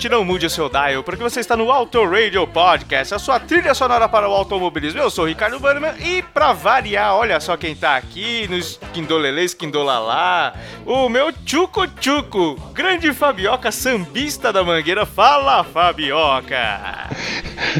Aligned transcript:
ouvinte, 0.00 0.08
não 0.08 0.24
mude 0.24 0.46
o 0.46 0.50
seu 0.50 0.68
dial, 0.70 1.02
porque 1.02 1.22
você 1.22 1.40
está 1.40 1.54
no 1.54 1.70
Auto 1.70 2.02
Radio 2.08 2.46
Podcast, 2.46 3.14
a 3.14 3.18
sua 3.18 3.38
trilha 3.38 3.74
sonora 3.74 4.08
para 4.08 4.28
o 4.28 4.32
automobilismo. 4.32 5.00
Eu 5.00 5.10
sou 5.10 5.24
o 5.24 5.28
Ricardo 5.28 5.60
Bannerman 5.60 5.92
e, 6.00 6.22
pra 6.22 6.52
variar, 6.52 7.14
olha 7.14 7.38
só 7.38 7.56
quem 7.56 7.74
tá 7.74 7.96
aqui 7.96 8.46
no 8.48 8.56
Esquindolele, 8.56 9.44
Esquindolalá, 9.44 10.54
o 10.86 11.08
meu 11.10 11.30
Chuco 11.44 11.86
Chuco, 12.00 12.54
grande 12.72 13.12
Fabioca, 13.12 13.70
sambista 13.70 14.50
da 14.50 14.64
Mangueira. 14.64 15.04
Fala, 15.04 15.62
Fabioca! 15.64 17.10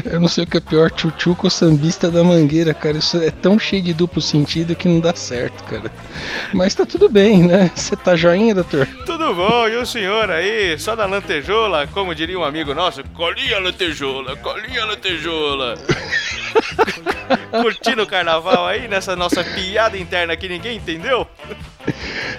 Eu 0.05 0.19
não 0.19 0.27
sei 0.27 0.43
o 0.43 0.47
que 0.47 0.57
é 0.57 0.61
pior, 0.61 0.91
tchutchuco 0.91 1.47
ou 1.47 1.49
sambista 1.49 2.09
da 2.11 2.23
mangueira, 2.23 2.73
cara. 2.73 2.97
Isso 2.97 3.17
é 3.17 3.31
tão 3.31 3.57
cheio 3.57 3.81
de 3.81 3.93
duplo 3.93 4.21
sentido 4.21 4.75
que 4.75 4.87
não 4.87 4.99
dá 4.99 5.13
certo, 5.15 5.63
cara. 5.63 5.91
Mas 6.53 6.75
tá 6.75 6.85
tudo 6.85 7.09
bem, 7.09 7.43
né? 7.43 7.71
Você 7.75 7.95
tá 7.95 8.15
joinha, 8.15 8.53
doutor? 8.53 8.87
Tudo 9.31 9.47
bom? 9.47 9.65
E 9.65 9.77
o 9.77 9.85
senhor 9.85 10.29
aí, 10.29 10.77
só 10.77 10.93
na 10.93 11.05
lantejola, 11.05 11.87
como 11.87 12.13
diria 12.13 12.37
um 12.37 12.43
amigo 12.43 12.73
nosso, 12.73 13.01
colinha 13.13 13.59
lantejola, 13.59 14.35
colinha 14.35 14.83
lantejola. 14.83 15.75
Curtindo 17.49 18.03
o 18.03 18.07
carnaval 18.07 18.67
aí, 18.67 18.89
nessa 18.89 19.15
nossa 19.15 19.41
piada 19.41 19.97
interna 19.97 20.35
que 20.35 20.49
ninguém 20.49 20.75
entendeu? 20.75 21.25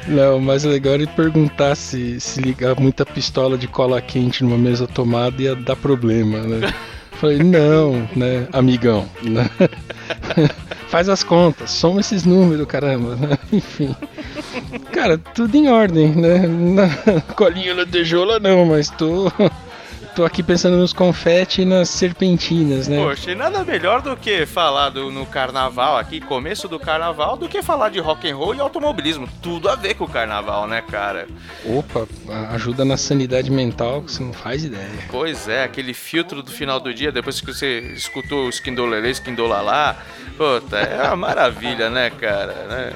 Não, 0.07 0.37
o 0.37 0.43
mais 0.43 0.65
legal 0.65 0.97
é 0.97 1.07
perguntar 1.07 1.77
se, 1.77 2.21
se 2.21 2.43
ligar 2.43 2.79
muita 2.79 3.07
pistola 3.07 3.57
de 3.57 3.67
cola 3.67 4.03
quente 4.03 4.45
numa 4.45 4.59
mesa 4.59 4.87
tomada 4.87 5.41
ia 5.41 5.57
dar 5.57 5.77
problema, 5.77 6.41
né? 6.41 6.75
Falei, 7.19 7.39
não, 7.39 8.07
né, 8.15 8.47
amigão, 8.53 9.09
né? 9.23 9.49
Faz 10.89 11.09
as 11.09 11.23
contas, 11.25 11.71
soma 11.71 12.01
esses 12.01 12.25
números, 12.25 12.67
caramba, 12.67 13.17
né? 13.17 13.39
Enfim. 13.51 13.97
Cara, 14.93 15.19
tudo 15.19 15.55
em 15.57 15.69
ordem, 15.69 16.09
né? 16.15 16.47
Na 16.47 17.21
colinha 17.35 17.75
lantejola 17.75 18.39
não, 18.39 18.65
mas 18.67 18.91
tô. 18.91 19.31
Tô 20.15 20.27
aqui 20.27 20.43
pensando 20.43 20.77
nos 20.77 20.93
confete 20.93 21.63
e 21.63 21.65
nas 21.65 21.89
serpentinas, 21.89 22.87
né? 22.87 23.03
Poxa, 23.03 23.31
e 23.31 23.35
nada 23.35 23.65
melhor 23.65 24.03
do 24.03 24.15
que 24.15 24.45
falar 24.45 24.91
do, 24.91 25.11
no 25.11 25.25
carnaval 25.25 25.97
aqui, 25.97 26.21
começo 26.21 26.69
do 26.69 26.79
carnaval, 26.79 27.39
do 27.39 27.49
que 27.49 27.63
falar 27.63 27.89
de 27.89 27.99
rock 27.99 28.31
and 28.31 28.37
roll 28.37 28.55
e 28.55 28.61
automobilismo. 28.61 29.27
Tudo 29.41 29.71
a 29.71 29.75
ver 29.75 29.95
com 29.95 30.05
o 30.05 30.09
carnaval, 30.09 30.67
né, 30.67 30.83
cara? 30.83 31.27
Opa, 31.65 32.07
ajuda 32.51 32.85
na 32.85 32.99
sanidade 32.99 33.51
mental 33.51 34.03
que 34.03 34.13
você 34.13 34.23
não 34.23 34.35
faz 34.35 34.65
ideia. 34.65 34.91
Pois 35.11 35.49
é, 35.49 35.65
aquele 35.65 35.95
filtro 35.95 36.43
do 36.43 36.51
final 36.51 36.79
do 36.79 36.93
dia, 36.93 37.11
depois 37.11 37.41
que 37.41 37.47
você 37.47 37.79
escutou 37.95 38.47
o 38.47 38.49
Skindolele, 38.51 39.09
Skindolalá, 39.11 39.97
puta, 40.37 40.77
é 40.77 41.05
uma 41.05 41.17
maravilha, 41.17 41.89
né, 41.89 42.11
cara? 42.11 42.53
Né? 42.53 42.93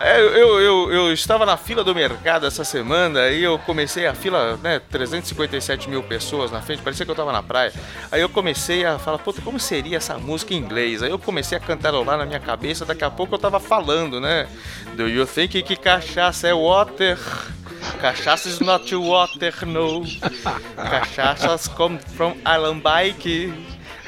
É, 0.00 0.18
eu, 0.18 0.60
eu, 0.60 0.92
eu 0.92 1.12
estava 1.12 1.44
na 1.44 1.58
fila 1.58 1.84
do 1.84 1.94
mercado 1.94 2.46
essa 2.46 2.64
semana 2.64 3.28
e 3.28 3.42
eu 3.42 3.58
comecei 3.58 4.06
a 4.06 4.14
fila, 4.14 4.58
né, 4.62 4.80
357 4.90 5.90
mil 5.90 6.02
pessoas 6.02 6.53
na 6.54 6.62
frente, 6.62 6.82
parecia 6.82 7.04
que 7.04 7.10
eu 7.10 7.16
tava 7.16 7.32
na 7.32 7.42
praia. 7.42 7.72
Aí 8.10 8.20
eu 8.20 8.28
comecei 8.28 8.84
a 8.84 8.98
falar, 8.98 9.18
puta, 9.18 9.42
como 9.42 9.60
seria 9.60 9.98
essa 9.98 10.16
música 10.16 10.54
em 10.54 10.58
inglês? 10.58 11.02
Aí 11.02 11.10
eu 11.10 11.18
comecei 11.18 11.58
a 11.58 11.60
cantarolar 11.60 12.16
na 12.16 12.24
minha 12.24 12.40
cabeça, 12.40 12.84
daqui 12.84 13.04
a 13.04 13.10
pouco 13.10 13.34
eu 13.34 13.38
tava 13.38 13.60
falando, 13.60 14.20
né? 14.20 14.48
Do 14.96 15.08
you 15.08 15.26
think 15.26 15.62
que 15.62 15.76
cachaça 15.76 16.48
é 16.48 16.54
water? 16.54 17.18
Cachaça 18.00 18.48
is 18.48 18.60
not 18.60 18.94
water, 18.94 19.66
no. 19.66 20.04
Cachaças 20.76 21.68
come 21.68 21.98
from 22.16 22.34
Alambique. 22.44 23.52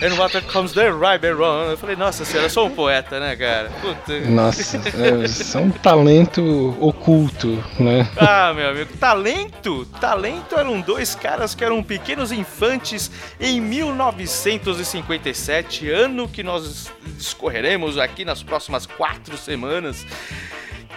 And 0.03 0.19
water 0.19 0.43
comes 0.43 0.75
the 0.75 0.91
river 0.91 1.41
on. 1.41 1.71
Eu 1.71 1.79
falei, 1.79 1.97
nossa 1.97 2.23
senhora, 2.25 2.47
eu 2.47 2.51
sou 2.51 2.67
um 2.67 2.71
poeta, 2.71 3.19
né, 3.19 3.35
cara? 3.35 3.71
Puta. 3.81 4.21
Nossa, 4.29 4.77
é, 4.77 5.57
é 5.57 5.59
um 5.59 5.71
talento 5.71 6.77
oculto, 6.79 7.65
né? 7.81 8.07
Ah, 8.17 8.53
meu 8.55 8.69
amigo, 8.69 8.95
talento? 8.99 9.87
Talento 9.99 10.55
eram 10.55 10.83
dois 10.83 11.15
caras 11.15 11.55
que 11.55 11.65
eram 11.65 11.83
pequenos 11.83 12.31
infantes 12.31 13.11
em 13.41 13.59
1957, 13.59 15.91
ano 15.91 16.29
que 16.29 16.43
nós 16.43 16.93
discorreremos 17.17 17.97
aqui 17.97 18.23
nas 18.23 18.43
próximas 18.43 18.85
quatro 18.85 19.39
semanas. 19.39 20.05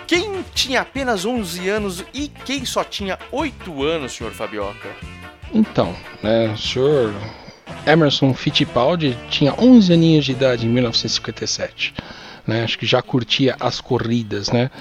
Quem 0.05 0.43
tinha 0.53 0.81
apenas 0.81 1.23
11 1.23 1.69
anos 1.69 2.03
e 2.13 2.27
quem 2.27 2.65
só 2.65 2.83
tinha 2.83 3.17
8 3.31 3.81
anos, 3.81 4.11
senhor 4.11 4.33
Fabioca? 4.33 4.89
Então, 5.53 5.95
né, 6.21 6.51
o 6.53 6.57
senhor 6.57 7.13
Emerson 7.85 8.33
Fittipaldi 8.33 9.17
tinha 9.29 9.53
11 9.57 9.93
aninhos 9.93 10.25
de 10.25 10.31
idade 10.31 10.65
em 10.65 10.69
1957. 10.69 11.93
Né, 12.47 12.63
acho 12.63 12.79
que 12.79 12.85
já 12.85 13.01
curtia 13.01 13.55
as 13.59 13.79
corridas, 13.79 14.49
né? 14.49 14.71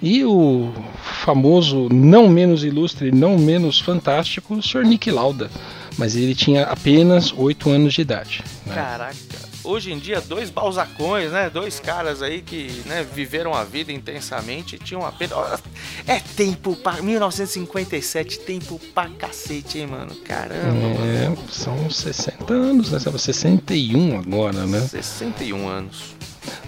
E 0.00 0.24
o 0.24 0.72
famoso, 1.02 1.88
não 1.90 2.28
menos 2.28 2.64
ilustre, 2.64 3.10
não 3.10 3.36
menos 3.36 3.80
fantástico, 3.80 4.54
o 4.54 4.62
Sr. 4.62 4.84
Nick 4.84 5.10
Lauda. 5.10 5.50
Mas 5.98 6.14
ele 6.14 6.34
tinha 6.34 6.62
apenas 6.62 7.32
8 7.36 7.68
anos 7.68 7.94
de 7.94 8.00
idade. 8.00 8.44
Né? 8.64 8.74
Caraca. 8.74 9.47
Hoje 9.68 9.92
em 9.92 9.98
dia, 9.98 10.18
dois 10.18 10.48
balzacões, 10.48 11.30
né? 11.30 11.50
Dois 11.50 11.78
caras 11.78 12.22
aí 12.22 12.40
que 12.40 12.82
né, 12.86 13.04
viveram 13.04 13.52
a 13.52 13.64
vida 13.64 13.92
intensamente 13.92 14.76
e 14.76 14.78
tinham 14.78 15.04
apenas. 15.04 15.62
É 16.06 16.18
tempo 16.18 16.74
pra. 16.74 17.02
1957, 17.02 18.40
tempo 18.40 18.80
pra 18.94 19.10
cacete, 19.10 19.80
hein, 19.80 19.88
mano? 19.88 20.14
Caramba. 20.24 20.86
É, 21.04 21.52
são 21.52 21.90
60 21.90 22.50
anos, 22.50 22.92
né? 22.92 22.98
61 22.98 24.18
agora, 24.18 24.64
né? 24.64 24.80
61 24.80 25.68
anos. 25.68 26.17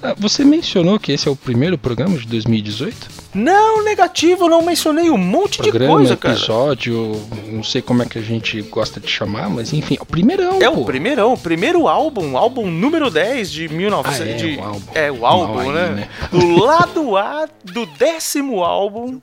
Ah, 0.02 0.14
Você 0.18 0.44
mencionou 0.44 0.98
que 0.98 1.12
esse 1.12 1.28
é 1.28 1.30
o 1.30 1.36
primeiro 1.36 1.76
programa 1.78 2.16
de 2.16 2.26
2018? 2.26 3.20
Não, 3.34 3.84
negativo, 3.84 4.48
não 4.48 4.60
mencionei 4.62 5.08
um 5.10 5.16
monte 5.16 5.62
de 5.62 5.68
Programa, 5.70 5.94
coisa, 5.94 6.16
cara. 6.16 6.34
episódio, 6.34 7.20
não 7.46 7.62
sei 7.62 7.80
como 7.80 8.02
é 8.02 8.06
que 8.06 8.18
a 8.18 8.22
gente 8.22 8.60
gosta 8.62 8.98
de 8.98 9.08
chamar, 9.08 9.48
mas 9.48 9.72
enfim, 9.72 9.96
é 9.98 10.02
o 10.02 10.06
primeirão, 10.06 10.60
É 10.60 10.68
pô. 10.68 10.80
o 10.80 10.84
primeirão, 10.84 11.32
o 11.34 11.38
primeiro 11.38 11.86
álbum, 11.86 12.36
álbum 12.36 12.68
número 12.68 13.08
10 13.10 13.50
de 13.52 13.68
1900. 13.68 14.20
Ah, 14.20 14.24
é, 14.28 14.34
de- 14.34 14.56
o 14.58 14.62
álbum. 14.64 14.82
É, 14.94 15.12
o 15.12 15.26
álbum, 15.26 15.58
aí, 15.60 15.68
né? 15.68 15.88
né? 15.90 16.08
Do 16.32 16.56
lado 16.64 17.16
A 17.16 17.48
do 17.64 17.86
décimo 17.86 18.64
álbum 18.64 19.20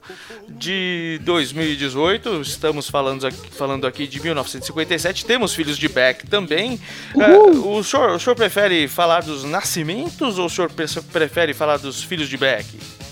de 0.48 1.20
2018. 1.24 2.42
Estamos 2.42 2.90
falando 2.90 3.28
aqui, 3.28 3.38
falando 3.52 3.86
aqui 3.86 4.08
de 4.08 4.22
1957. 4.22 5.26
Temos 5.26 5.54
Filhos 5.54 5.78
de 5.78 5.88
Beck 5.90 6.26
também. 6.28 6.80
É, 7.20 7.32
o, 7.38 7.84
senhor, 7.84 8.12
o 8.12 8.20
senhor 8.20 8.36
prefere 8.36 8.88
falar 8.88 9.22
dos 9.24 9.44
nascimentos 9.44 10.40
ou 10.40 10.47
o 10.48 10.50
senhor 10.50 10.70
pre- 10.72 10.88
prefere 11.12 11.54
falar 11.54 11.78
dos 11.78 12.04
Filhos 12.04 12.28
de 12.30 12.38
Beck? 12.38 12.66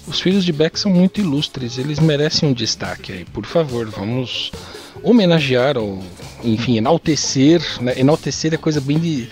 Os 0.07 0.19
filhos 0.19 0.43
de 0.45 0.51
Beck 0.51 0.77
são 0.79 0.91
muito 0.91 1.19
ilustres, 1.19 1.77
eles 1.77 1.99
merecem 1.99 2.49
um 2.49 2.53
destaque 2.53 3.11
aí. 3.11 3.25
Por 3.25 3.45
favor, 3.45 3.87
vamos 3.87 4.51
homenagear 5.01 5.77
ou, 5.77 6.03
enfim, 6.43 6.77
enaltecer. 6.77 7.61
Né? 7.81 7.99
Enaltecer 7.99 8.53
é 8.53 8.57
coisa 8.57 8.79
bem 8.79 8.99
de, 8.99 9.27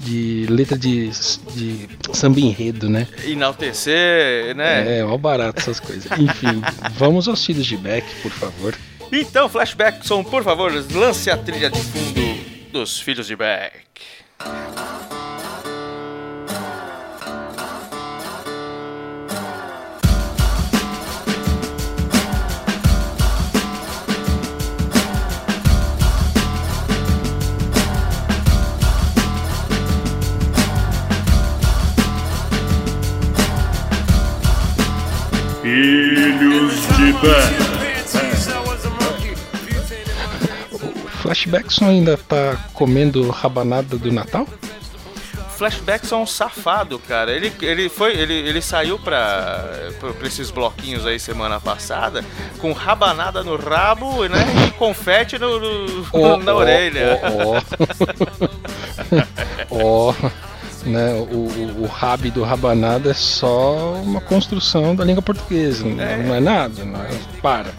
de 0.00 0.46
letra 0.50 0.76
de, 0.76 1.08
de 1.54 1.88
samba 2.12 2.40
enredo, 2.40 2.88
né? 2.88 3.06
Enaltecer, 3.24 4.54
né? 4.56 4.98
É, 4.98 5.04
mal 5.04 5.16
barato 5.18 5.60
essas 5.60 5.78
coisas. 5.78 6.06
Enfim, 6.18 6.60
vamos 6.98 7.28
aos 7.28 7.44
filhos 7.44 7.66
de 7.66 7.76
Beck, 7.76 8.04
por 8.22 8.32
favor. 8.32 8.74
Então, 9.12 9.48
Flashbackson, 9.48 10.24
por 10.24 10.42
favor, 10.42 10.72
lance 10.92 11.30
a 11.30 11.36
trilha 11.36 11.70
de 11.70 11.80
fundo 11.80 12.70
dos 12.72 12.98
Filhos 13.00 13.28
de 13.28 13.36
Beck. 13.36 13.72
Filhos 35.66 36.74
de 36.96 37.12
Bé. 37.14 37.42
Flashbackson 41.20 41.86
ainda 41.86 42.16
tá 42.16 42.56
comendo 42.72 43.28
rabanada 43.30 43.98
do 43.98 44.12
Natal? 44.12 44.46
Flashbacks 45.56 46.12
é 46.12 46.16
um 46.16 46.24
safado, 46.24 47.00
cara. 47.00 47.32
Ele, 47.32 47.52
ele 47.62 47.88
foi, 47.88 48.12
ele, 48.12 48.32
ele 48.32 48.62
saiu 48.62 48.96
pra, 48.96 49.90
pra, 49.98 50.28
esses 50.28 50.52
bloquinhos 50.52 51.04
aí 51.04 51.18
semana 51.18 51.58
passada 51.58 52.24
com 52.60 52.70
rabanada 52.70 53.42
no 53.42 53.56
rabo, 53.56 54.24
né? 54.28 54.38
E 54.68 54.70
confete 54.72 55.36
no, 55.36 55.58
no- 55.58 56.06
Ó, 56.12 56.36
na 56.36 56.54
ó, 56.54 56.58
orelha. 56.58 57.20
Ó, 59.68 60.10
ó, 60.10 60.14
né? 60.86 61.12
O, 61.14 61.82
o, 61.82 61.86
rabi 61.86 62.30
do 62.30 62.42
rabanada 62.42 63.10
é 63.10 63.14
só 63.14 63.94
uma 63.94 64.20
construção 64.20 64.94
da 64.94 65.04
língua 65.04 65.22
portuguesa, 65.22 65.84
não 65.84 66.02
É. 66.02 66.16
não 66.16 66.34
é 66.34 66.40
nada, 66.40 66.84
não 66.84 67.00
é, 67.00 67.08
para. 67.42 67.72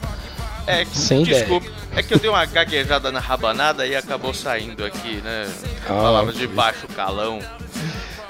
É, 0.66 0.86
Sem 0.86 1.24
desculpa. 1.24 1.68
É 1.96 2.04
que 2.04 2.14
eu 2.14 2.20
dei 2.20 2.30
uma 2.30 2.46
gaguejada 2.46 3.12
na 3.12 3.20
rabanada 3.20 3.88
e 3.88 3.96
acabou 3.96 4.34
saindo 4.34 4.86
aqui, 4.86 5.16
né? 5.24 5.48
Ah, 5.86 5.94
Palavras 5.94 6.36
de 6.36 6.46
baixo 6.48 6.88
calão. 6.90 7.40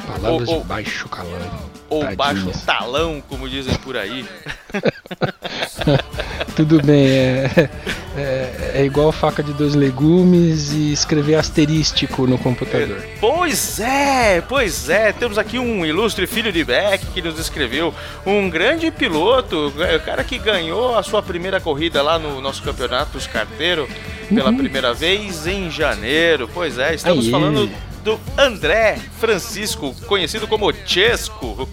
Palavras 0.05 0.47
de 0.47 0.59
baixo 0.59 1.09
calão. 1.09 1.76
Ou 1.89 2.01
Tadinhas. 2.01 2.17
baixo 2.17 2.65
talão, 2.65 3.21
como 3.27 3.47
dizem 3.49 3.75
por 3.75 3.95
aí. 3.95 4.25
Tudo 6.55 6.81
bem, 6.81 7.07
é, 7.07 7.69
é, 8.17 8.71
é 8.75 8.85
igual 8.85 9.11
faca 9.11 9.43
de 9.43 9.53
dois 9.53 9.75
legumes 9.75 10.71
e 10.71 10.91
escrever 10.91 11.35
asterístico 11.35 12.25
no 12.25 12.37
computador. 12.37 13.03
Pois 13.19 13.79
é, 13.79 14.41
pois 14.41 14.89
é. 14.89 15.13
Temos 15.13 15.37
aqui 15.37 15.59
um 15.59 15.85
ilustre 15.85 16.25
filho 16.25 16.51
de 16.51 16.63
Beck 16.63 17.05
que 17.13 17.21
nos 17.21 17.39
escreveu. 17.39 17.93
Um 18.25 18.49
grande 18.49 18.89
piloto, 18.91 19.67
o 19.67 19.99
cara 20.03 20.23
que 20.23 20.37
ganhou 20.37 20.97
a 20.97 21.03
sua 21.03 21.21
primeira 21.21 21.61
corrida 21.61 22.01
lá 22.01 22.17
no 22.17 22.41
nosso 22.41 22.63
campeonato 22.63 23.11
dos 23.13 23.27
carteiros 23.27 23.87
pela 24.27 24.51
primeira 24.51 24.93
vez 24.93 25.47
em 25.47 25.69
janeiro. 25.69 26.49
Pois 26.53 26.77
é, 26.77 26.95
estamos 26.95 27.25
Aí. 27.25 27.31
falando 27.31 27.69
do 28.07 28.17
André 28.37 28.97
Francisco, 29.19 29.93
conhecido 30.05 30.47
como 30.47 30.71
Chesco. 30.85 31.67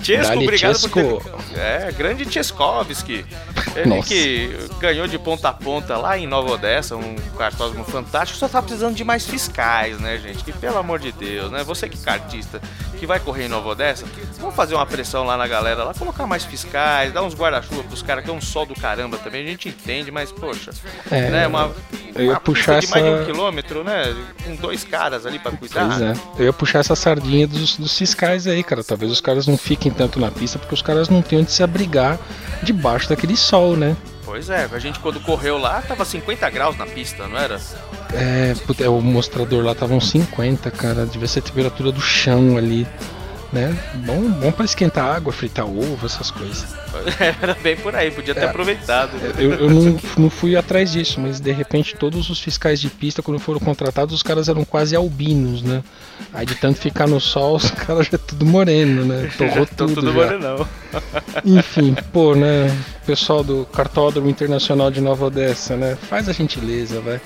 Chesco, 0.00 0.38
obrigado 0.38 0.78
Chesco. 0.78 0.88
por 0.88 1.24
ter... 1.52 1.58
É, 1.58 1.90
grande 1.90 2.30
Cheskovski. 2.30 3.26
Ele 3.74 3.88
Nossa. 3.88 4.06
que 4.06 4.56
ganhou 4.78 5.08
de 5.08 5.18
ponta 5.18 5.48
a 5.48 5.52
ponta 5.52 5.96
lá 5.96 6.16
em 6.16 6.28
Nova 6.28 6.52
Odessa, 6.52 6.94
um 6.94 7.16
cartódromo 7.36 7.84
fantástico, 7.84 8.38
só 8.38 8.46
tá 8.46 8.62
precisando 8.62 8.94
de 8.94 9.02
mais 9.02 9.26
fiscais, 9.26 9.98
né, 9.98 10.16
gente? 10.18 10.44
Que 10.44 10.52
pelo 10.52 10.78
amor 10.78 11.00
de 11.00 11.10
Deus, 11.10 11.50
né? 11.50 11.64
Você 11.64 11.88
que 11.88 11.98
é 11.98 12.04
cartista, 12.04 12.60
que 13.00 13.04
vai 13.04 13.18
correr 13.18 13.46
em 13.46 13.48
Nova 13.48 13.70
Odessa, 13.70 14.04
vamos 14.38 14.54
fazer 14.54 14.76
uma 14.76 14.86
pressão 14.86 15.24
lá 15.24 15.36
na 15.36 15.48
galera, 15.48 15.82
lá, 15.82 15.92
colocar 15.92 16.24
mais 16.24 16.44
fiscais, 16.44 17.12
dar 17.12 17.22
uns 17.22 17.34
guarda-chuva 17.34 17.82
pros 17.82 18.00
caras, 18.00 18.22
que 18.22 18.30
é 18.30 18.32
um 18.32 18.40
sol 18.40 18.64
do 18.64 18.74
caramba 18.74 19.18
também, 19.18 19.44
a 19.44 19.50
gente 19.50 19.70
entende, 19.70 20.12
mas, 20.12 20.30
poxa, 20.30 20.70
É, 21.10 21.30
né? 21.30 21.46
Uma, 21.48 21.74
eu 22.14 22.24
ia 22.24 22.30
uma 22.32 22.40
puxar 22.40 22.80
de 22.80 22.86
mais 22.88 23.02
de 23.04 23.10
um 23.10 23.14
essa- 23.16 23.24
quilômetro, 23.24 23.84
né? 23.84 24.14
Com 24.44 24.56
dois 24.56 24.84
caras 24.84 25.26
ali 25.26 25.38
pra 25.38 25.52
cuidar. 25.52 25.86
Pois 25.88 26.00
é. 26.00 26.12
Eu 26.38 26.44
ia 26.46 26.52
puxar 26.52 26.78
essa 26.80 26.94
sardinha 26.96 27.46
dos, 27.46 27.76
dos 27.76 27.96
fiscais 27.96 28.46
aí, 28.46 28.62
cara. 28.62 28.82
Talvez 28.84 29.10
os 29.10 29.20
caras 29.20 29.46
não 29.46 29.56
fiquem 29.58 29.90
tanto 29.92 30.18
na 30.20 30.30
pista 30.30 30.58
porque 30.58 30.74
os 30.74 30.82
caras 30.82 31.08
não 31.08 31.22
têm 31.22 31.40
onde 31.40 31.50
se 31.52 31.62
abrigar 31.62 32.18
debaixo 32.62 33.08
daquele 33.08 33.36
sol, 33.36 33.76
né? 33.76 33.96
Pois 34.24 34.48
é, 34.48 34.68
a 34.72 34.78
gente 34.78 34.98
quando 35.00 35.20
correu 35.20 35.58
lá, 35.58 35.82
tava 35.82 36.04
50 36.04 36.48
graus 36.50 36.76
na 36.78 36.86
pista, 36.86 37.28
não 37.28 37.36
era? 37.38 37.60
É, 38.12 38.54
o 38.88 39.00
mostrador 39.00 39.62
lá 39.64 39.74
tava 39.74 39.94
uns 39.94 40.08
50, 40.10 40.70
cara. 40.70 41.04
Devia 41.04 41.28
ser 41.28 41.40
a 41.40 41.42
temperatura 41.42 41.92
do 41.92 42.00
chão 42.00 42.56
ali, 42.56 42.86
né? 43.54 43.78
Bom, 44.04 44.28
bom 44.32 44.52
pra 44.52 44.64
esquentar 44.64 45.06
água, 45.14 45.32
fritar 45.32 45.64
ovo, 45.66 46.04
essas 46.04 46.30
coisas. 46.30 46.66
Era 47.40 47.54
bem 47.62 47.76
por 47.76 47.94
aí, 47.94 48.10
podia 48.10 48.34
ter 48.34 48.42
É. 48.42 48.44
aproveitado. 48.46 49.12
Eu, 49.38 49.52
eu 49.54 49.70
não, 49.70 49.98
não 50.18 50.28
fui 50.30 50.56
atrás 50.56 50.92
disso, 50.92 51.20
mas 51.20 51.40
de 51.40 51.52
repente 51.52 51.94
todos 51.96 52.28
os 52.28 52.40
fiscais 52.40 52.80
de 52.80 52.90
pista, 52.90 53.22
quando 53.22 53.38
foram 53.38 53.60
contratados, 53.60 54.14
os 54.14 54.22
caras 54.22 54.48
eram 54.48 54.64
quase 54.64 54.94
albinos, 54.96 55.62
né? 55.62 55.82
Aí 56.32 56.44
de 56.44 56.54
tanto 56.56 56.78
ficar 56.80 57.06
no 57.06 57.20
sol, 57.20 57.56
os 57.56 57.70
caras 57.72 58.08
já 58.08 58.18
tudo 58.18 58.44
moreno, 58.44 59.04
né? 59.04 59.30
Torrou 59.38 59.64
tudo, 59.66 59.94
tudo 59.94 60.08
já. 60.08 60.12
morenão. 60.12 60.68
Enfim, 61.44 61.94
pô, 62.12 62.34
né? 62.34 62.76
Pessoal 63.06 63.44
do 63.44 63.66
Cartódromo 63.72 64.28
Internacional 64.28 64.90
de 64.90 65.00
Nova 65.00 65.26
Odessa, 65.26 65.76
né? 65.76 65.96
Faz 66.08 66.28
a 66.28 66.32
gentileza, 66.32 67.00
vai. 67.00 67.20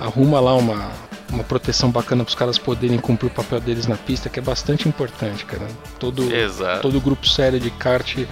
Arruma 0.00 0.40
lá 0.40 0.54
uma, 0.54 0.90
uma 1.32 1.42
proteção 1.44 1.90
bacana 1.90 2.22
para 2.24 2.28
os 2.30 2.34
caras 2.34 2.58
poderem 2.58 2.98
cumprir 2.98 3.28
o 3.28 3.30
papel 3.30 3.58
deles 3.60 3.86
na 3.86 3.96
pista, 3.96 4.28
que 4.28 4.38
é 4.38 4.42
bastante 4.42 4.88
importante, 4.88 5.44
cara. 5.44 5.66
Todo, 5.98 6.32
Exato. 6.32 6.82
todo 6.82 7.00
grupo 7.00 7.26
sério 7.26 7.58
de 7.58 7.70
kart 7.70 8.18
eh, 8.18 8.26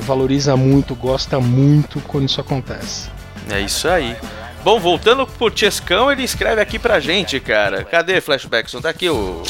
valoriza 0.00 0.56
muito, 0.56 0.94
gosta 0.94 1.38
muito 1.38 2.00
quando 2.00 2.28
isso 2.28 2.40
acontece. 2.40 3.10
É 3.50 3.60
isso 3.60 3.86
aí. 3.88 4.16
Bom, 4.64 4.78
voltando 4.80 5.26
pro 5.26 5.52
Chescão, 5.54 6.10
ele 6.10 6.22
escreve 6.22 6.60
aqui 6.60 6.78
pra 6.78 7.00
gente, 7.00 7.38
cara. 7.40 7.84
Cadê 7.84 8.20
Flashbackson? 8.20 8.80
Tá 8.80 8.88
aqui 8.90 9.08
o. 9.10 9.42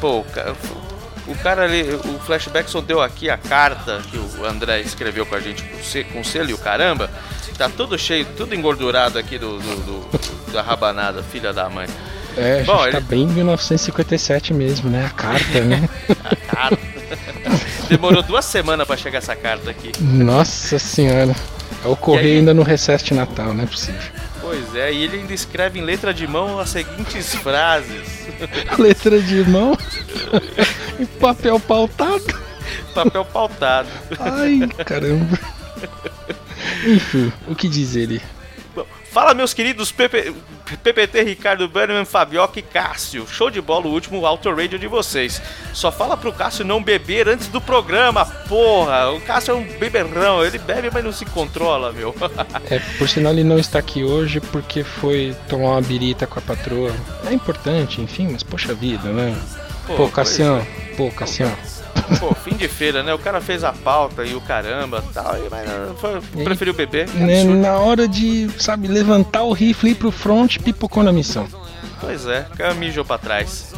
Pô, 0.00 0.20
o 0.20 0.24
cara, 0.24 0.56
o 1.26 1.34
cara 1.36 1.64
ali, 1.64 1.82
o 1.82 2.18
Flashbackson 2.20 2.82
deu 2.82 3.02
aqui 3.02 3.28
a 3.28 3.36
carta 3.36 4.00
que 4.10 4.16
o 4.16 4.46
André 4.46 4.80
escreveu 4.80 5.26
com 5.26 5.34
a 5.34 5.40
gente 5.40 5.62
com 5.62 6.12
com 6.14 6.24
selo 6.24 6.50
e 6.50 6.54
o 6.54 6.58
caramba. 6.58 7.10
Tá 7.58 7.68
tudo 7.68 7.98
cheio, 7.98 8.26
tudo 8.38 8.54
engordurado 8.54 9.18
aqui 9.18 9.36
do, 9.38 9.58
do- 9.58 9.76
do- 9.84 10.29
da 10.52 10.62
rabanada, 10.62 11.22
filha 11.22 11.52
da 11.52 11.68
mãe. 11.68 11.86
É, 12.36 12.60
a 12.60 12.64
Bom, 12.64 12.76
gente 12.78 12.86
ele- 12.86 12.92
tá 12.92 13.00
bem 13.00 13.22
em 13.22 13.26
1957 13.28 14.54
mesmo, 14.54 14.88
né? 14.90 15.06
A 15.06 15.10
carta, 15.10 15.60
né? 15.62 15.88
Carta. 16.48 16.78
Demorou 17.88 18.22
duas 18.22 18.44
semanas 18.44 18.86
pra 18.86 18.96
chegar 18.96 19.18
essa 19.18 19.34
carta 19.34 19.70
aqui. 19.70 19.90
Nossa 20.00 20.78
senhora. 20.78 21.34
É 21.84 21.88
o 21.88 21.92
E 21.92 21.96
correio 21.96 22.26
aí? 22.28 22.38
ainda 22.38 22.54
no 22.54 22.62
recesso 22.62 23.04
de 23.06 23.14
Natal, 23.14 23.52
não 23.52 23.64
é 23.64 23.66
possível. 23.66 24.00
Pois 24.40 24.74
é, 24.76 24.92
e 24.92 25.02
ele 25.02 25.16
ainda 25.18 25.32
escreve 25.32 25.78
em 25.80 25.82
letra 25.82 26.12
de 26.14 26.26
mão 26.26 26.58
as 26.60 26.70
seguintes 26.70 27.34
frases: 27.34 28.28
Letra 28.78 29.20
de 29.20 29.42
mão 29.48 29.76
e 31.00 31.06
papel 31.06 31.58
pautado. 31.58 32.22
papel 32.94 33.24
pautado. 33.24 33.88
Ai, 34.20 34.60
caramba. 34.84 35.38
Enfim, 36.86 37.32
o 37.48 37.54
que 37.54 37.68
diz 37.68 37.96
ele? 37.96 38.20
Fala, 39.10 39.34
meus 39.34 39.52
queridos 39.52 39.90
PP 39.90 40.32
PPT, 40.76 41.22
Ricardo 41.22 41.68
Bannerman, 41.68 42.04
Fabioca 42.04 42.58
e 42.58 42.62
Cássio. 42.62 43.26
Show 43.26 43.50
de 43.50 43.60
bola 43.60 43.86
o 43.86 43.92
último 43.92 44.24
Auto 44.24 44.54
Radio 44.54 44.78
de 44.78 44.86
vocês. 44.86 45.42
Só 45.72 45.90
fala 45.90 46.16
pro 46.16 46.32
Cássio 46.32 46.64
não 46.64 46.82
beber 46.82 47.28
antes 47.28 47.48
do 47.48 47.60
programa, 47.60 48.24
porra. 48.24 49.10
O 49.10 49.20
Cássio 49.20 49.52
é 49.52 49.54
um 49.56 49.64
beberrão, 49.64 50.44
ele 50.44 50.58
bebe, 50.58 50.90
mas 50.92 51.04
não 51.04 51.12
se 51.12 51.24
controla, 51.24 51.92
meu. 51.92 52.14
É, 52.70 52.78
por 52.98 53.08
sinal, 53.08 53.32
ele 53.32 53.42
não 53.42 53.58
está 53.58 53.78
aqui 53.78 54.04
hoje 54.04 54.40
porque 54.40 54.84
foi 54.84 55.36
tomar 55.48 55.70
uma 55.70 55.82
birita 55.82 56.26
com 56.26 56.38
a 56.38 56.42
patroa. 56.42 56.92
É 57.28 57.32
importante, 57.32 58.00
enfim, 58.00 58.28
mas 58.30 58.42
poxa 58.42 58.72
vida, 58.74 59.08
né? 59.08 59.36
Pô, 59.96 60.08
Cassião, 60.08 60.64
pô, 60.96 61.10
Cassião. 61.10 61.52
Pô, 62.18 62.34
fim 62.34 62.54
de 62.56 62.66
feira, 62.68 63.02
né? 63.02 63.14
O 63.14 63.18
cara 63.18 63.40
fez 63.40 63.62
a 63.64 63.72
pauta 63.72 64.24
e 64.24 64.34
o 64.34 64.40
caramba 64.40 65.02
tal, 65.14 65.36
e- 65.36 65.48
mas 65.50 65.68
não, 65.68 65.94
foi- 65.96 66.20
preferiu 66.44 66.74
beber. 66.74 67.08
que 67.08 67.16
Né, 67.18 67.44
na 67.44 67.78
hora 67.78 68.08
de, 68.08 68.48
sabe, 68.58 68.88
levantar 68.88 69.42
o 69.44 69.52
rifle 69.52 69.90
e 69.90 69.92
ir 69.92 69.94
pro 69.96 70.10
front, 70.10 70.58
pipocou 70.58 71.02
na 71.02 71.12
missão. 71.12 71.46
Pois 72.00 72.26
é, 72.26 72.46
o 72.52 72.56
cara 72.56 72.74
mijou 72.74 73.04
pra 73.04 73.18
trás. 73.18 73.72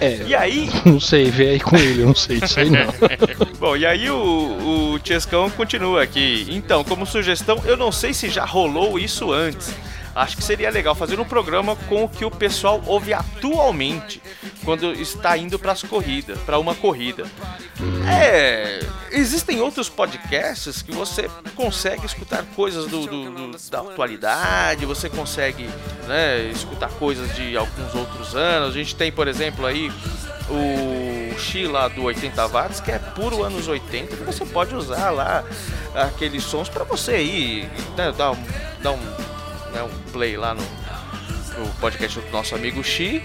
É, 0.00 0.22
E 0.26 0.34
aí, 0.34 0.70
não 0.86 0.98
sei, 0.98 1.30
vê 1.30 1.50
aí 1.50 1.60
com 1.60 1.76
ele, 1.76 2.02
eu 2.02 2.06
não 2.06 2.14
sei 2.14 2.40
disso 2.40 2.58
aí 2.58 2.70
não. 2.70 2.86
Bom, 3.60 3.76
e 3.76 3.84
aí 3.84 4.10
o, 4.10 4.94
o 4.94 5.00
Chescão 5.04 5.50
continua 5.50 6.02
aqui. 6.02 6.46
Então, 6.50 6.82
como 6.82 7.04
sugestão, 7.06 7.60
eu 7.64 7.76
não 7.76 7.92
sei 7.92 8.14
se 8.14 8.28
já 8.30 8.44
rolou 8.44 8.98
isso 8.98 9.30
antes. 9.32 9.72
Acho 10.14 10.36
que 10.36 10.44
seria 10.44 10.70
legal 10.70 10.94
fazer 10.94 11.18
um 11.18 11.24
programa 11.24 11.74
com 11.88 12.04
o 12.04 12.08
que 12.08 12.24
o 12.24 12.30
pessoal 12.30 12.80
ouve 12.86 13.12
atualmente 13.12 14.22
quando 14.64 14.92
está 14.92 15.36
indo 15.36 15.58
para 15.58 15.72
as 15.72 15.82
corridas, 15.82 16.38
para 16.40 16.58
uma 16.58 16.74
corrida. 16.74 17.24
É, 18.08 18.80
existem 19.10 19.60
outros 19.60 19.88
podcasts 19.88 20.82
que 20.82 20.92
você 20.92 21.28
consegue 21.56 22.06
escutar 22.06 22.44
coisas 22.54 22.86
do, 22.86 23.06
do- 23.06 23.30
do- 23.30 23.70
da 23.70 23.80
atualidade, 23.80 24.86
você 24.86 25.08
consegue 25.10 25.68
né, 26.06 26.50
escutar 26.54 26.88
coisas 26.90 27.34
de 27.34 27.56
alguns 27.56 27.94
outros 27.94 28.34
anos. 28.36 28.70
A 28.70 28.72
gente 28.78 28.94
tem, 28.94 29.10
por 29.10 29.26
exemplo, 29.26 29.66
aí 29.66 29.90
o 30.48 31.38
Xi 31.38 31.66
lá 31.66 31.88
do 31.88 32.02
80 32.04 32.46
watts, 32.48 32.80
que 32.80 32.90
é 32.90 32.98
puro 32.98 33.42
anos 33.42 33.66
80, 33.66 34.16
que 34.16 34.22
você 34.22 34.44
pode 34.46 34.74
usar 34.74 35.10
lá 35.10 35.42
aqueles 35.94 36.44
sons 36.44 36.68
para 36.68 36.84
você 36.84 37.20
ir, 37.22 37.64
né, 37.96 38.12
dar 38.16 38.36
dar 38.82 38.92
um, 38.92 39.33
né, 39.74 39.82
um 39.82 40.10
play 40.12 40.36
lá 40.36 40.54
no, 40.54 40.62
no 40.62 41.68
podcast 41.80 42.18
do 42.20 42.30
nosso 42.30 42.54
amigo 42.54 42.82
Xi. 42.82 43.22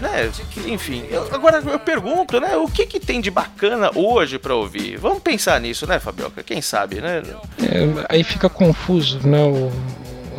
Né, 0.00 0.30
enfim, 0.66 1.04
eu- 1.10 1.28
agora 1.34 1.58
eu 1.64 1.78
pergunto, 1.78 2.40
né, 2.40 2.56
o 2.56 2.66
que 2.68 2.86
que 2.86 2.98
tem 3.00 3.20
de 3.20 3.30
bacana 3.30 3.90
hoje 3.94 4.38
para 4.38 4.54
ouvir? 4.54 4.96
Vamos 4.96 5.22
pensar 5.22 5.60
nisso, 5.60 5.86
né, 5.86 5.98
Fabioca? 5.98 6.42
Quem 6.42 6.62
sabe, 6.62 7.00
né? 7.00 7.22
É, 7.60 8.06
aí 8.08 8.22
fica 8.24 8.48
confuso, 8.48 9.20
né? 9.26 9.42
O 9.44 9.70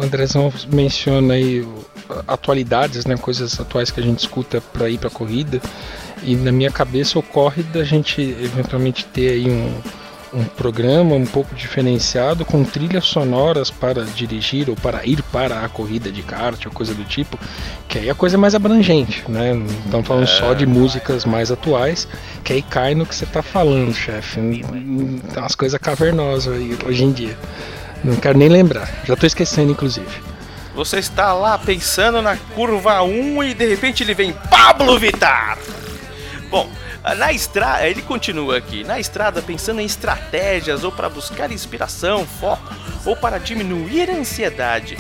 Andrezão 0.04 0.52
menciona 0.72 1.34
aí 1.36 1.68
atualidades, 2.28 3.06
né? 3.06 3.16
Coisas 3.18 3.60
atuais 3.60 3.92
que 3.92 4.00
a 4.00 4.04
gente 4.04 4.20
escuta 4.20 4.62
para 4.62 4.90
ir 4.90 4.98
pra 4.98 5.10
corrida. 5.10 5.62
E 6.24 6.36
na 6.36 6.52
minha 6.52 6.72
cabeça 6.72 7.18
ocorre 7.20 7.62
da 7.64 7.84
gente 7.84 8.22
eventualmente 8.22 9.06
ter 9.06 9.30
aí 9.34 9.50
um, 9.50 9.82
um 10.34 10.44
programa 10.44 11.16
um 11.16 11.26
pouco 11.26 11.54
diferenciado 11.54 12.46
com 12.46 12.64
trilhas 12.64 13.06
sonoras 13.06 13.70
para 13.70 14.04
dirigir 14.06 14.70
ou 14.70 14.76
para 14.76 15.06
ir 15.06 15.22
para 15.24 15.66
a 15.66 15.70
corrida 15.70 16.12
de 16.12 16.22
kart 16.24 16.66
ou 16.66 16.72
coisa 16.72 16.94
do 16.94 17.04
tipo, 17.04 17.38
que 17.88 18.00
aí 18.00 18.08
é 18.08 18.12
a 18.12 18.16
coisa 18.16 18.38
mais 18.38 18.56
abrangente, 18.56 19.24
né? 19.28 19.54
Não 19.54 19.66
estamos 19.66 20.08
falando 20.08 20.24
é. 20.24 20.28
só 20.28 20.54
de 20.54 20.66
músicas 20.66 21.26
mais 21.26 21.52
atuais, 21.52 22.08
que 22.44 22.54
aí 22.54 22.62
cai 22.62 22.96
no 22.96 23.06
que 23.06 23.14
você 23.14 23.26
está 23.26 23.42
falando, 23.42 23.94
chefe. 23.94 24.40
Tem 24.40 24.64
umas 25.36 25.56
coisas 25.56 25.80
cavernosas 25.80 26.54
hoje 26.86 27.04
em 27.04 27.12
dia. 27.12 27.38
Não 28.04 28.16
quero 28.16 28.38
nem 28.38 28.50
lembrar, 28.50 28.90
já 29.06 29.14
estou 29.14 29.28
esquecendo, 29.28 29.72
inclusive. 29.72 30.32
Você 30.74 31.00
está 31.00 31.34
lá 31.34 31.58
pensando 31.58 32.22
na 32.22 32.38
curva 32.38 33.04
1 33.04 33.44
e 33.44 33.54
de 33.54 33.68
repente 33.68 34.04
ele 34.04 34.14
vem 34.14 34.34
Pablo 34.50 34.98
Vitar. 34.98 35.58
Bom, 36.50 36.70
na 37.18 37.32
estrada, 37.32 37.88
ele 37.88 38.02
continua 38.02 38.58
aqui, 38.58 38.84
na 38.84 39.00
estrada 39.00 39.42
pensando 39.42 39.82
em 39.82 39.86
estratégias 39.86 40.84
ou 40.84 40.92
para 40.92 41.10
buscar 41.10 41.52
inspiração, 41.52 42.26
foco 42.26 42.74
ou 43.06 43.16
para 43.16 43.40
diminuir 43.40 44.10
a 44.10 44.16
ansiedade. 44.16 44.98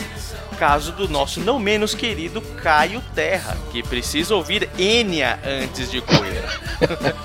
Caso 0.61 0.91
do 0.91 1.09
nosso 1.09 1.39
não 1.39 1.57
menos 1.57 1.95
querido 1.95 2.39
Caio 2.39 3.01
Terra, 3.15 3.57
que 3.71 3.81
precisa 3.81 4.35
ouvir 4.35 4.69
Enya 4.77 5.39
antes 5.43 5.89
de 5.89 5.99
correr. 6.01 6.43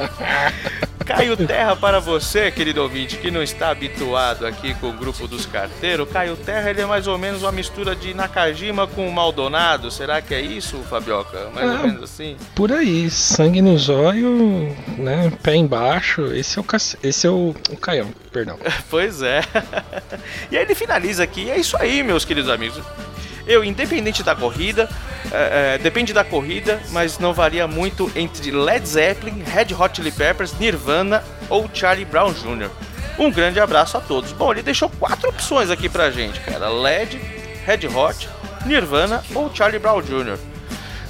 Caio 1.05 1.37
Terra 1.37 1.77
para 1.77 2.01
você, 2.01 2.51
querido 2.51 2.81
ouvinte, 2.83 3.19
que 3.19 3.31
não 3.31 3.43
está 3.43 3.69
habituado 3.69 4.47
aqui 4.47 4.73
com 4.77 4.89
o 4.89 4.93
grupo 4.95 5.29
dos 5.29 5.45
carteiros. 5.45 6.09
Caio 6.11 6.35
Terra 6.35 6.71
ele 6.71 6.81
é 6.81 6.87
mais 6.87 7.07
ou 7.07 7.19
menos 7.19 7.43
uma 7.43 7.53
mistura 7.53 7.95
de 7.95 8.15
Nakajima 8.15 8.87
com 8.87 9.09
Maldonado. 9.11 9.91
Será 9.91 10.23
que 10.23 10.35
é 10.35 10.41
isso, 10.41 10.79
Fabioca? 10.89 11.51
Mais 11.51 11.71
ou 11.71 11.87
menos 11.87 12.05
assim? 12.05 12.39
Por 12.55 12.73
aí, 12.73 13.11
sangue 13.11 13.61
no 13.61 13.77
zóio, 13.77 14.75
né? 14.97 15.31
Pé 15.43 15.57
embaixo. 15.57 16.33
Esse 16.33 16.59
é 16.59 16.63
o, 16.63 16.67
esse 17.03 17.27
é 17.27 17.31
o, 17.31 17.55
o 17.71 17.77
Caião, 17.77 18.09
perdão. 18.33 18.59
pois 18.89 19.21
é. 19.21 19.43
e 20.51 20.57
aí 20.57 20.65
ele 20.65 20.75
finaliza 20.75 21.23
aqui. 21.23 21.51
É 21.51 21.59
isso 21.59 21.77
aí, 21.77 22.03
meus 22.03 22.25
queridos 22.25 22.51
amigos. 22.51 22.83
Eu, 23.47 23.63
independente 23.63 24.23
da 24.23 24.35
corrida, 24.35 24.89
é, 25.31 25.75
é, 25.75 25.79
depende 25.79 26.13
da 26.13 26.25
corrida, 26.25 26.81
mas 26.91 27.19
não 27.19 27.33
varia 27.33 27.67
muito 27.67 28.11
entre 28.17 28.51
Led 28.51 28.87
Zeppelin, 28.87 29.43
Red 29.45 29.75
Hot 29.79 29.97
Chili 29.97 30.11
Peppers, 30.11 30.59
Nirvana 30.59 31.23
ou 31.49 31.71
Charlie 31.73 32.05
Brown 32.05 32.33
Jr. 32.33 32.71
Um 33.19 33.31
grande 33.31 33.61
abraço 33.61 33.97
a 33.97 34.01
todos. 34.01 34.33
Bom, 34.33 34.53
ele 34.53 34.63
deixou 34.63 34.91
quatro 34.91 35.29
opções 35.31 35.71
aqui 35.71 35.89
pra 35.89 36.11
gente, 36.11 36.41
cara: 36.41 36.69
Led, 36.69 37.17
Red 37.65 37.87
Hot, 37.87 38.29
Nirvana 38.67 39.23
ou 39.35 39.55
Charlie 39.55 39.79
Brown 39.79 40.03
Jr. 40.03 40.39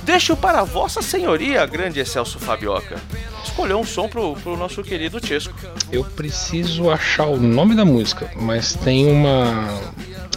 Deixo 0.03 0.37
para 0.37 0.63
Vossa 0.63 1.03
Senhoria, 1.03 1.67
grande 1.67 1.99
Excelso 1.99 2.39
Fabioca, 2.39 2.97
escolher 3.45 3.75
um 3.75 3.85
som 3.85 4.09
pro, 4.09 4.35
pro 4.37 4.57
nosso 4.57 4.81
querido 4.85 5.25
Chesco. 5.25 5.53
Eu 5.91 6.05
preciso 6.05 6.89
achar 6.91 7.27
o 7.27 7.37
nome 7.37 7.75
da 7.75 7.85
música, 7.85 8.31
mas 8.37 8.75
tem 8.75 9.11
uma 9.11 9.81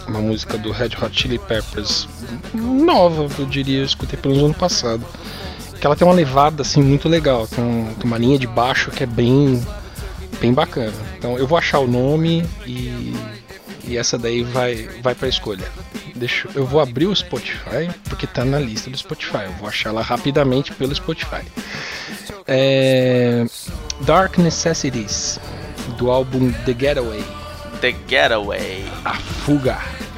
uma 0.06 0.20
música 0.20 0.58
do 0.58 0.70
Red 0.72 0.90
Hot 1.00 1.18
Chili 1.18 1.38
Peppers 1.38 2.08
nova, 2.54 3.28
eu 3.38 3.46
diria, 3.46 3.78
eu 3.78 3.84
escutei 3.84 4.18
pelo 4.18 4.44
ano 4.44 4.54
passado. 4.54 5.04
Que 5.80 5.86
ela 5.86 5.96
tem 5.96 6.06
uma 6.06 6.14
levada 6.14 6.62
assim 6.62 6.82
muito 6.82 7.08
legal, 7.08 7.46
tem, 7.46 7.64
um, 7.64 7.94
uma 8.04 8.18
linha 8.18 8.38
de 8.38 8.46
baixo 8.46 8.90
que 8.90 9.02
é 9.02 9.06
bem 9.06 9.64
bem 10.40 10.52
bacana. 10.52 10.92
Então 11.16 11.38
eu 11.38 11.46
vou 11.46 11.56
achar 11.56 11.78
o 11.78 11.86
nome 11.86 12.44
e, 12.66 13.14
e 13.84 13.96
essa 13.96 14.18
daí 14.18 14.42
vai 14.42 14.88
vai 15.02 15.14
para 15.14 15.28
escolha. 15.28 15.66
Deixa, 16.14 16.48
eu 16.54 16.66
vou 16.66 16.80
abrir 16.80 17.06
o 17.06 17.16
Spotify 17.16 17.88
porque 18.04 18.26
tá 18.26 18.44
na 18.44 18.58
lista 18.58 18.90
do 18.90 18.96
Spotify. 18.96 19.44
Eu 19.44 19.52
vou 19.52 19.68
achar 19.68 19.88
ela 19.88 20.02
rapidamente 20.02 20.72
pelo 20.72 20.94
Spotify. 20.94 21.42
É, 22.46 23.46
Dark 24.02 24.36
Necessities 24.36 25.40
do 25.96 26.10
álbum 26.10 26.52
The 26.66 26.74
Getaway. 26.78 27.39
The 27.80 27.92
Getaway. 27.92 28.82
A 29.06 29.14
fuga. 29.14 30.09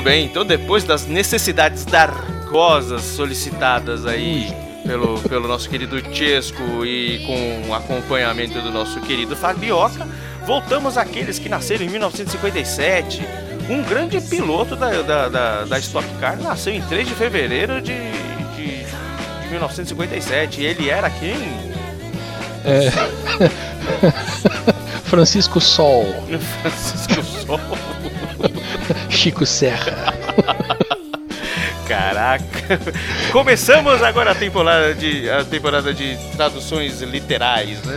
Muito 0.00 0.08
bem, 0.08 0.24
então 0.24 0.46
depois 0.46 0.82
das 0.82 1.04
necessidades 1.06 1.84
dargosas 1.84 3.02
solicitadas 3.02 4.06
aí 4.06 4.50
pelo, 4.82 5.20
pelo 5.20 5.46
nosso 5.46 5.68
querido 5.68 6.02
Chesco 6.14 6.86
e 6.86 7.18
com 7.26 7.68
o 7.68 7.74
acompanhamento 7.74 8.62
do 8.62 8.70
nosso 8.70 8.98
querido 9.02 9.36
Fabioca, 9.36 10.08
voltamos 10.46 10.96
àqueles 10.96 11.38
que 11.38 11.50
nasceram 11.50 11.84
em 11.84 11.90
1957. 11.90 13.22
Um 13.68 13.82
grande 13.82 14.18
piloto 14.22 14.74
da, 14.74 15.02
da, 15.02 15.28
da, 15.28 15.64
da 15.66 15.78
Stock 15.78 16.08
Car 16.18 16.40
nasceu 16.40 16.72
em 16.72 16.80
3 16.80 17.06
de 17.06 17.14
fevereiro 17.14 17.82
de, 17.82 17.92
de, 18.56 18.84
de 19.42 19.48
1957. 19.50 20.62
E 20.62 20.64
ele 20.64 20.88
era 20.88 21.10
quem? 21.10 21.36
É... 22.64 22.90
Francisco 25.04 25.60
Sol. 25.60 26.06
Francisco 26.62 27.22
Sol. 27.22 27.60
Chico 29.08 29.44
Serra. 29.46 30.14
Caraca! 31.86 32.44
Começamos 33.32 34.00
agora 34.00 34.30
a 34.30 34.34
temporada 34.34 34.94
de, 34.94 35.28
a 35.28 35.44
temporada 35.44 35.92
de 35.92 36.16
traduções 36.36 37.00
literais, 37.02 37.82
né? 37.82 37.96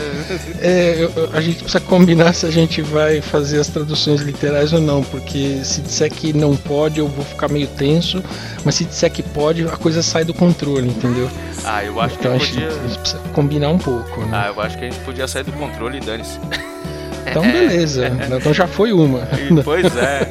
É, 0.60 1.08
a 1.32 1.39
gente 1.39 1.58
precisa 1.60 1.79
combinar 1.79 2.34
se 2.34 2.47
a 2.47 2.51
gente 2.51 2.82
vai 2.82 3.21
fazer 3.21 3.60
as 3.60 3.67
traduções 3.67 4.21
literais 4.21 4.73
ou 4.73 4.82
não, 4.82 5.03
porque 5.03 5.60
se 5.63 5.82
disser 5.82 6.12
que 6.12 6.34
não 6.34 6.56
pode, 6.56 6.99
eu 6.99 7.08
vou 7.08 7.23
ficar 7.23 7.47
meio 7.49 7.67
tenso, 7.67 8.23
mas 8.65 8.73
se 8.75 8.86
disser 8.86 9.12
que 9.12 9.21
pode, 9.21 9.63
a 9.67 9.77
coisa 9.77 10.01
sai 10.01 10.23
do 10.25 10.34
controle, 10.34 10.88
entendeu? 10.88 11.29
Ah, 11.63 11.84
eu 11.84 12.01
acho 12.01 12.15
que 12.17 12.19
Então 12.21 12.32
a 12.32 12.36
eu 12.36 12.39
gente, 12.39 12.53
podia. 12.53 12.67
a 12.69 12.88
gente 12.88 12.97
precisa 12.99 13.19
combinar 13.32 13.69
um 13.69 13.77
pouco, 13.77 14.21
né? 14.21 14.29
Ah, 14.34 14.47
eu 14.56 14.60
acho 14.60 14.75
que 14.75 14.86
a 14.86 14.89
gente 14.89 14.99
podia 15.01 15.27
sair 15.27 15.43
do 15.43 15.51
controle 15.51 15.99
e 15.99 16.01
dane-se. 16.01 16.39
Então 17.28 17.42
beleza, 17.44 18.08
então 18.38 18.54
já 18.54 18.68
foi 18.68 18.92
uma. 18.94 19.28
Pois 19.64 19.96
é. 19.98 20.28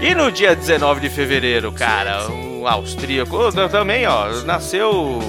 E 0.00 0.14
no 0.14 0.30
dia 0.30 0.54
19 0.54 1.00
de 1.00 1.08
fevereiro, 1.08 1.72
cara, 1.72 2.28
um 2.30 2.66
austríaco 2.66 3.38
também, 3.70 4.06
ó, 4.06 4.28
nasceu 4.44 5.20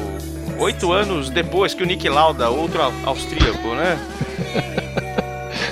oito 0.59 0.91
anos 0.91 1.29
depois 1.29 1.73
que 1.73 1.83
o 1.83 1.85
Nick 1.85 2.07
Lauda, 2.09 2.49
outro 2.49 2.81
au- 2.81 2.93
austríaco, 3.05 3.67
né? 3.75 3.97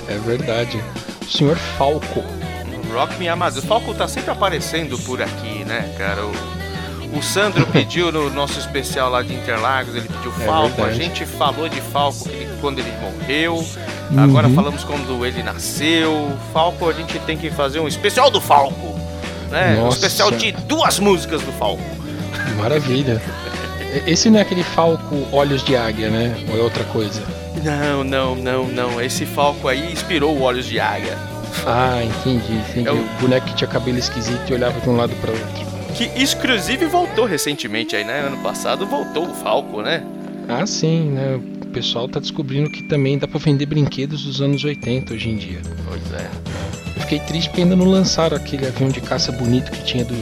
É 0.08 0.18
verdade. 0.18 0.80
O 1.22 1.24
senhor 1.30 1.56
Falco. 1.56 2.22
Rock 2.92 3.18
Me 3.18 3.28
Amadeus. 3.28 3.64
O 3.64 3.66
Falco 3.66 3.92
tá 3.92 4.06
sempre 4.06 4.30
aparecendo 4.30 4.96
por 5.00 5.20
aqui, 5.20 5.64
né, 5.64 5.92
cara? 5.98 6.24
O, 6.24 6.32
o 7.18 7.22
Sandro 7.22 7.66
pediu 7.66 8.10
no 8.12 8.30
nosso 8.30 8.58
especial 8.58 9.10
lá 9.10 9.22
de 9.22 9.34
Interlagos, 9.34 9.94
ele 9.94 10.08
pediu 10.08 10.32
É 10.40 10.44
Falco. 10.46 10.82
a 10.82 10.84
verdade. 10.86 10.96
gente 10.96 11.26
falou 11.26 11.68
de 11.68 11.80
Falco 11.80 12.28
ele- 12.28 12.48
quando 12.60 12.78
ele 12.78 12.92
morreu. 13.00 13.64
Agora 14.16 14.46
Uhum. 14.48 14.54
falamos 14.54 14.84
quando 14.84 15.24
ele 15.26 15.42
nasceu. 15.42 16.32
Falco, 16.52 16.88
a 16.88 16.92
gente 16.92 17.18
tem 17.20 17.36
que 17.36 17.50
fazer 17.50 17.80
um 17.80 17.88
especial 17.88 18.30
do 18.30 18.40
Falco. 18.40 18.94
Né? 19.50 19.78
Um 19.80 19.88
especial 19.88 20.30
de 20.30 20.52
duas 20.52 20.98
músicas 20.98 21.40
do 21.42 21.52
Falco. 21.52 21.82
Maravilha. 22.56 23.20
Esse 24.06 24.28
não 24.28 24.38
é 24.38 24.42
aquele 24.42 24.62
Falco 24.62 25.26
Olhos 25.32 25.62
de 25.64 25.76
Águia, 25.76 26.10
né? 26.10 26.36
Ou 26.50 26.58
é 26.58 26.62
outra 26.62 26.84
coisa? 26.84 27.22
Não, 27.62 28.04
não, 28.04 28.34
não, 28.34 28.64
não. 28.66 29.00
Esse 29.00 29.24
Falco 29.24 29.68
aí 29.68 29.92
inspirou 29.92 30.36
o 30.36 30.42
Olhos 30.42 30.66
de 30.66 30.78
Águia. 30.78 31.16
Ah, 31.66 32.00
entendi, 32.02 32.52
entendi. 32.52 32.86
É 32.88 32.92
o- 32.92 32.96
O 32.96 33.08
boneco 33.20 33.46
que 33.46 33.54
tinha 33.54 33.68
cabelo 33.68 33.98
esquisito 33.98 34.50
e 34.50 34.54
olhava 34.54 34.78
de 34.80 34.88
um 34.88 34.96
lado 34.96 35.14
para 35.20 35.30
outro. 35.30 35.66
Que 35.96 36.10
inclusive 36.22 36.84
voltou 36.86 37.24
recentemente 37.24 37.96
aí, 37.96 38.04
né? 38.04 38.20
Ano 38.20 38.36
passado 38.38 38.86
voltou 38.86 39.30
o 39.30 39.34
Falco, 39.34 39.80
né? 39.80 40.04
Ah, 40.46 40.66
sim, 40.66 41.10
né? 41.10 41.36
O 41.36 41.66
pessoal 41.68 42.06
tá 42.06 42.20
descobrindo 42.20 42.68
que 42.70 42.82
também 42.82 43.18
dá 43.18 43.26
pra 43.26 43.38
vender 43.38 43.64
brinquedos 43.64 44.24
dos 44.24 44.42
anos 44.42 44.62
80 44.62 45.14
hoje 45.14 45.30
em 45.30 45.36
dia. 45.36 45.60
Pois 45.88 46.12
é. 46.12 46.30
Eu 46.94 47.02
fiquei 47.02 47.20
triste 47.20 47.48
porque 47.48 47.62
ainda 47.62 47.76
não 47.76 47.86
lançaram 47.86 48.36
aquele 48.36 48.66
avião 48.66 48.90
de 48.90 49.00
caça 49.00 49.32
bonito 49.32 49.70
que 49.70 49.84
tinha 49.84 50.04
do 50.04 50.14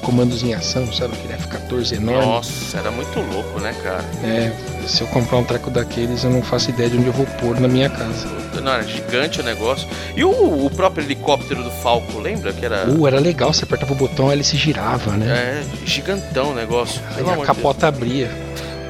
Comandos 0.00 0.42
em 0.42 0.54
Ação, 0.54 0.90
sabe? 0.92 1.14
Aquele 1.14 1.34
F-14 1.34 1.96
enorme. 1.96 2.24
Nossa, 2.26 2.78
era 2.78 2.90
muito 2.90 3.18
louco, 3.20 3.60
né, 3.60 3.74
cara? 3.82 4.04
É, 4.24 4.52
se 4.86 5.00
eu 5.02 5.06
comprar 5.08 5.38
um 5.38 5.44
treco 5.44 5.70
daqueles, 5.70 6.24
eu 6.24 6.30
não 6.30 6.42
faço 6.42 6.70
ideia 6.70 6.88
de 6.90 6.96
onde 6.98 7.06
eu 7.06 7.12
vou 7.12 7.26
pôr 7.40 7.58
na 7.60 7.68
minha 7.68 7.88
casa. 7.88 8.26
Não, 8.62 8.72
era 8.72 8.82
gigante 8.82 9.40
o 9.40 9.44
negócio. 9.44 9.88
E 10.16 10.22
o, 10.24 10.66
o 10.66 10.70
próprio 10.70 11.04
helicóptero 11.04 11.62
do 11.62 11.70
Falco, 11.70 12.18
lembra 12.18 12.52
que 12.52 12.64
era 12.64 12.86
Uh, 12.90 13.06
era 13.06 13.18
legal, 13.20 13.52
você 13.52 13.64
apertava 13.64 13.92
o 13.92 13.96
botão, 13.96 14.30
ele 14.32 14.42
se 14.44 14.56
girava, 14.56 15.12
né? 15.12 15.26
é, 15.62 15.86
gigantão 15.86 16.50
o 16.50 16.54
negócio? 16.54 17.00
Aí 17.16 17.28
a 17.30 17.36
capota 17.44 17.86
abria. 17.88 18.30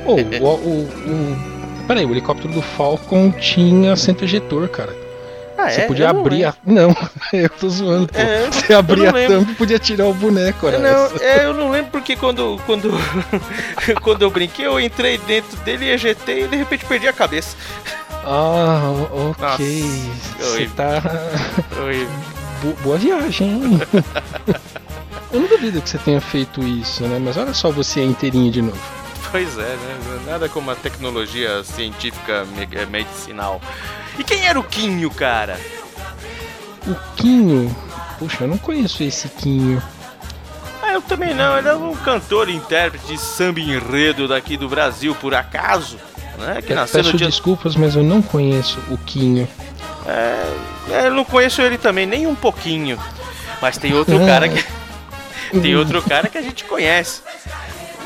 Ô, 0.06 0.14
o, 0.14 0.44
o, 0.44 0.70
o- 0.82 1.60
Peraí, 1.86 2.04
o 2.06 2.10
helicóptero 2.12 2.52
do 2.52 2.62
Falcon 2.62 3.30
tinha 3.32 3.96
centro 3.96 4.24
ejetor, 4.24 4.68
cara. 4.68 4.94
Ah, 5.66 5.70
Você 5.70 5.80
é? 5.82 5.86
podia 5.86 6.06
Eu 6.06 6.12
não 6.14 6.20
abrir 6.20 6.42
lembro. 6.44 6.56
a. 6.66 6.70
Não, 6.72 6.96
eu 7.32 7.48
tô 7.50 7.68
zoando, 7.68 8.08
pô. 8.08 8.18
É, 8.18 8.46
Você 8.50 8.72
abria 8.74 9.12
não 9.12 9.24
a 9.24 9.26
tampa 9.28 9.50
e 9.50 9.54
podia 9.54 9.78
tirar 9.78 10.06
o 10.06 10.14
boneco, 10.14 10.66
era 10.68 10.78
Não, 10.78 11.06
essa. 11.06 11.22
é, 11.24 11.44
eu 11.44 11.54
não 11.54 11.70
lembro 11.70 11.90
porque 11.90 12.16
quando, 12.16 12.60
quando, 12.66 12.90
quando 14.02 14.22
eu 14.22 14.30
brinquei, 14.30 14.66
eu 14.66 14.78
entrei 14.80 15.18
dentro 15.18 15.56
dele, 15.58 15.90
ejetei 15.90 16.44
e 16.44 16.48
de 16.48 16.56
repente 16.56 16.84
perdi 16.84 17.08
a 17.08 17.12
cabeça. 17.12 17.56
Ah, 18.24 18.90
ok. 19.12 19.84
Nossa, 20.38 20.56
Você 20.56 20.66
tá. 20.76 21.00
Bo- 22.62 22.76
Boa 22.82 22.98
viagem, 22.98 23.48
hein? 23.48 23.80
Eu 25.32 25.40
não 25.40 25.48
duvido 25.48 25.80
que 25.80 25.88
você 25.88 25.96
tenha 25.98 26.20
feito 26.20 26.60
isso, 26.60 27.04
né? 27.04 27.20
Mas 27.24 27.36
olha 27.36 27.54
só 27.54 27.70
você 27.70 28.02
inteirinho 28.02 28.50
de 28.50 28.60
novo. 28.62 28.76
Pois 29.30 29.56
é, 29.58 29.62
né? 29.62 29.98
Nada 30.26 30.48
como 30.48 30.72
a 30.72 30.74
tecnologia 30.74 31.62
científica 31.62 32.44
eh, 32.72 32.84
medicinal. 32.86 33.60
E 34.20 34.24
quem 34.24 34.46
era 34.46 34.60
o 34.60 34.62
Quinho, 34.62 35.10
cara? 35.10 35.58
O 36.86 36.94
Quinho. 37.16 37.74
Puxa, 38.18 38.44
eu 38.44 38.48
não 38.48 38.58
conheço 38.58 39.02
esse 39.02 39.26
Quinho. 39.30 39.82
Ah, 40.82 40.92
eu 40.92 41.00
também 41.00 41.32
não. 41.34 41.56
Ele 41.56 41.68
é 41.68 41.74
um 41.74 41.96
cantor 41.96 42.50
e 42.50 42.54
intérprete 42.54 43.06
de 43.06 43.16
samba 43.18 43.60
enredo 43.60 44.28
daqui 44.28 44.58
do 44.58 44.68
Brasil, 44.68 45.14
por 45.14 45.34
acaso. 45.34 45.96
Né? 46.38 46.60
Que 46.60 46.74
nasceu 46.74 47.02
Peço 47.02 47.16
dia. 47.16 47.28
desculpas, 47.28 47.74
mas 47.76 47.96
eu 47.96 48.02
não 48.02 48.20
conheço 48.20 48.78
o 48.90 48.98
Quinho. 48.98 49.48
É, 50.06 50.54
é, 50.90 51.06
eu 51.06 51.12
não 51.14 51.24
conheço 51.24 51.62
ele 51.62 51.78
também, 51.78 52.04
nem 52.04 52.26
um 52.26 52.34
pouquinho. 52.34 52.98
Mas 53.62 53.78
tem 53.78 53.94
outro 53.94 54.16
Ah. 54.22 54.26
cara 54.26 54.48
que. 54.50 54.62
Tem 55.62 55.74
outro 55.76 56.02
cara 56.02 56.28
que 56.28 56.36
a 56.36 56.42
gente 56.42 56.64
conhece. 56.64 57.22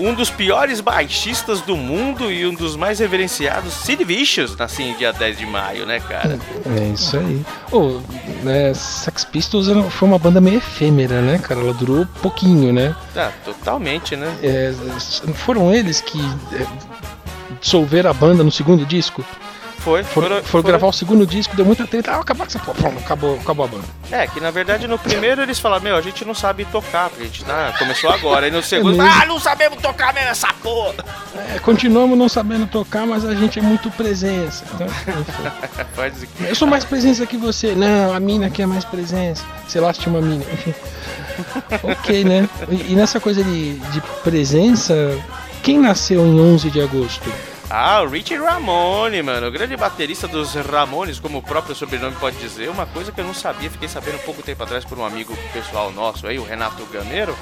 Um 0.01 0.13
dos 0.13 0.29
piores 0.29 0.81
baixistas 0.81 1.61
do 1.61 1.77
mundo 1.77 2.31
e 2.31 2.45
um 2.47 2.53
dos 2.55 2.75
mais 2.77 2.99
reverenciados, 2.99 3.73
Sid 3.73 4.03
Vicious, 4.05 4.57
nasceu 4.57 4.87
em 4.87 4.95
dia 4.95 5.13
10 5.13 5.39
de 5.39 5.47
maio, 5.47 5.87
né, 5.87 6.01
cara? 6.01 6.39
É 6.77 6.89
isso 6.89 7.17
aí. 7.17 7.45
Ô, 7.71 8.01
né, 8.43 8.75
Sex 8.75 9.25
Pistols 9.25 9.69
foi 9.93 10.09
uma 10.09 10.19
banda 10.19 10.41
meio 10.41 10.57
efêmera, 10.59 11.21
né, 11.21 11.39
cara? 11.39 11.61
Ela 11.61 11.75
durou 11.75 12.07
pouquinho, 12.21 12.73
né? 12.73 12.95
Ah, 13.17 13.31
totalmente, 13.45 14.17
né? 14.17 14.37
É, 14.43 14.73
foram 15.35 15.73
eles 15.73 16.01
que 16.01 16.21
é, 16.53 16.67
dissolveram 17.61 18.11
a 18.11 18.15
banda 18.15 18.43
no 18.43 18.51
segundo 18.51 18.85
disco? 18.85 19.25
Foi, 19.85 20.03
Foram, 20.03 20.43
foram- 20.43 20.65
gravar 20.67 20.87
o 20.87 20.93
segundo 20.93 21.27
disco, 21.27 21.55
deu 21.55 21.65
muita 21.67 21.87
treta. 21.87 22.13
Ah, 22.13 22.17
acabar 22.21 22.47
com 22.47 22.51
essa 22.51 22.59
porra. 22.59 22.89
Acabou, 22.99 23.39
acabou 23.39 23.67
a 23.67 23.69
banda. 23.69 23.85
É, 24.11 24.27
que 24.27 24.41
na 24.41 24.51
verdade 24.51 24.87
no 24.89 24.99
primeiro 24.99 25.43
eles 25.43 25.59
falaram, 25.59 25.83
meu, 25.85 25.95
a 25.95 26.01
gente 26.01 26.25
não 26.25 26.33
sabe 26.35 26.65
tocar, 26.65 27.11
porque 27.11 27.23
a 27.23 27.27
gente 27.27 27.45
tá, 27.45 27.75
começou 27.79 28.09
agora. 28.11 28.47
Aí 28.47 28.51
no 28.51 28.63
segundo, 28.63 28.97
mesmo. 28.97 29.13
ah, 29.13 29.27
não 29.27 29.39
sabemos 29.39 29.79
tocar 29.83 30.15
mesmo 30.15 30.31
essa 30.31 30.49
porra. 30.63 30.95
É, 31.55 31.59
continuamos 31.59 32.17
não 32.17 32.31
sabendo 32.31 32.67
tocar, 32.67 33.07
mas 33.07 33.27
a 33.27 33.35
gente 33.35 33.59
é 33.59 33.63
muito 33.63 33.91
presença. 33.91 34.65
Então, 34.75 34.87
eu 36.49 36.55
sou 36.55 36.67
mais 36.67 36.83
presença 36.85 37.27
que 37.27 37.37
você. 37.37 37.75
Não, 37.75 38.15
a 38.15 38.19
mina 38.21 38.47
aqui 38.47 38.63
é 38.63 38.67
mais 38.67 38.85
presença. 38.87 39.45
Sei 39.69 39.81
lá 39.83 39.93
se 39.93 40.01
tinha 40.01 40.15
uma 40.15 40.23
mina. 40.27 40.45
Enfim. 40.51 40.75
ok, 41.83 42.25
né? 42.25 42.49
E, 42.71 42.93
e 42.93 42.97
nessa 42.97 43.21
coisa 43.21 43.45
de, 43.45 43.75
de 43.75 44.01
presença, 44.23 44.95
quem 45.63 45.79
nasceu 45.79 46.25
em 46.25 46.41
11 46.41 46.71
de 46.71 46.81
agosto? 46.81 47.31
Ah, 47.71 48.03
o 48.03 48.09
Richie 48.09 48.37
Ramone, 48.37 49.23
mano, 49.23 49.49
o 49.49 49.51
grande 49.51 49.77
baterista 49.77 50.29
dos 50.29 50.55
Ramones, 50.55 51.19
como 51.19 51.39
o 51.39 51.43
próprio 51.43 51.75
sobrenome 51.75 52.15
pode 52.17 52.37
dizer, 52.37 52.69
uma 52.69 52.87
coisa 52.87 53.11
que 53.11 53.21
eu 53.21 53.25
não 53.25 53.35
sabia, 53.35 53.71
fiquei 53.71 53.89
sabendo 53.89 54.23
pouco 54.25 54.43
tempo 54.43 54.63
atrás 54.63 54.85
por 54.85 54.99
um 54.99 55.05
amigo 55.05 55.37
pessoal 55.53 55.91
nosso 55.91 56.27
aí, 56.27 56.39
o 56.39 56.45
Renato 56.45 56.85
Gameiro, 56.87 57.37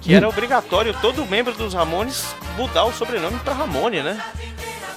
que 0.00 0.14
era 0.14 0.28
obrigatório 0.28 0.94
todo 1.00 1.26
membro 1.26 1.52
dos 1.52 1.74
Ramones 1.74 2.24
mudar 2.56 2.84
o 2.84 2.92
sobrenome 2.92 3.38
pra 3.40 3.54
Ramone, 3.54 4.02
né? 4.02 4.22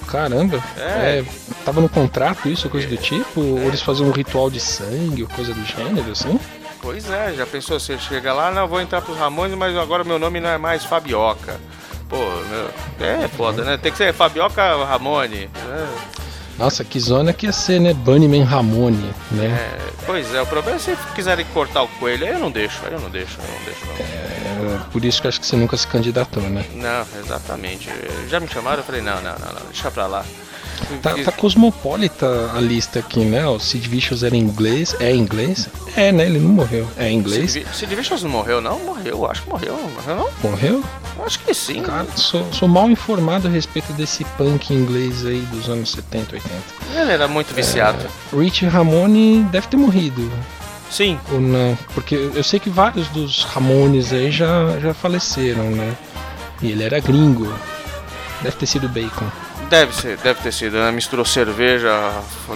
Caramba. 0.06 0.62
É. 0.76 1.18
É, 1.18 1.24
tava 1.64 1.80
no 1.80 1.88
contrato 1.88 2.48
isso, 2.48 2.68
coisa 2.68 2.86
do 2.86 2.96
tipo? 2.96 3.40
Ou 3.40 3.62
eles 3.62 3.82
faziam 3.82 4.08
um 4.08 4.12
ritual 4.12 4.50
de 4.50 4.60
sangue, 4.60 5.22
ou 5.22 5.28
coisa 5.28 5.52
do 5.52 5.64
gênero, 5.64 6.10
assim? 6.10 6.38
Pois 6.80 7.10
é, 7.10 7.34
já 7.34 7.46
pensou, 7.46 7.78
você 7.78 7.98
chega 7.98 8.32
lá, 8.32 8.50
não, 8.50 8.66
vou 8.66 8.80
entrar 8.80 9.02
pros 9.02 9.18
Ramones, 9.18 9.56
mas 9.56 9.76
agora 9.76 10.02
meu 10.02 10.18
nome 10.18 10.40
não 10.40 10.48
é 10.48 10.58
mais 10.58 10.84
Fabioca. 10.84 11.60
Pô, 12.08 12.16
meu, 12.16 12.70
é 13.04 13.28
foda, 13.28 13.64
né? 13.64 13.76
Tem 13.76 13.90
que 13.90 13.98
ser 13.98 14.12
Fabioca 14.12 14.62
Ramone. 14.84 15.48
né? 15.66 15.98
Nossa, 16.58 16.84
que 16.84 17.00
zona 17.00 17.32
que 17.32 17.46
ia 17.46 17.52
ser, 17.52 17.80
né? 17.80 17.94
Bunnyman 17.94 18.42
Ramone, 18.44 19.14
né? 19.30 19.46
É, 19.46 19.78
pois 20.04 20.34
é, 20.34 20.42
o 20.42 20.46
problema 20.46 20.76
é 20.76 20.78
se 20.80 20.94
quiserem 21.14 21.46
cortar 21.54 21.82
o 21.82 21.88
coelho, 21.88 22.26
aí 22.26 22.32
eu 22.34 22.38
não 22.38 22.50
deixo, 22.50 22.80
aí 22.86 22.92
eu 22.92 23.00
não 23.00 23.08
deixo, 23.08 23.38
eu 23.40 23.48
não 23.54 23.64
deixo 23.64 23.86
não. 23.86 24.74
É, 24.74 24.78
por 24.92 25.02
isso 25.02 25.22
que 25.22 25.26
eu 25.26 25.30
acho 25.30 25.40
que 25.40 25.46
você 25.46 25.56
nunca 25.56 25.74
se 25.78 25.86
candidatou, 25.86 26.42
né? 26.42 26.66
Não, 26.74 27.06
exatamente. 27.18 27.88
Já 28.28 28.38
me 28.38 28.46
chamaram, 28.46 28.80
eu 28.80 28.84
falei, 28.84 29.00
não, 29.00 29.16
não, 29.22 29.32
não, 29.38 29.52
não, 29.54 29.66
deixa 29.72 29.90
pra 29.90 30.06
lá. 30.06 30.22
Tá, 31.02 31.14
tá 31.14 31.32
cosmopolita 31.32 32.50
a 32.54 32.60
lista 32.60 32.98
aqui, 32.98 33.20
né? 33.20 33.46
O 33.46 33.58
Sid 33.58 33.88
Vicious 33.88 34.22
era 34.22 34.36
inglês. 34.36 34.94
É 35.00 35.14
inglês? 35.14 35.68
É, 35.96 36.12
né? 36.12 36.26
Ele 36.26 36.38
não 36.38 36.50
morreu. 36.50 36.86
É 36.96 37.10
inglês? 37.10 37.52
Sid, 37.52 37.66
Sid 37.72 37.94
Vicious 37.94 38.22
não 38.22 38.30
morreu, 38.30 38.60
não? 38.60 38.78
Morreu, 38.80 39.30
acho 39.30 39.42
que 39.42 39.50
morreu. 39.50 39.76
Morreu, 39.76 40.16
não? 40.16 40.50
Morreu? 40.50 40.84
Acho 41.24 41.38
que 41.40 41.52
sim. 41.52 41.82
Cara, 41.82 42.06
sou, 42.16 42.46
sou 42.52 42.68
mal 42.68 42.90
informado 42.90 43.48
a 43.48 43.50
respeito 43.50 43.92
desse 43.92 44.24
punk 44.36 44.72
inglês 44.72 45.24
aí 45.26 45.40
dos 45.52 45.68
anos 45.68 45.92
70, 45.92 46.36
80. 46.36 46.54
Ele 46.94 47.12
era 47.12 47.28
muito 47.28 47.54
viciado. 47.54 48.06
É, 48.32 48.36
Rich 48.36 48.64
Ramone 48.66 49.44
deve 49.44 49.66
ter 49.68 49.76
morrido. 49.76 50.30
Sim. 50.90 51.18
Ou 51.30 51.40
não? 51.40 51.78
Porque 51.94 52.14
eu 52.14 52.42
sei 52.42 52.58
que 52.58 52.68
vários 52.68 53.08
dos 53.08 53.44
Ramones 53.44 54.12
aí 54.12 54.30
já, 54.30 54.78
já 54.80 54.92
faleceram, 54.92 55.70
né? 55.70 55.96
E 56.60 56.72
ele 56.72 56.82
era 56.82 56.98
gringo. 57.00 57.52
Deve 58.42 58.56
ter 58.56 58.66
sido 58.66 58.88
bacon. 58.88 59.26
Deve 59.70 59.94
ser, 59.94 60.16
deve 60.16 60.42
ter 60.42 60.52
sido, 60.52 60.76
né? 60.78 60.90
Misturou 60.90 61.24
cerveja, 61.24 61.90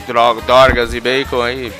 droga, 0.05 0.41
dorgas 0.41 0.93
e 0.93 1.01
bacon 1.01 1.43
aí. 1.43 1.73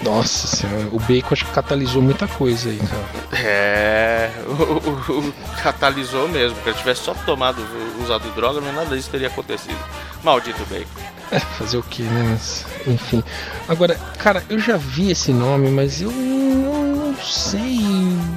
Nossa 0.00 0.46
senhora, 0.46 0.88
o 0.92 1.00
bacon 1.00 1.30
acho 1.32 1.44
que 1.44 1.50
catalisou 1.50 2.00
muita 2.00 2.28
coisa 2.28 2.68
aí, 2.70 2.78
cara. 2.78 3.42
É, 3.42 4.30
o, 4.46 4.52
o, 4.52 5.18
o 5.18 5.34
catalisou 5.60 6.28
mesmo. 6.28 6.56
Se 6.62 6.68
ele 6.68 6.78
tivesse 6.78 7.02
só 7.02 7.14
tomado, 7.26 7.56
usado 8.00 8.30
droga, 8.36 8.60
não 8.60 8.72
nada 8.72 8.94
disso 8.94 9.10
teria 9.10 9.26
acontecido. 9.26 9.78
Maldito 10.22 10.64
bacon. 10.66 11.00
É, 11.32 11.40
fazer 11.40 11.78
o 11.78 11.82
que, 11.82 12.02
né? 12.02 12.22
Mas, 12.30 12.64
enfim. 12.86 13.24
Agora, 13.68 13.96
cara, 14.18 14.44
eu 14.48 14.60
já 14.60 14.76
vi 14.76 15.10
esse 15.10 15.32
nome, 15.32 15.68
mas 15.68 16.00
eu 16.00 16.12
não 16.12 17.16
sei 17.24 17.80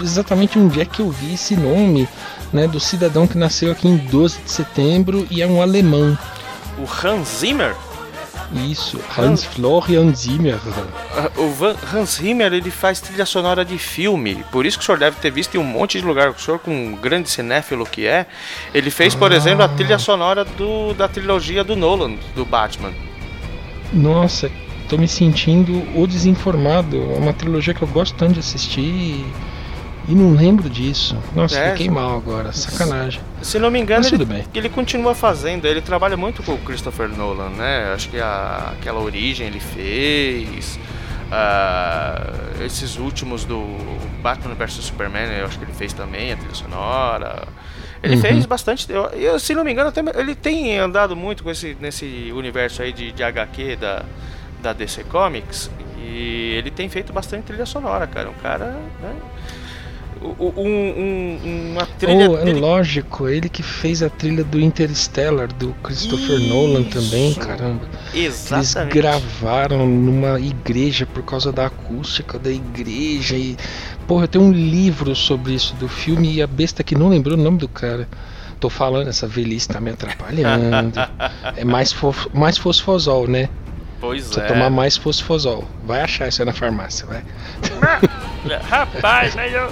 exatamente 0.02 0.58
onde 0.58 0.82
é 0.82 0.86
que 0.86 1.02
eu 1.02 1.12
vi 1.12 1.36
esse 1.36 1.56
nome, 1.56 2.10
né? 2.52 2.68
Do 2.68 2.80
cidadão 2.80 3.28
que 3.28 3.38
nasceu 3.38 3.72
aqui 3.72 3.88
em 3.88 3.98
12 3.98 4.42
de 4.42 4.52
setembro 4.52 5.28
e 5.30 5.42
é 5.42 5.48
um 5.48 5.62
alemão. 5.62 6.18
O 6.78 6.84
Hans 6.84 7.40
Zimmer? 7.40 7.76
Isso, 8.54 9.00
Hans 9.18 9.44
Florian 9.44 10.14
Zimmer. 10.16 10.58
O 11.36 11.50
Van, 11.50 11.76
Hans 11.94 12.16
Zimmer 12.16 12.54
ele 12.54 12.72
faz 12.72 13.02
trilha 13.02 13.26
sonora 13.26 13.66
de 13.66 13.78
filme, 13.78 14.44
por 14.52 14.66
isso 14.66 14.78
que 14.78 14.84
o 14.84 14.86
senhor 14.86 14.98
deve 14.98 15.18
ter 15.18 15.32
visto 15.32 15.56
em 15.56 15.58
um 15.58 15.64
monte 15.66 16.00
de 16.00 16.06
lugar. 16.06 16.30
O 16.30 16.40
senhor, 16.40 16.60
com 16.60 16.72
um 16.72 16.96
grande 16.96 17.30
cinéfilo 17.30 17.86
que 17.86 18.08
é, 18.08 18.26
ele 18.74 18.90
fez, 18.90 19.14
por 19.14 19.34
ah. 19.34 19.36
exemplo, 19.36 19.64
a 19.64 19.68
trilha 19.68 20.00
sonora 20.00 20.46
do, 20.46 20.94
da 20.94 21.08
trilogia 21.08 21.64
do 21.64 21.76
Nolan, 21.76 22.16
do 22.36 22.46
Batman. 22.46 22.94
Nossa, 23.92 24.50
tô 24.88 24.98
me 24.98 25.08
sentindo 25.08 25.84
o 26.00 26.08
desinformado. 26.08 26.98
É 26.98 27.18
uma 27.18 27.34
trilogia 27.34 27.74
que 27.74 27.82
eu 27.82 27.88
gosto 27.88 28.16
tanto 28.16 28.34
de 28.34 28.40
assistir. 28.40 28.82
E 28.82 29.26
não 30.16 30.34
lembro 30.34 30.70
disso. 30.70 31.18
Nossa, 31.36 31.60
é, 31.60 31.72
fiquei 31.72 31.90
mal 31.90 32.16
agora. 32.16 32.54
Sacanagem. 32.54 33.22
Se 33.42 33.60
não 33.60 33.70
me 33.70 33.80
engano, 33.80 34.04
Mas 34.04 34.14
ele, 34.14 34.26
bem. 34.26 34.44
ele 34.54 34.70
continua 34.70 35.14
fazendo. 35.14 35.66
Ele 35.66 35.82
trabalha 35.82 36.16
muito 36.16 36.42
com 36.44 36.54
o 36.54 36.58
Christopher 36.60 37.10
Nolan, 37.10 37.50
né? 37.50 37.92
Acho 37.94 38.10
que 38.10 38.20
a, 38.20 38.74
aquela 38.80 39.00
origem 39.00 39.48
ele 39.48 39.60
fez. 39.60 40.80
Uh, 41.28 42.64
esses 42.64 42.98
últimos 42.98 43.44
do 43.44 43.66
Batman 44.22 44.56
vs 44.56 44.76
Superman, 44.76 45.30
eu 45.40 45.46
acho 45.46 45.60
que 45.60 45.66
ele 45.66 45.74
fez 45.74 45.92
também 45.92 46.32
a 46.32 46.38
trilha 46.38 46.56
sonora. 46.56 47.46
Ele 48.02 48.16
uhum. 48.16 48.22
fez 48.22 48.46
bastante. 48.46 48.90
Eu, 48.90 49.06
eu, 49.08 49.40
se 49.40 49.54
não 49.54 49.64
me 49.64 49.72
engano, 49.72 49.90
até, 49.90 50.02
ele 50.16 50.36
tem 50.36 50.78
andado 50.78 51.16
muito 51.16 51.44
com 51.44 51.52
esse, 51.52 51.76
nesse 51.82 52.32
universo 52.34 52.82
aí 52.82 52.94
de, 52.94 53.12
de 53.12 53.24
HQ 53.24 53.76
da, 53.76 54.06
da 54.62 54.74
DC 54.74 55.04
Comics. 55.06 55.70
E 56.00 56.54
ele 56.58 56.72
tem 56.72 56.88
feito 56.88 57.12
bastante 57.12 57.44
trilha 57.44 57.66
sonora, 57.66 58.08
cara. 58.08 58.30
Um 58.30 58.34
cara. 58.34 58.66
Né? 59.02 59.16
Um, 60.22 60.62
um, 60.62 61.72
uma 61.72 61.86
trilha. 61.86 62.30
Oh, 62.30 62.38
é 62.38 62.46
dele... 62.46 62.60
lógico, 62.60 63.28
ele 63.28 63.50
que 63.50 63.64
fez 63.64 64.02
a 64.02 64.10
trilha 64.10 64.44
do 64.44 64.60
Interstellar, 64.60 65.48
do 65.54 65.74
Christopher 65.84 66.40
Isso. 66.40 66.50
Nolan 66.50 66.84
também, 66.84 67.34
caramba. 67.34 67.82
Exatamente. 68.14 68.78
Eles 68.78 68.94
gravaram 68.94 69.88
numa 69.88 70.40
igreja 70.40 71.06
por 71.06 71.24
causa 71.24 71.52
da 71.52 71.68
acústica 71.68 72.38
da 72.38 72.52
igreja 72.52 73.36
e. 73.36 73.58
Porra, 74.08 74.24
eu 74.24 74.28
tenho 74.28 74.46
um 74.46 74.52
livro 74.52 75.14
sobre 75.16 75.54
isso 75.54 75.76
do 75.76 75.90
filme 75.90 76.36
e 76.36 76.42
a 76.42 76.48
besta 76.48 76.84
que 76.84 76.96
não 76.96 77.10
lembrou 77.10 77.38
o 77.38 77.42
nome 77.42 77.58
do 77.58 77.68
cara. 77.68 78.08
Tô 78.60 78.70
falando, 78.70 79.08
essa 79.08 79.28
velhice 79.28 79.68
tá 79.68 79.80
me 79.80 79.92
atrapalhando. 79.92 81.00
é 81.56 81.64
mais, 81.64 81.92
fos, 81.92 82.28
mais 82.34 82.58
fosfosol, 82.58 83.28
né? 83.28 83.50
Pois 84.00 84.26
Precisa 84.26 84.46
é. 84.46 84.48
tomar 84.48 84.70
mais 84.70 84.96
fosfosol. 84.96 85.66
Vai 85.84 86.02
achar 86.02 86.28
isso 86.28 86.42
aí 86.42 86.46
na 86.46 86.54
farmácia, 86.54 87.06
vai. 87.06 87.24
Rapaz, 88.70 89.36
mas 89.36 89.54
eu, 89.54 89.72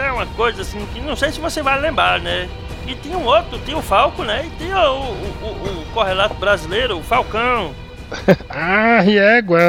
é 0.00 0.12
uma 0.12 0.26
coisa 0.26 0.62
assim 0.62 0.84
que 0.92 1.00
não 1.00 1.16
sei 1.16 1.32
se 1.32 1.40
você 1.40 1.62
vai 1.62 1.80
lembrar, 1.80 2.20
né? 2.20 2.48
E 2.86 2.94
tinha 2.94 3.16
um 3.16 3.24
outro, 3.24 3.58
tinha 3.60 3.76
o 3.76 3.82
Falco, 3.82 4.24
né? 4.24 4.46
E 4.46 4.50
tinha 4.56 4.90
o, 4.90 5.02
o, 5.02 5.46
o, 5.46 5.82
o 5.82 5.86
correlato 5.92 6.34
brasileiro, 6.34 6.98
o 6.98 7.02
Falcão. 7.02 7.74
ah, 8.50 9.00
Riegua! 9.00 9.60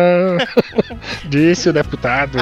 Disse 1.26 1.70
o 1.70 1.74
deputado. 1.74 2.38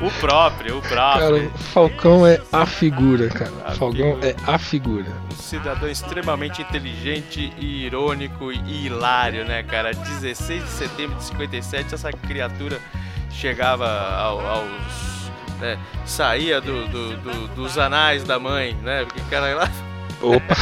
o 0.00 0.10
próprio, 0.20 0.78
o 0.78 0.82
próprio. 0.82 1.22
Cara, 1.22 1.36
o 1.36 1.58
Falcão 1.58 2.26
é 2.26 2.40
a 2.52 2.66
figura, 2.66 3.28
cara. 3.28 3.52
A 3.64 3.72
Falcão 3.72 4.14
figura. 4.14 4.28
é 4.28 4.34
a 4.46 4.58
figura. 4.58 5.06
Um 5.30 5.36
cidadão 5.36 5.88
extremamente 5.88 6.62
inteligente 6.62 7.52
e 7.58 7.86
irônico 7.86 8.52
e 8.52 8.86
hilário, 8.86 9.44
né, 9.44 9.62
cara? 9.62 9.92
16 9.94 10.64
de 10.64 10.70
setembro 10.70 11.16
de 11.16 11.24
57, 11.24 11.94
essa 11.94 12.10
criatura 12.12 12.80
chegava 13.30 13.88
ao, 13.88 14.40
aos 14.40 15.11
né? 15.62 15.78
Saía 16.04 16.60
do, 16.60 16.86
do, 16.88 17.16
do, 17.16 17.48
dos 17.54 17.78
anais 17.78 18.24
da 18.24 18.38
mãe, 18.38 18.76
né? 18.82 19.04
Porque 19.04 19.20
o 19.20 19.24
cara 19.26 19.54
lá. 19.54 19.70
Opa! 20.20 20.54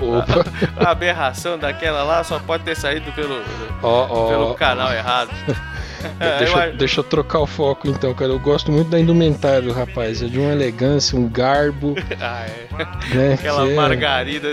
Opa! 0.00 0.44
A, 0.76 0.88
a, 0.88 0.90
aberração 0.90 1.58
daquela 1.58 2.02
lá 2.02 2.24
só 2.24 2.38
pode 2.38 2.64
ter 2.64 2.76
saído 2.76 3.12
pelo, 3.12 3.42
oh, 3.82 4.06
oh, 4.08 4.28
pelo 4.28 4.54
canal 4.54 4.92
errado. 4.92 5.30
deixa, 6.38 6.66
eu, 6.66 6.76
deixa 6.76 7.00
eu 7.00 7.04
trocar 7.04 7.40
o 7.40 7.46
foco 7.46 7.88
então, 7.88 8.12
cara. 8.14 8.30
Eu 8.30 8.38
gosto 8.38 8.72
muito 8.72 8.90
da 8.90 8.98
indumentária 8.98 9.62
do 9.62 9.72
rapaz. 9.72 10.22
É 10.22 10.26
de 10.26 10.38
uma 10.38 10.52
elegância, 10.52 11.18
um 11.18 11.28
garbo. 11.28 11.94
ah, 12.20 12.46
é. 12.46 13.14
Né? 13.14 13.34
Aquela 13.34 13.66
que 13.66 13.74
margarida. 13.74 14.48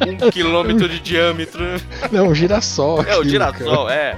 Um 0.00 0.30
quilômetro 0.30 0.88
de 0.88 1.00
diâmetro. 1.00 1.62
Não, 2.10 2.28
um 2.28 2.34
girassol. 2.34 3.02
É, 3.02 3.16
o 3.16 3.24
girassol, 3.24 3.86
cara. 3.86 3.94
é. 3.94 4.16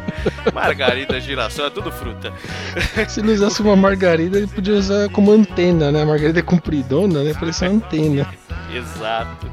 Margarida, 0.53 1.21
girassol, 1.21 1.67
é 1.67 1.71
tudo 1.71 1.91
fruta. 1.91 2.33
Se 3.09 3.21
ele 3.21 3.33
usasse 3.33 3.61
uma 3.63 3.77
margarida, 3.77 4.39
ele 4.39 4.47
podia 4.47 4.75
usar 4.75 5.09
como 5.11 5.33
antena, 5.33 5.91
né? 5.91 6.03
A 6.03 6.07
margarida 6.07 6.39
é 6.39 6.43
compridona, 6.43 7.23
né? 7.23 7.35
Parece 7.39 7.67
uma 7.67 7.77
antena. 7.77 8.27
Exato. 8.73 9.47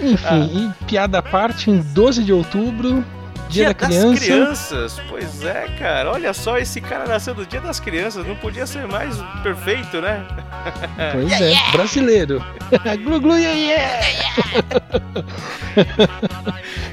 Enfim, 0.00 0.26
ah. 0.26 0.74
e 0.80 0.84
piada 0.86 1.18
à 1.18 1.22
parte, 1.22 1.70
em 1.70 1.78
12 1.78 2.24
de 2.24 2.32
outubro, 2.32 3.04
Dia, 3.52 3.66
dia 3.66 3.68
da 3.68 3.74
criança. 3.74 4.08
das 4.08 4.20
crianças, 4.20 5.00
pois 5.08 5.44
é, 5.44 5.66
cara. 5.78 6.10
Olha 6.10 6.32
só, 6.32 6.56
esse 6.56 6.80
cara 6.80 7.06
nasceu 7.06 7.34
no 7.34 7.44
dia 7.44 7.60
das 7.60 7.78
crianças, 7.78 8.26
não 8.26 8.34
podia 8.36 8.66
ser 8.66 8.88
mais 8.88 9.16
perfeito, 9.42 10.00
né? 10.00 10.26
Pois 11.12 11.26
yeah, 11.26 11.44
é, 11.44 11.48
yeah. 11.50 11.72
brasileiro. 11.72 12.44
glu 13.04 13.20
glu 13.20 13.36
yeah, 13.36 13.58
yeah. 13.58 14.06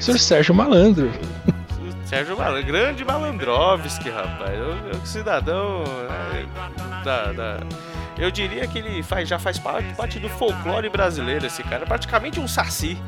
Senhor 0.00 0.18
Sérgio 0.18 0.54
Malandro. 0.54 1.10
Sérgio 2.04 2.36
Malandro, 2.36 2.64
grande 2.64 3.04
Malandrovski, 3.04 4.10
rapaz. 4.10 4.58
O, 4.58 4.96
o 4.98 5.06
cidadão 5.06 5.84
né, 6.08 6.46
da, 7.04 7.32
da, 7.32 7.60
eu 8.18 8.30
diria 8.30 8.66
que 8.66 8.78
ele 8.78 9.02
faz, 9.02 9.28
já 9.28 9.38
faz 9.38 9.58
parte, 9.58 9.94
parte 9.94 10.18
do 10.18 10.28
folclore 10.28 10.88
brasileiro, 10.90 11.46
esse 11.46 11.62
cara. 11.62 11.84
É 11.84 11.86
praticamente 11.86 12.38
um 12.38 12.46
saci. 12.46 12.98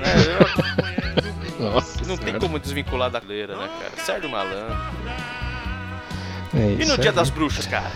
Né? 0.00 0.14
Eu, 0.26 0.97
Nossa 1.58 1.98
não 1.98 2.16
senhora. 2.16 2.24
tem 2.24 2.38
como 2.38 2.58
desvincular 2.58 3.10
da 3.10 3.20
leira, 3.26 3.56
né, 3.56 3.68
cara? 3.80 4.04
Sérgio 4.04 4.30
Malandro. 4.30 4.76
É 6.54 6.76
e 6.80 6.86
no 6.86 6.96
Dia 6.96 7.12
das 7.12 7.30
Bruxas, 7.30 7.66
cara? 7.66 7.90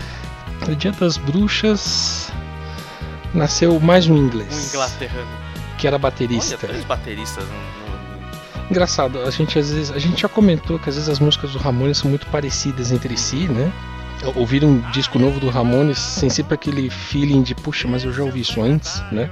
No 0.67 0.75
Dia 0.75 0.91
das 0.91 1.17
Bruxas 1.17 2.31
nasceu 3.33 3.79
mais 3.79 4.07
um 4.07 4.15
inglês. 4.15 4.53
Um 4.53 4.69
inglaterrano. 4.69 5.27
Que 5.77 5.87
era 5.87 5.97
baterista. 5.97 6.55
Olha, 6.55 6.67
três 6.67 6.85
bateristas 6.85 7.43
no... 7.45 7.83
Engraçado, 8.69 9.19
a 9.21 9.29
gente 9.29 9.59
às 9.59 9.71
vezes. 9.71 9.91
A 9.91 9.99
gente 9.99 10.21
já 10.21 10.29
comentou 10.29 10.79
que 10.79 10.89
às 10.89 10.95
vezes 10.95 11.09
as 11.09 11.19
músicas 11.19 11.51
do 11.51 11.59
Ramones 11.59 11.97
são 11.97 12.09
muito 12.09 12.25
parecidas 12.27 12.91
entre 12.91 13.17
si, 13.17 13.47
né? 13.47 13.71
Ouvir 14.35 14.63
um 14.63 14.79
disco 14.91 15.19
novo 15.19 15.39
do 15.39 15.49
Ramones 15.49 15.99
sem 15.99 16.29
sempre 16.29 16.53
aquele 16.53 16.89
feeling 16.89 17.41
de, 17.43 17.53
puxa, 17.53 17.87
mas 17.87 18.05
eu 18.05 18.13
já 18.13 18.23
ouvi 18.23 18.39
isso 18.39 18.61
antes, 18.61 19.01
né? 19.11 19.29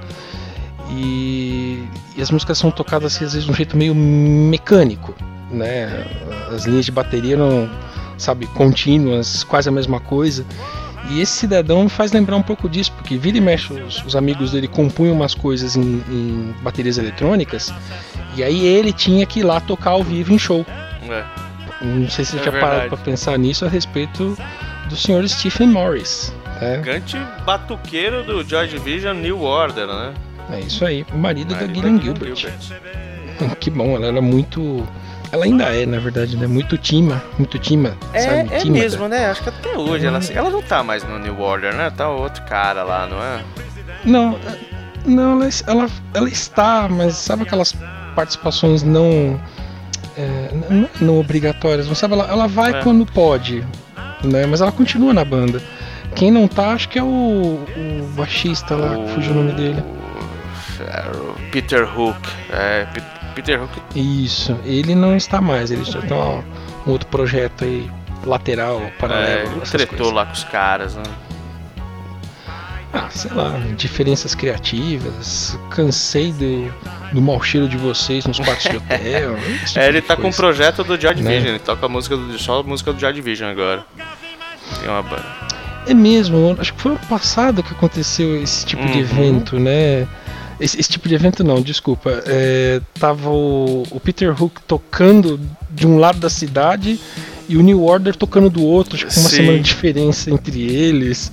E, 0.91 1.83
e, 2.15 2.21
as 2.21 2.29
músicas 2.29 2.57
são 2.57 2.69
tocadas 2.69 3.13
às 3.13 3.19
vezes 3.19 3.45
de 3.45 3.51
um 3.51 3.53
jeito 3.53 3.77
meio 3.77 3.95
mecânico, 3.95 5.15
né? 5.49 6.05
As 6.53 6.65
linhas 6.65 6.85
de 6.85 6.91
bateria 6.91 7.37
não, 7.37 7.69
sabe, 8.17 8.45
contínuas, 8.47 9.43
quase 9.43 9.69
a 9.69 9.71
mesma 9.71 9.99
coisa. 9.99 10.45
E 11.09 11.19
esse 11.19 11.33
cidadão 11.33 11.83
me 11.83 11.89
faz 11.89 12.11
lembrar 12.11 12.35
um 12.35 12.43
pouco 12.43 12.69
disso, 12.69 12.91
porque 12.93 13.17
vira 13.17 13.37
e 13.37 13.41
mexe 13.41 13.73
os, 13.73 14.03
os 14.05 14.15
amigos 14.15 14.51
dele 14.51 14.67
compunham 14.67 15.15
umas 15.15 15.33
coisas 15.33 15.75
em, 15.75 16.03
em, 16.09 16.55
baterias 16.61 16.97
eletrônicas, 16.97 17.73
e 18.35 18.43
aí 18.43 18.65
ele 18.65 18.93
tinha 18.93 19.25
que 19.25 19.39
ir 19.39 19.43
lá 19.43 19.59
tocar 19.59 19.91
ao 19.91 20.03
vivo 20.03 20.31
em 20.31 20.39
show. 20.39 20.65
É. 21.09 21.23
Não 21.83 22.09
sei 22.09 22.23
se 22.23 22.33
você 22.33 22.39
é 22.39 22.43
já 22.43 22.59
parado 22.59 22.89
para 22.89 22.97
pensar 22.97 23.37
nisso 23.39 23.65
a 23.65 23.67
respeito 23.67 24.37
do 24.87 24.95
senhor 24.95 25.27
Stephen 25.27 25.67
Morris. 25.67 26.33
É. 26.61 26.77
Grande 26.77 27.17
batuqueiro 27.43 28.23
do 28.23 28.43
George 28.43 28.77
Vision 28.77 29.17
New 29.17 29.41
Order, 29.41 29.87
né? 29.87 30.13
É 30.51 30.59
isso 30.59 30.85
aí, 30.85 31.05
o 31.13 31.17
marido 31.17 31.49
da 31.53 31.61
Marido 31.61 31.75
Gillian 31.75 31.95
da 31.97 32.03
Gilbert. 32.03 32.51
Que 33.59 33.69
bom, 33.69 33.95
ela 33.95 34.07
era 34.07 34.21
muito. 34.21 34.85
Ela 35.31 35.45
ainda 35.45 35.63
é, 35.65 35.85
na 35.85 35.97
verdade, 35.97 36.35
né? 36.35 36.45
Muito 36.45 36.77
tima, 36.77 37.23
muito 37.37 37.57
tima. 37.57 37.95
É, 38.13 38.19
sabe? 38.21 38.53
é 38.53 38.59
Tímida. 38.59 38.83
mesmo, 38.83 39.07
né? 39.07 39.27
Acho 39.27 39.43
que 39.43 39.49
até 39.49 39.77
hoje 39.77 40.05
ela, 40.05 40.19
ela 40.33 40.49
não 40.49 40.61
tá 40.61 40.83
mais 40.83 41.03
no 41.03 41.17
New 41.17 41.39
Order, 41.39 41.73
né? 41.73 41.89
Tá 41.89 42.09
outro 42.09 42.43
cara 42.43 42.83
lá, 42.83 43.07
não 43.07 43.17
é? 43.23 43.41
Não, 44.03 44.37
não, 45.05 45.41
ela, 45.41 45.49
ela, 45.67 45.89
ela 46.13 46.29
está, 46.29 46.87
mas 46.89 47.15
sabe 47.15 47.43
aquelas 47.43 47.73
participações 48.13 48.83
não. 48.83 49.39
é, 50.17 50.49
não, 50.69 50.89
não 50.99 51.19
obrigatórias, 51.19 51.87
não 51.87 51.95
sabe? 51.95 52.13
Ela, 52.13 52.25
ela 52.29 52.47
vai 52.47 52.71
É. 52.75 52.83
quando 52.83 53.05
pode, 53.05 53.65
né? 54.23 54.45
Mas 54.45 54.59
ela 54.61 54.71
continua 54.71 55.13
na 55.13 55.23
banda. 55.23 55.61
Quem 56.13 56.29
não 56.29 56.45
tá, 56.47 56.73
acho 56.73 56.89
que 56.89 56.99
é 56.99 57.03
o, 57.03 57.07
o 57.07 58.09
baixista 58.17 58.75
lá, 58.75 58.97
que 58.97 59.13
fugiu 59.13 59.31
o 59.31 59.35
nome 59.35 59.53
dele. 59.53 59.81
É, 60.87 61.05
o 61.15 61.35
Peter 61.51 61.99
Hook. 61.99 62.17
É, 62.49 62.85
Pe- 62.93 63.01
Peter 63.35 63.61
Hook. 63.61 63.71
Isso, 63.95 64.57
ele 64.65 64.93
não 64.95 65.15
está 65.15 65.39
mais, 65.41 65.71
ele 65.71 65.83
já 65.83 66.01
tem 66.01 66.15
um, 66.17 66.43
um 66.87 66.91
outro 66.91 67.07
projeto 67.07 67.63
aí, 67.63 67.89
lateral, 68.25 68.81
É, 68.81 68.89
paralelo. 68.99 69.51
ele 69.51 69.55
essas 69.61 69.69
tretou 69.71 69.97
coisas. 69.97 70.13
lá 70.13 70.25
com 70.25 70.33
os 70.33 70.43
caras, 70.45 70.95
né? 70.95 71.03
Ah, 72.93 73.07
sei 73.09 73.31
lá, 73.31 73.57
diferenças 73.77 74.35
criativas, 74.35 75.57
cansei 75.69 76.33
do, 76.33 76.73
do 77.13 77.21
mau 77.21 77.41
cheiro 77.41 77.69
de 77.69 77.77
vocês 77.77 78.25
nos 78.25 78.37
quartos 78.37 78.69
de 78.69 78.75
hotel. 78.83 79.37
tipo 79.65 79.79
É, 79.79 79.87
ele 79.87 80.01
de 80.01 80.07
tá 80.07 80.15
com 80.15 80.23
um 80.23 80.23
coisa. 80.23 80.37
projeto 80.37 80.83
do 80.83 80.99
Joy 80.99 81.11
Né? 81.15 81.21
Division, 81.21 81.47
ele 81.51 81.59
toca 81.59 81.85
a 81.85 81.89
música 81.89 82.17
do, 82.17 82.37
só 82.37 82.59
a 82.59 82.63
música 82.63 82.91
do 82.91 82.99
Joy 82.99 83.13
Division 83.13 83.49
agora. 83.49 83.85
Tem 84.81 84.89
uma 84.89 85.01
banda. 85.03 85.25
É 85.87 85.93
mesmo, 85.93 86.55
acho 86.59 86.73
que 86.73 86.81
foi 86.81 86.91
ano 86.91 87.01
passado 87.07 87.63
que 87.63 87.71
aconteceu 87.73 88.35
esse 88.43 88.65
tipo 88.65 88.83
de 88.85 88.91
Uhum. 88.91 88.99
evento, 88.99 89.57
né? 89.57 90.05
Esse, 90.61 90.79
esse 90.79 90.89
tipo 90.89 91.09
de 91.09 91.15
evento 91.15 91.43
não, 91.43 91.61
desculpa. 91.61 92.23
É, 92.25 92.79
tava 92.99 93.29
o, 93.29 93.83
o 93.91 93.99
Peter 93.99 94.29
Hook 94.41 94.61
tocando 94.67 95.39
de 95.71 95.87
um 95.87 95.97
lado 95.97 96.19
da 96.19 96.29
cidade 96.29 96.99
e 97.49 97.57
o 97.57 97.61
New 97.61 97.83
Order 97.83 98.15
tocando 98.15 98.49
do 98.49 98.63
outro, 98.63 98.97
com 98.97 99.05
uma 99.05 99.29
Sim. 99.29 99.35
semana 99.37 99.57
de 99.57 99.63
diferença 99.63 100.29
entre 100.31 100.61
eles. 100.71 101.31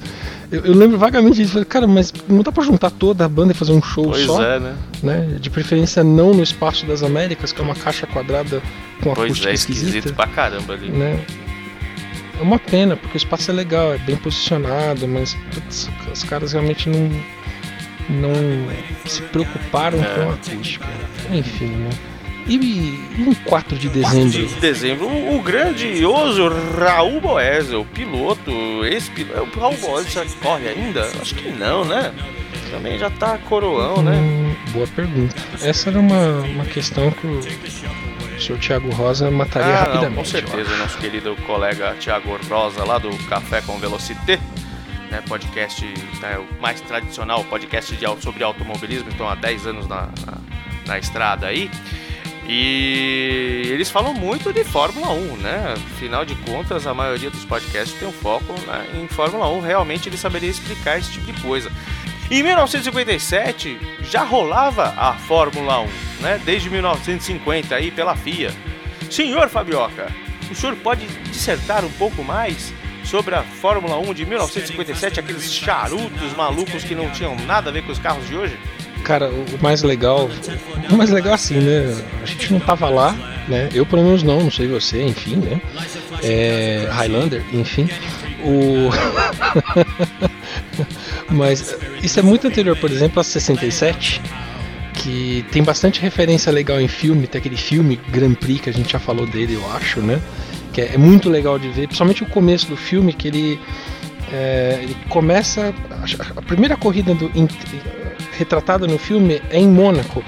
Eu, 0.50 0.64
eu 0.64 0.74
lembro 0.74 0.96
vagamente 0.98 1.36
disso, 1.36 1.52
falei, 1.52 1.66
cara, 1.66 1.86
mas 1.86 2.12
não 2.26 2.42
dá 2.42 2.50
pra 2.50 2.64
juntar 2.64 2.90
toda 2.90 3.24
a 3.24 3.28
banda 3.28 3.52
e 3.52 3.54
fazer 3.54 3.72
um 3.72 3.82
show 3.82 4.06
Pois 4.10 4.24
só? 4.24 4.42
é, 4.42 4.58
né? 4.58 4.74
né? 5.02 5.38
De 5.38 5.50
preferência 5.50 6.02
não 6.02 6.32
no 6.32 6.42
Espaço 6.42 6.86
das 6.86 7.02
Américas, 7.02 7.52
que 7.52 7.60
é 7.60 7.64
uma 7.64 7.74
caixa 7.74 8.06
quadrada 8.06 8.62
com 9.02 9.14
Pois 9.14 9.26
acústica 9.26 9.50
é, 9.50 9.54
esquisito 9.54 9.86
esquisita. 9.88 10.14
pra 10.14 10.26
caramba 10.26 10.72
ali. 10.72 10.88
Né? 10.88 11.22
É 12.40 12.42
uma 12.42 12.58
pena, 12.58 12.96
porque 12.96 13.16
o 13.16 13.18
espaço 13.18 13.50
é 13.50 13.54
legal, 13.54 13.92
é 13.92 13.98
bem 13.98 14.16
posicionado, 14.16 15.06
mas 15.06 15.36
putz, 15.52 15.90
os 16.12 16.24
caras 16.24 16.52
realmente 16.52 16.88
não, 16.88 17.10
não 18.08 18.32
se 19.06 19.22
preocuparam 19.22 19.98
É. 20.02 20.04
com 20.04 20.30
a 20.30 20.34
acústica. 20.34 20.86
Enfim, 21.30 21.66
né? 21.66 21.90
E, 22.46 22.54
em 22.56 23.34
4 23.44 23.76
de 23.76 23.90
dezembro? 23.90 24.30
de 24.30 24.46
dezembro, 24.54 25.06
o, 25.06 25.36
o 25.36 25.42
grandioso 25.42 26.48
Raul 26.78 27.20
Boesel, 27.20 27.84
piloto, 27.92 28.50
ex-piloto. 28.86 29.58
O 29.58 29.60
Raul 29.60 29.76
Boesel 29.76 30.24
que 30.24 30.34
corre 30.36 30.68
ainda? 30.68 31.02
Acho 31.20 31.34
que 31.34 31.50
não, 31.50 31.84
né? 31.84 32.12
Também 32.70 32.98
já 32.98 33.10
tá 33.10 33.36
coroão, 33.36 34.02
né? 34.02 34.12
Hum, 34.16 34.54
boa 34.72 34.86
pergunta. 34.86 35.34
Essa 35.62 35.90
era 35.90 35.98
uma, 35.98 36.38
uma 36.40 36.64
questão 36.64 37.10
que 37.10 37.26
o, 37.26 37.40
senhor 38.40 38.58
Thiago 38.60 38.90
Rosa 38.92 39.30
mataria 39.30 39.68
Ah, 39.68 39.72
não, 39.72 39.78
rapidamente. 39.94 40.14
com 40.14 40.20
eu 40.20 40.24
certeza, 40.24 40.76
nosso 40.76 40.96
querido 40.98 41.36
colega 41.46 41.94
Thiago 42.00 42.38
Rosa, 42.48 42.82
lá 42.84 42.96
do 42.98 43.10
Café 43.28 43.60
com 43.60 43.76
Velocité, 43.78 44.38
né, 45.10 45.22
podcast 45.28 45.84
né, 46.20 46.46
mais 46.60 46.80
tradicional, 46.80 47.44
podcast 47.44 47.94
de, 47.96 48.22
sobre 48.22 48.44
automobilismo, 48.44 49.08
estão 49.08 49.28
há 49.28 49.34
10 49.34 49.66
anos 49.66 49.88
na, 49.88 50.08
na, 50.26 50.38
na 50.86 50.98
estrada 50.98 51.46
aí. 51.46 51.70
E 52.48 53.62
eles 53.66 53.90
falam 53.90 54.14
muito 54.14 54.54
de 54.54 54.64
Fórmula 54.64 55.10
1, 55.10 55.36
né? 55.36 55.74
Afinal 55.94 56.24
de 56.24 56.34
contas, 56.36 56.86
a 56.86 56.94
maioria 56.94 57.28
dos 57.28 57.44
podcasts 57.44 57.98
tem 57.98 58.08
um 58.08 58.12
foco 58.12 58.54
né, 58.66 58.86
em 58.94 59.06
Fórmula 59.06 59.50
1. 59.50 59.60
Realmente 59.60 60.08
ele 60.08 60.16
saberia 60.16 60.48
explicar 60.48 60.98
esse 60.98 61.12
tipo 61.12 61.30
de 61.30 61.38
coisa. 61.42 61.70
Em 62.30 62.42
1957 62.42 63.78
já 64.02 64.22
rolava 64.22 64.94
a 64.96 65.12
Fórmula 65.14 65.80
1, 65.80 65.86
né? 66.20 66.40
Desde 66.42 66.70
1950 66.70 67.74
aí 67.74 67.90
pela 67.90 68.16
FIA. 68.16 68.50
Senhor 69.10 69.48
Fabioca, 69.50 70.10
o 70.50 70.54
senhor 70.54 70.74
pode 70.76 71.06
dissertar 71.30 71.84
um 71.84 71.92
pouco 71.92 72.24
mais 72.24 72.72
sobre 73.08 73.34
a 73.34 73.42
Fórmula 73.42 73.98
1 73.98 74.14
de 74.14 74.26
1957, 74.26 75.20
aqueles 75.20 75.52
charutos 75.52 76.36
malucos 76.36 76.84
que 76.84 76.94
não 76.94 77.08
tinham 77.10 77.34
nada 77.46 77.70
a 77.70 77.72
ver 77.72 77.82
com 77.82 77.90
os 77.90 77.98
carros 77.98 78.26
de 78.26 78.36
hoje? 78.36 78.58
Cara, 79.02 79.30
o 79.30 79.62
mais 79.62 79.82
legal. 79.82 80.28
O 80.90 80.96
mais 80.96 81.08
legal 81.10 81.32
assim, 81.32 81.54
né? 81.54 81.96
A 82.22 82.26
gente 82.26 82.52
não 82.52 82.60
tava 82.60 82.88
lá, 82.90 83.12
né? 83.48 83.70
Eu 83.72 83.86
pelo 83.86 84.02
menos 84.02 84.22
não, 84.22 84.40
não 84.40 84.50
sei 84.50 84.68
você, 84.68 85.02
enfim, 85.02 85.36
né? 85.36 85.60
É, 86.22 86.86
Highlander, 86.90 87.42
enfim. 87.52 87.88
O. 88.44 88.90
Mas 91.32 91.76
isso 92.02 92.20
é 92.20 92.22
muito 92.22 92.46
anterior, 92.46 92.76
por 92.76 92.90
exemplo, 92.90 93.20
a 93.20 93.24
67, 93.24 94.20
que 94.94 95.46
tem 95.50 95.62
bastante 95.62 96.00
referência 96.00 96.52
legal 96.52 96.80
em 96.80 96.88
filme, 96.88 97.26
tem 97.26 97.38
aquele 97.38 97.56
filme 97.56 97.98
Grand 98.08 98.34
Prix 98.34 98.60
que 98.60 98.70
a 98.70 98.72
gente 98.72 98.92
já 98.92 98.98
falou 98.98 99.26
dele, 99.26 99.54
eu 99.54 99.72
acho, 99.72 100.00
né? 100.00 100.20
Que 100.72 100.82
é, 100.82 100.98
muito 100.98 101.28
legal 101.30 101.58
de 101.58 101.68
ver, 101.68 101.86
principalmente 101.86 102.22
o 102.22 102.26
começo 102.26 102.66
do 102.68 102.76
filme, 102.76 103.12
que 103.12 103.28
ele, 103.28 103.60
é, 104.32 104.80
ele 104.82 104.96
começa. 105.08 105.74
A 106.36 106.42
primeira 106.42 106.76
corrida 106.76 107.14
do, 107.14 107.30
in- 107.34 107.48
retratada 108.36 108.86
no 108.86 108.98
filme 108.98 109.40
é 109.50 109.58
em 109.58 109.68
Mônaco. 109.68 110.22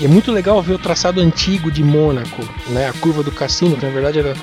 E 0.00 0.04
é 0.04 0.08
muito 0.08 0.32
legal 0.32 0.62
ver 0.62 0.74
o 0.74 0.78
traçado 0.78 1.20
antigo 1.20 1.70
de 1.70 1.82
Mônaco, 1.84 2.42
né? 2.68 2.88
A 2.88 2.92
curva 2.94 3.22
do 3.22 3.30
cassino, 3.32 3.76
que 3.76 3.84
na 3.84 3.92
verdade 3.92 4.18
era 4.18 4.34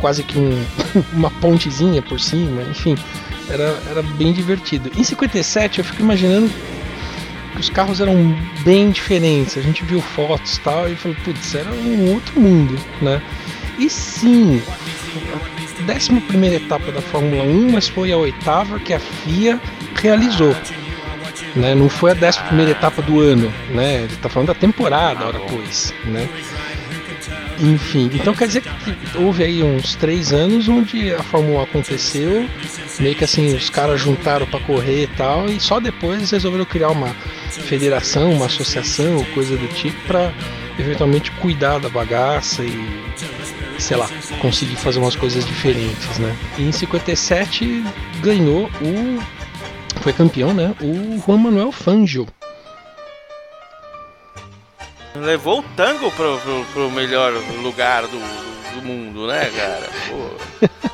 quase 0.00 0.22
que 0.22 0.38
um, 0.38 0.64
uma 1.12 1.30
pontezinha 1.30 2.00
por 2.00 2.18
cima, 2.18 2.62
enfim, 2.70 2.96
era, 3.50 3.76
era 3.90 4.02
bem 4.02 4.32
divertido. 4.32 4.90
Em 4.96 5.04
57 5.04 5.80
eu 5.80 5.84
fico 5.84 6.00
imaginando 6.02 6.50
que 7.54 7.60
os 7.60 7.68
carros 7.68 8.00
eram 8.00 8.34
bem 8.64 8.90
diferentes. 8.90 9.58
A 9.58 9.60
gente 9.60 9.84
viu 9.84 10.00
fotos 10.00 10.56
e 10.56 10.60
tal 10.60 10.88
e 10.88 10.96
falou, 10.96 11.16
putz, 11.24 11.54
era 11.54 11.70
um 11.70 12.14
outro 12.14 12.40
mundo, 12.40 12.74
né? 13.02 13.20
E 13.78 13.88
sim, 13.88 14.62
a 15.78 15.82
décima 15.82 16.20
primeira 16.20 16.56
etapa 16.56 16.92
da 16.92 17.00
Fórmula 17.00 17.42
1, 17.42 17.72
mas 17.72 17.88
foi 17.88 18.12
a 18.12 18.16
oitava 18.16 18.78
que 18.78 18.92
a 18.92 19.00
FIA 19.00 19.60
realizou. 19.94 20.54
Né? 21.56 21.74
Não 21.74 21.88
foi 21.88 22.12
a 22.12 22.14
décima 22.14 22.46
primeira 22.46 22.70
etapa 22.72 23.02
do 23.02 23.20
ano, 23.20 23.52
né? 23.70 24.04
Ele 24.04 24.16
tá 24.16 24.28
falando 24.28 24.48
da 24.48 24.54
temporada, 24.54 25.26
hora 25.26 25.40
pois, 25.40 25.92
né? 26.04 26.28
Enfim, 27.60 28.10
então 28.12 28.34
quer 28.34 28.48
dizer 28.48 28.62
que 28.62 29.18
houve 29.18 29.44
aí 29.44 29.62
uns 29.62 29.94
três 29.94 30.32
anos 30.32 30.68
onde 30.68 31.12
a 31.14 31.22
Fórmula 31.22 31.60
1 31.60 31.62
aconteceu, 31.62 32.48
meio 32.98 33.14
que 33.14 33.22
assim, 33.22 33.54
os 33.54 33.70
caras 33.70 34.00
juntaram 34.00 34.46
para 34.46 34.58
correr 34.60 35.04
e 35.04 35.06
tal, 35.06 35.46
e 35.46 35.60
só 35.60 35.78
depois 35.78 36.30
resolveram 36.30 36.64
criar 36.64 36.88
uma 36.88 37.14
federação, 37.50 38.32
uma 38.32 38.46
associação, 38.46 39.24
coisa 39.34 39.56
do 39.56 39.68
tipo, 39.68 39.96
para 40.06 40.32
eventualmente 40.78 41.30
cuidar 41.32 41.78
da 41.78 41.88
bagaça 41.88 42.64
e, 42.64 42.88
sei 43.82 43.96
lá, 43.96 44.08
conseguir 44.40 44.76
fazer 44.76 44.98
umas 44.98 45.16
coisas 45.16 45.44
diferentes, 45.44 46.18
né? 46.18 46.36
E 46.58 46.62
em 46.62 46.72
57 46.72 47.84
ganhou 48.22 48.66
o. 48.66 49.22
Foi 50.00 50.12
campeão, 50.12 50.54
né? 50.54 50.74
O 50.80 51.20
Juan 51.24 51.38
Manuel 51.38 51.72
Fangio. 51.72 52.26
Levou 55.14 55.60
o 55.60 55.62
tango 55.76 56.10
pro, 56.12 56.38
pro, 56.38 56.64
pro 56.72 56.90
melhor 56.90 57.32
lugar 57.62 58.02
do, 58.06 58.18
do 58.74 58.82
mundo, 58.82 59.26
né, 59.26 59.50
cara? 59.54 59.90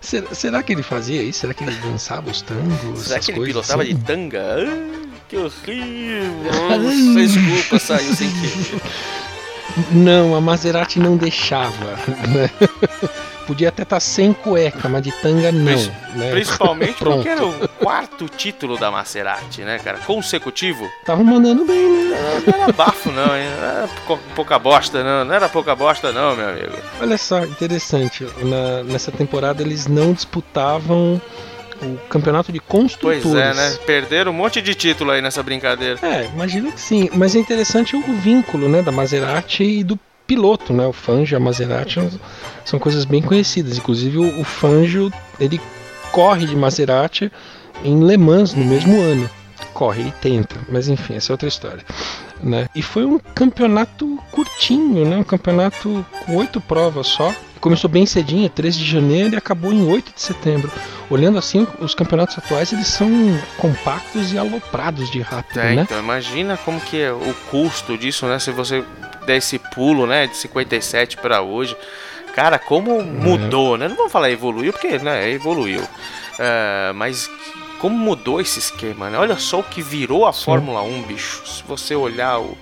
Será, 0.00 0.34
será 0.34 0.62
que 0.62 0.72
ele 0.72 0.82
fazia 0.82 1.22
isso? 1.22 1.40
Será 1.40 1.54
que 1.54 1.64
ele 1.64 1.74
dançava 1.76 2.30
os 2.30 2.42
tangos? 2.42 3.00
será 3.00 3.18
que 3.18 3.30
ele 3.30 3.40
pilotava 3.46 3.82
assim? 3.82 3.94
de 3.94 4.04
tanga? 4.04 4.56
Ah, 4.58 5.18
que 5.28 5.36
horrível! 5.36 6.52
Desculpa, 7.16 7.78
saiu 7.78 8.14
sem 8.14 8.30
querer. 8.30 8.82
Não, 9.90 10.34
a 10.36 10.40
Maserati 10.40 10.98
não 11.00 11.16
deixava. 11.16 11.96
Né? 12.28 12.50
Podia 13.46 13.68
até 13.68 13.82
estar 13.82 14.00
sem 14.00 14.32
cueca, 14.32 14.88
mas 14.88 15.02
de 15.02 15.12
tanga 15.12 15.52
não. 15.52 15.72
Né? 16.14 16.30
Principalmente 16.30 16.94
porque 17.04 17.28
era 17.28 17.44
o 17.44 17.68
quarto 17.68 18.26
título 18.26 18.78
da 18.78 18.90
Maserati, 18.90 19.60
né, 19.60 19.78
cara? 19.78 19.98
Consecutivo. 19.98 20.90
Tava 21.04 21.22
mandando 21.22 21.62
bem, 21.66 22.08
né? 22.08 22.42
Não 22.46 22.62
era 22.62 22.72
bafo, 22.72 23.10
não, 23.10 23.36
hein? 23.36 23.46
Não 23.60 23.64
era 23.68 23.88
pou- 24.06 24.18
pouca 24.34 24.58
bosta, 24.58 25.04
não. 25.04 25.26
Não 25.26 25.34
era 25.34 25.46
pouca 25.50 25.76
bosta, 25.76 26.10
não, 26.10 26.34
meu 26.34 26.48
amigo. 26.48 26.72
Olha 27.00 27.18
só, 27.18 27.44
interessante. 27.44 28.26
Na- 28.42 28.82
nessa 28.82 29.12
temporada 29.12 29.62
eles 29.62 29.86
não 29.86 30.14
disputavam 30.14 31.20
o 31.84 31.98
campeonato 32.08 32.52
de 32.52 32.60
construtores. 32.60 33.22
Pois 33.22 33.34
é, 33.34 33.54
né? 33.54 33.78
Perderam 33.86 34.32
um 34.32 34.34
monte 34.34 34.60
de 34.62 34.74
título 34.74 35.10
aí 35.10 35.20
nessa 35.22 35.42
brincadeira. 35.42 35.98
É, 36.02 36.26
imagino 36.32 36.72
que 36.72 36.80
sim. 36.80 37.08
Mas 37.14 37.34
é 37.36 37.38
interessante 37.38 37.96
o 37.96 38.02
vínculo, 38.14 38.68
né, 38.68 38.82
da 38.82 38.92
Maserati 38.92 39.62
e 39.62 39.84
do 39.84 39.98
piloto, 40.26 40.72
né? 40.72 40.86
O 40.86 40.92
Fangio 40.92 41.34
e 41.34 41.36
a 41.36 41.40
Maserati 41.40 42.00
são 42.64 42.78
coisas 42.78 43.04
bem 43.04 43.22
conhecidas. 43.22 43.76
Inclusive 43.78 44.18
o, 44.18 44.40
o 44.40 44.44
Fangio, 44.44 45.12
ele 45.38 45.60
corre 46.10 46.46
de 46.46 46.56
Maserati 46.56 47.30
em 47.84 48.04
Le 48.04 48.16
Mans 48.16 48.54
no 48.54 48.64
mesmo 48.64 49.00
ano. 49.00 49.28
corre, 49.74 50.02
ele 50.02 50.14
tenta, 50.20 50.56
mas 50.68 50.88
enfim, 50.88 51.14
essa 51.14 51.32
é 51.32 51.34
outra 51.34 51.48
história. 51.48 51.84
Né? 52.44 52.68
E 52.74 52.82
foi 52.82 53.04
um 53.06 53.18
campeonato 53.18 54.18
curtinho, 54.30 55.08
né? 55.08 55.16
um 55.16 55.24
campeonato 55.24 56.04
com 56.26 56.36
oito 56.36 56.60
provas 56.60 57.06
só. 57.06 57.34
Começou 57.58 57.88
bem 57.88 58.04
cedinho, 58.04 58.46
13 58.50 58.78
de 58.78 58.84
janeiro, 58.84 59.34
e 59.34 59.38
acabou 59.38 59.72
em 59.72 59.86
8 59.88 60.12
de 60.14 60.20
setembro. 60.20 60.70
Olhando 61.08 61.38
assim, 61.38 61.66
os 61.80 61.94
campeonatos 61.94 62.36
atuais 62.36 62.70
eles 62.74 62.88
são 62.88 63.08
compactos 63.56 64.34
e 64.34 64.38
aloprados 64.38 65.10
de 65.10 65.22
rápido, 65.22 65.60
É, 65.60 65.74
né? 65.74 65.82
então 65.82 65.98
imagina 65.98 66.58
como 66.58 66.78
que 66.78 67.00
é 67.00 67.10
o 67.10 67.34
custo 67.50 67.96
disso, 67.96 68.26
né? 68.26 68.38
Se 68.38 68.50
você 68.50 68.84
der 69.24 69.38
esse 69.38 69.58
pulo, 69.58 70.06
né, 70.06 70.26
de 70.26 70.36
57 70.36 71.16
para 71.16 71.40
hoje. 71.40 71.74
Cara, 72.34 72.58
como 72.58 73.02
mudou, 73.02 73.78
né? 73.78 73.88
Não 73.88 73.96
vamos 73.96 74.12
falar 74.12 74.30
evoluiu, 74.30 74.72
porque, 74.72 74.98
né, 74.98 75.30
evoluiu. 75.30 75.82
É, 76.38 76.92
mas 76.94 77.30
como 77.80 77.96
mudou 77.96 78.40
esse 78.40 78.58
esquema, 78.58 79.10
né? 79.10 79.18
Olha 79.18 79.38
só 79.38 79.60
o 79.60 79.64
que 79.64 79.82
virou 79.82 80.26
a 80.26 80.32
Fórmula 80.32 80.82
1, 80.82 81.02
bicho. 81.02 81.46
Se 81.46 81.62
você 81.62 81.94
olhar 81.94 82.40
o, 82.40 82.56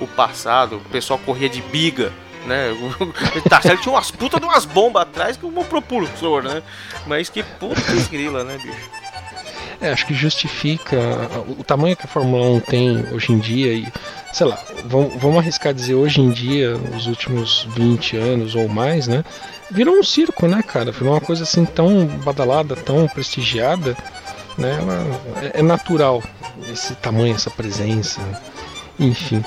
o 0.00 0.06
passado, 0.06 0.76
o 0.76 0.90
pessoal 0.90 1.18
corria 1.18 1.48
de 1.48 1.62
biga, 1.62 2.12
né? 2.46 2.74
tá 3.48 3.60
tinha 3.60 3.94
umas 3.94 4.10
putas 4.10 4.40
de 4.40 4.46
umas 4.46 4.64
bombas 4.64 5.02
atrás 5.02 5.36
como 5.36 5.60
um 5.60 5.64
propulsor, 5.64 6.42
né? 6.42 6.62
Mas 7.06 7.28
que 7.28 7.42
puta 7.42 7.80
grila, 8.10 8.44
né, 8.44 8.58
bicho? 8.58 9.06
É, 9.80 9.90
acho 9.90 10.06
que 10.06 10.14
justifica 10.14 10.96
o, 11.46 11.60
o 11.60 11.64
tamanho 11.64 11.96
que 11.96 12.04
a 12.04 12.08
Fórmula 12.08 12.46
1 12.56 12.60
tem 12.60 13.06
hoje 13.12 13.32
em 13.32 13.38
dia 13.38 13.72
e, 13.72 13.86
sei 14.32 14.46
lá, 14.46 14.58
vamos, 14.84 15.20
vamos 15.20 15.38
arriscar 15.38 15.74
dizer 15.74 15.94
hoje 15.94 16.20
em 16.20 16.30
dia, 16.30 16.76
os 16.96 17.06
últimos 17.06 17.66
20 17.70 18.16
anos 18.16 18.54
ou 18.54 18.68
mais, 18.68 19.06
né? 19.06 19.24
Virou 19.70 19.96
um 19.98 20.02
circo, 20.02 20.46
né, 20.46 20.62
cara? 20.62 20.92
Virou 20.92 21.12
uma 21.12 21.20
coisa 21.20 21.42
assim 21.42 21.64
tão 21.64 22.06
badalada, 22.06 22.74
tão 22.74 23.06
prestigiada, 23.08 23.96
né? 24.58 24.78
Ela- 24.80 25.50
é, 25.54 25.60
é 25.60 25.62
natural 25.62 26.22
esse 26.72 26.94
tamanho, 26.96 27.34
essa 27.34 27.50
presença, 27.50 28.20
enfim. 28.98 29.44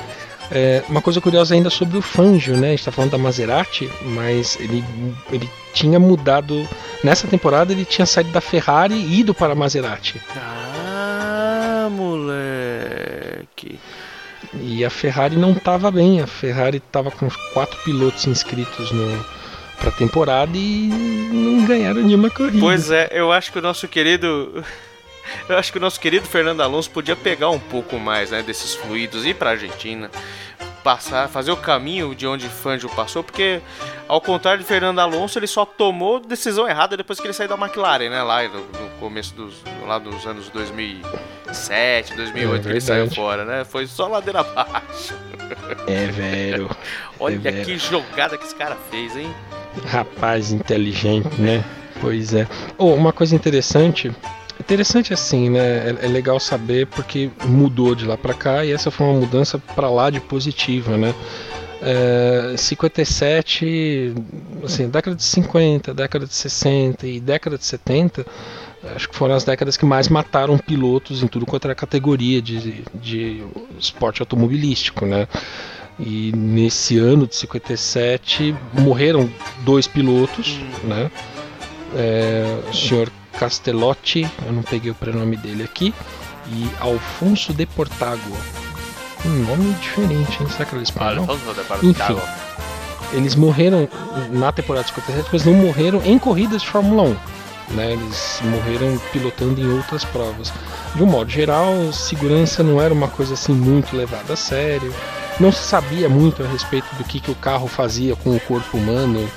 É, 0.52 0.84
uma 0.90 1.02
coisa 1.02 1.22
curiosa 1.22 1.54
ainda 1.54 1.70
sobre 1.70 1.98
o 1.98 2.02
Fangio, 2.02 2.58
né? 2.58 2.68
A 2.70 2.72
gente 2.72 2.86
tá 2.86 2.92
falando 2.92 3.12
da 3.12 3.18
Maserati, 3.20 3.88
mas 4.02 4.58
ele, 4.60 4.84
ele 5.32 5.48
tinha 5.74 6.00
mudado. 6.00 6.68
Nessa 7.04 7.28
temporada 7.28 7.72
ele 7.72 7.86
tinha 7.86 8.06
saído 8.06 8.32
da 8.32 8.42
Ferrari 8.42 8.96
e 8.96 9.20
ido 9.20 9.32
para 9.34 9.54
a 9.54 9.56
Maserati. 9.56 10.20
Ah, 10.36 11.88
moleque. 11.92 13.80
E 14.62 14.84
a 14.84 14.90
Ferrari 14.90 15.36
não 15.36 15.52
estava 15.52 15.92
bem. 15.92 16.20
A 16.22 16.26
Ferrari 16.28 16.78
estava 16.78 17.12
com 17.12 17.30
quatro 17.54 17.78
pilotos 17.84 18.26
inscritos 18.26 18.92
no, 18.92 19.24
para 19.78 19.90
a 19.90 19.94
temporada 19.94 20.52
e 20.58 20.88
não 21.32 21.66
ganharam 21.66 22.02
nenhuma 22.02 22.30
corrida. 22.32 22.60
Pois 22.60 22.90
é, 22.90 23.10
eu 23.12 23.32
acho 23.32 23.52
que 23.52 23.60
o 23.60 23.62
nosso 23.62 23.88
querido. 23.88 24.64
Eu 25.48 25.58
acho 25.58 25.72
que 25.72 25.78
o 25.78 25.82
nosso 25.82 26.00
querido 26.00 26.26
Fernando 26.26 26.62
Alonso 26.62 26.90
podia 26.90 27.16
pegar 27.16 27.50
um 27.50 27.60
pouco 27.60 27.98
mais, 27.98 28.32
né, 28.32 28.42
desses 28.42 28.76
fluidos 28.76 29.26
e 29.26 29.30
ir 29.30 29.34
pra 29.34 29.52
Argentina, 29.52 30.10
passar, 30.84 31.28
fazer 31.28 31.52
o 31.52 31.58
caminho 31.58 32.16
de 32.16 32.26
onde 32.26 32.48
Fangio 32.48 32.90
passou, 32.90 33.24
porque 33.24 33.62
ao 34.08 34.22
contrário 34.22 34.62
de 34.62 34.66
Fernando 34.68 35.00
Alonso, 35.00 35.38
ele 35.38 35.48
só 35.48 35.66
tomou 35.66 36.20
decisão 36.20 36.68
errada 36.68 36.96
depois 36.96 37.20
que 37.20 37.28
ele 37.28 37.34
saiu 37.34 37.50
da 37.50 37.56
McLaren, 37.56 38.10
né, 38.10 38.24
lá 38.24 38.44
no, 38.48 38.60
no 38.60 38.90
começo 39.00 39.34
dos 39.34 39.62
lá 39.90 39.98
dos 39.98 40.26
anos 40.28 40.50
2007, 40.50 42.14
2008 42.16 42.60
É 42.60 42.62
que 42.62 42.70
ele 42.70 42.82
saiu 42.82 43.10
fora, 43.10 43.44
né? 43.44 43.66
Foi 43.66 43.88
só 43.88 44.08
ladeira 44.08 44.42
abaixo. 44.42 45.16
É, 45.88 46.06
velho. 46.08 46.70
Olha 47.20 47.42
É 47.44 47.64
que 47.64 47.78
jogada 47.78 48.38
que 48.38 48.46
esse 48.46 48.56
cara 48.56 48.78
fez, 48.92 49.18
hein? 49.18 49.34
Rapaz 49.88 50.52
inteligente, 50.52 51.30
né? 51.42 51.64
Pois 52.00 52.34
é. 52.34 52.48
Oh, 52.78 52.94
uma 52.94 53.12
coisa 53.12 53.36
interessante. 53.36 54.12
Interessante 54.60 55.14
assim, 55.14 55.50
né? 55.50 55.60
É, 55.60 55.98
é 56.02 56.08
legal 56.08 56.40
saber 56.40 56.88
porque 56.88 57.32
mudou 57.46 57.96
de 57.96 58.06
lá 58.06 58.18
pra 58.18 58.34
cá 58.34 58.66
e 58.66 58.72
essa 58.72 58.92
foi 58.92 59.08
uma 59.08 59.20
mudança 59.20 59.58
pra 59.58 59.90
lá 59.90 60.10
de 60.10 60.20
positiva, 60.20 60.98
né? 60.98 61.14
É, 61.82 62.56
57, 62.58 64.14
assim, 64.64 64.90
década 64.90 65.16
de 65.16 65.24
50, 65.24 65.94
década 65.94 66.26
de 66.26 66.34
60 66.34 67.08
e 67.08 67.22
década 67.22 67.58
de 67.58 67.64
70, 67.64 68.26
acho 68.96 69.08
que 69.08 69.16
foram 69.16 69.34
as 69.34 69.46
décadas 69.46 69.78
que 69.78 69.86
mais 69.86 70.10
mataram 70.10 70.58
pilotos 70.58 71.24
em 71.24 71.28
tudo 71.28 71.46
quanto 71.46 71.66
era 71.66 71.74
categoria 71.74 72.42
de, 72.42 72.84
de 72.94 73.44
esporte 73.80 74.22
automobilístico, 74.22 75.06
né? 75.06 75.26
E 75.98 76.34
nesse 76.36 76.98
ano 76.98 77.26
de 77.26 77.36
57 77.36 78.54
morreram 78.74 79.30
dois 79.64 79.88
pilotos, 79.88 80.60
né? 80.84 81.10
É, 81.96 82.60
o 82.70 82.74
senhor 82.74 83.10
Castellotti, 83.40 84.30
eu 84.46 84.52
não 84.52 84.62
peguei 84.62 84.92
o 84.92 84.96
prenome 84.96 85.38
dele 85.38 85.64
aqui, 85.64 85.94
e 86.48 86.70
Alfonso 86.82 87.54
de 87.54 87.66
Portago. 87.66 88.38
Um 89.26 89.30
nome 89.46 89.74
diferente, 89.76 90.42
hein? 90.42 90.50
Será 90.50 90.66
que 90.66 90.76
era 90.76 90.84
espanhol? 90.84 91.26
Enfim. 91.84 92.18
Eles 93.14 93.36
morreram 93.36 93.88
na 94.32 94.52
temporada 94.52 94.84
de 94.84 94.94
57, 94.94 95.30
mas 95.32 95.46
não 95.46 95.54
morreram 95.54 96.02
em 96.06 96.20
corridas 96.20 96.62
de 96.62 96.70
Fórmula 96.70 97.04
1. 97.04 97.76
Né? 97.76 97.94
Eles 97.94 98.42
morreram 98.44 99.00
pilotando 99.12 99.62
em 99.62 99.72
outras 99.74 100.04
provas. 100.06 100.52
De 100.96 101.04
um 101.04 101.08
modo 101.08 101.30
geral, 101.30 101.92
segurança 101.94 102.62
não 102.62 102.82
era 102.82 102.94
uma 102.94 103.08
coisa 103.08 103.34
assim 103.36 103.54
muito 103.54 103.96
levada 103.96 104.34
a 104.34 104.36
sério. 104.36 104.94
Não 105.40 105.52
se 105.52 105.64
sabia 105.64 106.10
muito 106.10 106.44
a 106.44 106.48
respeito 106.48 106.88
do 106.96 107.04
que, 107.04 107.20
que 107.20 107.32
o 107.32 107.36
carro 107.36 107.68
fazia 107.68 108.16
com 108.16 108.36
o 108.36 108.40
corpo 108.42 108.78
humano 108.78 109.30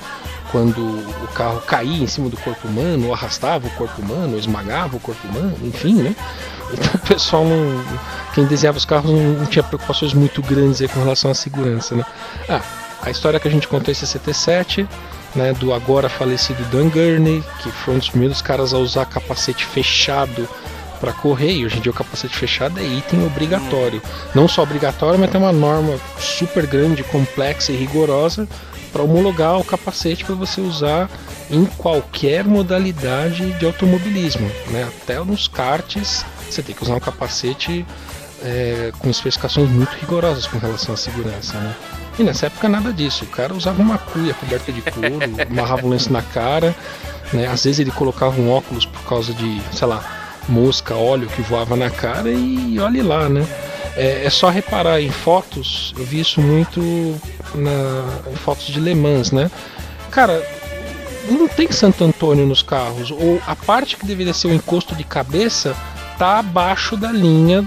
quando 0.53 0.77
o 0.79 1.27
carro 1.33 1.59
caía 1.61 2.03
em 2.03 2.07
cima 2.07 2.29
do 2.29 2.37
corpo 2.37 2.67
humano, 2.67 3.07
ou 3.07 3.13
arrastava 3.13 3.67
o 3.67 3.71
corpo 3.71 3.99
humano, 3.99 4.33
ou 4.33 4.39
esmagava 4.39 4.95
o 4.95 4.99
corpo 4.99 5.27
humano, 5.27 5.57
enfim, 5.63 5.95
né? 5.95 6.15
Então 6.71 6.91
o 6.93 6.99
pessoal 6.99 7.43
não. 7.43 7.83
Quem 8.35 8.45
desenhava 8.45 8.77
os 8.77 8.85
carros 8.85 9.11
não, 9.11 9.33
não 9.33 9.45
tinha 9.47 9.63
preocupações 9.63 10.13
muito 10.13 10.43
grandes 10.43 10.79
aí 10.79 10.87
com 10.87 10.99
relação 10.99 11.31
à 11.31 11.33
segurança, 11.33 11.95
né? 11.95 12.05
Ah, 12.47 12.61
a 13.01 13.09
história 13.09 13.39
que 13.39 13.47
a 13.47 13.51
gente 13.51 13.67
contou 13.67 13.91
em 13.91 13.95
67, 13.95 14.87
né, 15.35 15.53
do 15.53 15.73
agora 15.73 16.07
falecido 16.07 16.63
Dan 16.65 16.87
Gurney, 16.89 17.43
que 17.63 17.71
foi 17.71 17.95
um 17.95 17.97
dos 17.97 18.09
primeiros 18.11 18.39
caras 18.39 18.75
a 18.75 18.77
usar 18.77 19.07
capacete 19.07 19.65
fechado 19.65 20.47
para 21.01 21.11
correr, 21.13 21.51
e 21.51 21.65
hoje 21.65 21.79
em 21.79 21.81
dia 21.81 21.91
o 21.91 21.95
capacete 21.95 22.37
fechado 22.37 22.79
é 22.79 22.83
item 22.83 23.25
obrigatório. 23.25 24.01
Não 24.35 24.47
só 24.47 24.61
obrigatório, 24.61 25.19
mas 25.19 25.31
tem 25.31 25.41
uma 25.41 25.51
norma 25.51 25.97
super 26.19 26.67
grande, 26.67 27.03
complexa 27.03 27.71
e 27.71 27.75
rigorosa 27.75 28.47
para 28.93 29.01
homologar 29.01 29.59
o 29.59 29.63
capacete 29.63 30.23
para 30.23 30.35
você 30.35 30.61
usar 30.61 31.09
em 31.49 31.65
qualquer 31.65 32.45
modalidade 32.45 33.51
de 33.53 33.65
automobilismo, 33.65 34.49
né? 34.69 34.87
Até 35.01 35.19
nos 35.19 35.47
karts 35.47 36.23
você 36.49 36.61
tem 36.61 36.75
que 36.75 36.83
usar 36.83 36.95
um 36.95 36.99
capacete 36.99 37.85
é, 38.43 38.91
com 38.99 39.09
especificações 39.09 39.69
muito 39.69 39.91
rigorosas 39.95 40.45
com 40.45 40.59
relação 40.59 40.93
à 40.93 40.97
segurança, 40.97 41.57
né? 41.57 41.75
E 42.19 42.23
nessa 42.23 42.45
época 42.45 42.69
nada 42.69 42.93
disso. 42.93 43.25
O 43.25 43.27
cara 43.27 43.53
usava 43.53 43.81
uma 43.81 43.97
cuia 43.97 44.33
coberta 44.35 44.71
de 44.71 44.81
couro, 44.81 45.19
amarrava 45.49 45.85
um 45.85 45.89
lenço 45.89 46.13
na 46.13 46.21
cara, 46.21 46.75
né? 47.33 47.47
Às 47.47 47.63
vezes 47.63 47.79
ele 47.79 47.91
colocava 47.91 48.39
um 48.39 48.51
óculos 48.51 48.85
por 48.85 49.01
causa 49.03 49.33
de, 49.33 49.61
sei 49.71 49.87
lá, 49.87 50.03
mosca, 50.47 50.93
óleo 50.93 51.27
que 51.27 51.41
voava 51.41 51.75
na 51.75 51.89
cara 51.89 52.29
e 52.29 52.79
olhe 52.79 53.01
lá, 53.01 53.27
né? 53.27 53.47
É, 53.95 54.25
é 54.25 54.29
só 54.29 54.49
reparar 54.49 55.01
em 55.01 55.11
fotos, 55.11 55.93
eu 55.97 56.03
vi 56.03 56.19
isso 56.19 56.41
muito 56.41 56.81
na, 57.53 58.31
em 58.31 58.35
fotos 58.35 58.67
de 58.67 58.79
Le 58.79 58.95
Mans, 58.95 59.31
né? 59.31 59.51
Cara, 60.09 60.43
não 61.29 61.47
tem 61.47 61.71
Santo 61.71 62.03
Antônio 62.03 62.45
nos 62.45 62.61
carros, 62.61 63.11
ou 63.11 63.41
a 63.45 63.55
parte 63.55 63.95
que 63.95 64.05
deveria 64.05 64.33
ser 64.33 64.47
o 64.47 64.53
encosto 64.53 64.95
de 64.95 65.03
cabeça 65.03 65.75
tá 66.17 66.39
abaixo 66.39 66.97
da 66.97 67.11
linha 67.11 67.61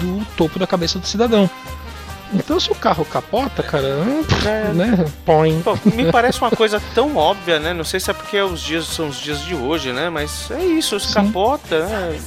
do 0.00 0.24
topo 0.36 0.58
da 0.58 0.66
cabeça 0.66 0.98
do 0.98 1.06
cidadão. 1.06 1.48
Então 2.32 2.60
se 2.60 2.70
o 2.70 2.74
carro 2.74 3.04
capota, 3.04 3.62
cara, 3.62 3.86
É. 4.44 4.72
né? 4.72 5.04
Põe. 5.24 5.60
Pô, 5.62 5.76
me 5.84 6.10
parece 6.12 6.40
uma 6.40 6.50
coisa 6.50 6.80
tão 6.94 7.16
óbvia, 7.16 7.58
né? 7.58 7.72
Não 7.74 7.84
sei 7.84 7.98
se 7.98 8.10
é 8.10 8.14
porque 8.14 8.40
os 8.40 8.60
dias 8.60 8.86
são 8.86 9.08
os 9.08 9.16
dias 9.18 9.40
de 9.42 9.54
hoje, 9.54 9.92
né? 9.92 10.08
Mas 10.08 10.48
é 10.50 10.64
isso, 10.64 10.94
os 10.96 11.06
Sim. 11.06 11.14
capota, 11.14 11.86
né? 11.86 12.20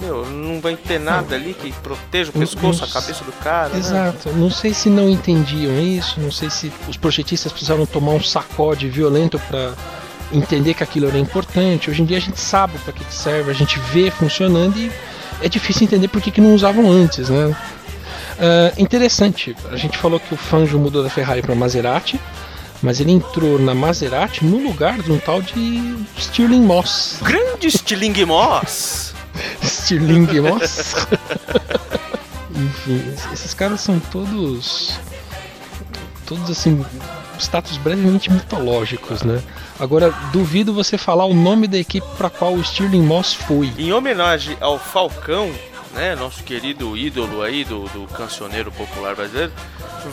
Meu, 0.00 0.24
não 0.26 0.60
vai 0.60 0.76
ter 0.76 1.00
nada 1.00 1.34
ali 1.34 1.54
que 1.54 1.72
proteja 1.72 2.30
o 2.30 2.32
pescoço, 2.38 2.82
não 2.82 2.88
a 2.88 2.92
cabeça 2.92 3.24
do 3.24 3.32
cara. 3.32 3.70
né? 3.70 3.78
Exato. 3.80 4.30
Não 4.30 4.48
sei 4.48 4.72
se 4.72 4.88
não 4.88 5.08
entendiam 5.08 5.76
isso, 5.80 6.20
não 6.20 6.30
sei 6.30 6.48
se 6.50 6.72
os 6.86 6.96
projetistas 6.96 7.50
precisaram 7.50 7.84
tomar 7.84 8.12
um 8.12 8.22
sacode 8.22 8.88
violento 8.88 9.40
para 9.48 9.72
entender 10.32 10.74
que 10.74 10.84
aquilo 10.84 11.08
era 11.08 11.18
importante. 11.18 11.90
Hoje 11.90 12.02
em 12.02 12.04
dia 12.04 12.18
a 12.18 12.20
gente 12.20 12.38
sabe 12.38 12.78
para 12.78 12.92
que 12.92 13.04
que 13.04 13.12
serve, 13.14 13.50
a 13.50 13.54
gente 13.54 13.76
vê 13.92 14.08
funcionando 14.08 14.76
e 14.78 14.92
é 15.42 15.48
difícil 15.48 15.82
entender 15.84 16.06
por 16.06 16.20
que, 16.20 16.30
que 16.30 16.40
não 16.40 16.54
usavam 16.54 16.88
antes, 16.92 17.28
né? 17.28 17.56
Ah, 18.38 18.72
interessante, 18.78 19.56
a 19.70 19.76
gente 19.76 19.98
falou 19.98 20.20
que 20.20 20.32
o 20.32 20.36
Fangio 20.36 20.78
mudou 20.78 21.02
da 21.02 21.10
Ferrari 21.10 21.42
para 21.42 21.54
Maserati, 21.54 22.20
mas 22.80 23.00
ele 23.00 23.10
entrou 23.10 23.58
na 23.58 23.74
Maserati 23.74 24.44
no 24.44 24.58
lugar 24.58 24.98
de 25.02 25.10
um 25.10 25.18
tal 25.18 25.42
de 25.42 25.96
Stirling 26.16 26.62
Moss. 26.62 27.18
Grande 27.22 27.70
Stirling 27.70 28.24
Moss! 28.24 29.14
Stirling 29.62 30.40
Moss. 30.40 30.94
Enfim, 32.54 33.14
esses 33.32 33.54
caras 33.54 33.80
são 33.80 33.98
todos. 33.98 34.98
Todos 36.26 36.50
assim. 36.50 36.84
Status 37.38 37.76
brevemente 37.76 38.32
mitológicos, 38.32 39.22
né? 39.22 39.40
Agora, 39.78 40.12
duvido 40.32 40.74
você 40.74 40.98
falar 40.98 41.24
o 41.24 41.32
nome 41.32 41.68
da 41.68 41.78
equipe 41.78 42.06
para 42.16 42.28
qual 42.28 42.54
o 42.54 42.64
Stirling 42.64 43.02
Moss 43.02 43.32
foi. 43.32 43.72
Em 43.78 43.92
homenagem 43.92 44.56
ao 44.60 44.76
Falcão, 44.76 45.52
né? 45.94 46.14
Nosso 46.14 46.42
querido 46.44 46.96
ídolo 46.96 47.42
aí 47.42 47.64
do, 47.64 47.84
do 47.88 48.06
cancioneiro 48.14 48.70
popular 48.72 49.14
brasileiro, 49.14 49.52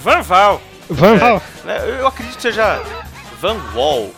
Van 0.04 0.22
Val. 0.22 0.62
Van 0.90 1.16
Val. 1.18 1.42
né, 1.64 1.78
Eu 2.00 2.08
acredito 2.08 2.36
que 2.36 2.42
seja 2.42 2.82
Van 3.42 3.58
Wall. 3.74 4.12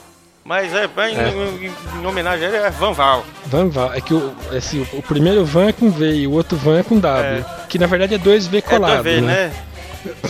Mas 0.44 0.74
é, 0.74 0.88
bem, 0.88 1.14
É. 1.18 1.30
Em, 1.30 1.66
em- 1.68 1.74
em 2.02 2.06
homenagem 2.06 2.46
a 2.46 2.50
ele 2.50 2.58
é 2.58 2.70
Van 2.70 2.94
Val. 2.94 3.26
Van 3.48 3.68
Val. 3.70 3.94
É 3.94 4.00
que 4.00 4.14
o, 4.14 4.34
esse, 4.54 4.80
o 4.94 5.02
primeiro 5.02 5.44
Van 5.46 5.68
é 5.68 5.74
com 5.74 5.90
V 5.92 6.10
e 6.14 6.26
o 6.28 6.32
outro 6.32 6.58
Van 6.58 6.80
é 6.80 6.84
com 6.84 6.98
W. 7.00 7.46
Que 7.68 7.78
na 7.78 7.86
verdade 7.88 8.16
é 8.16 8.18
dois 8.18 8.48
V 8.48 8.58
É 8.60 8.62
colado, 8.62 8.98
do 8.98 9.04
V, 9.04 9.22
né? 9.22 9.48
né? 9.48 9.54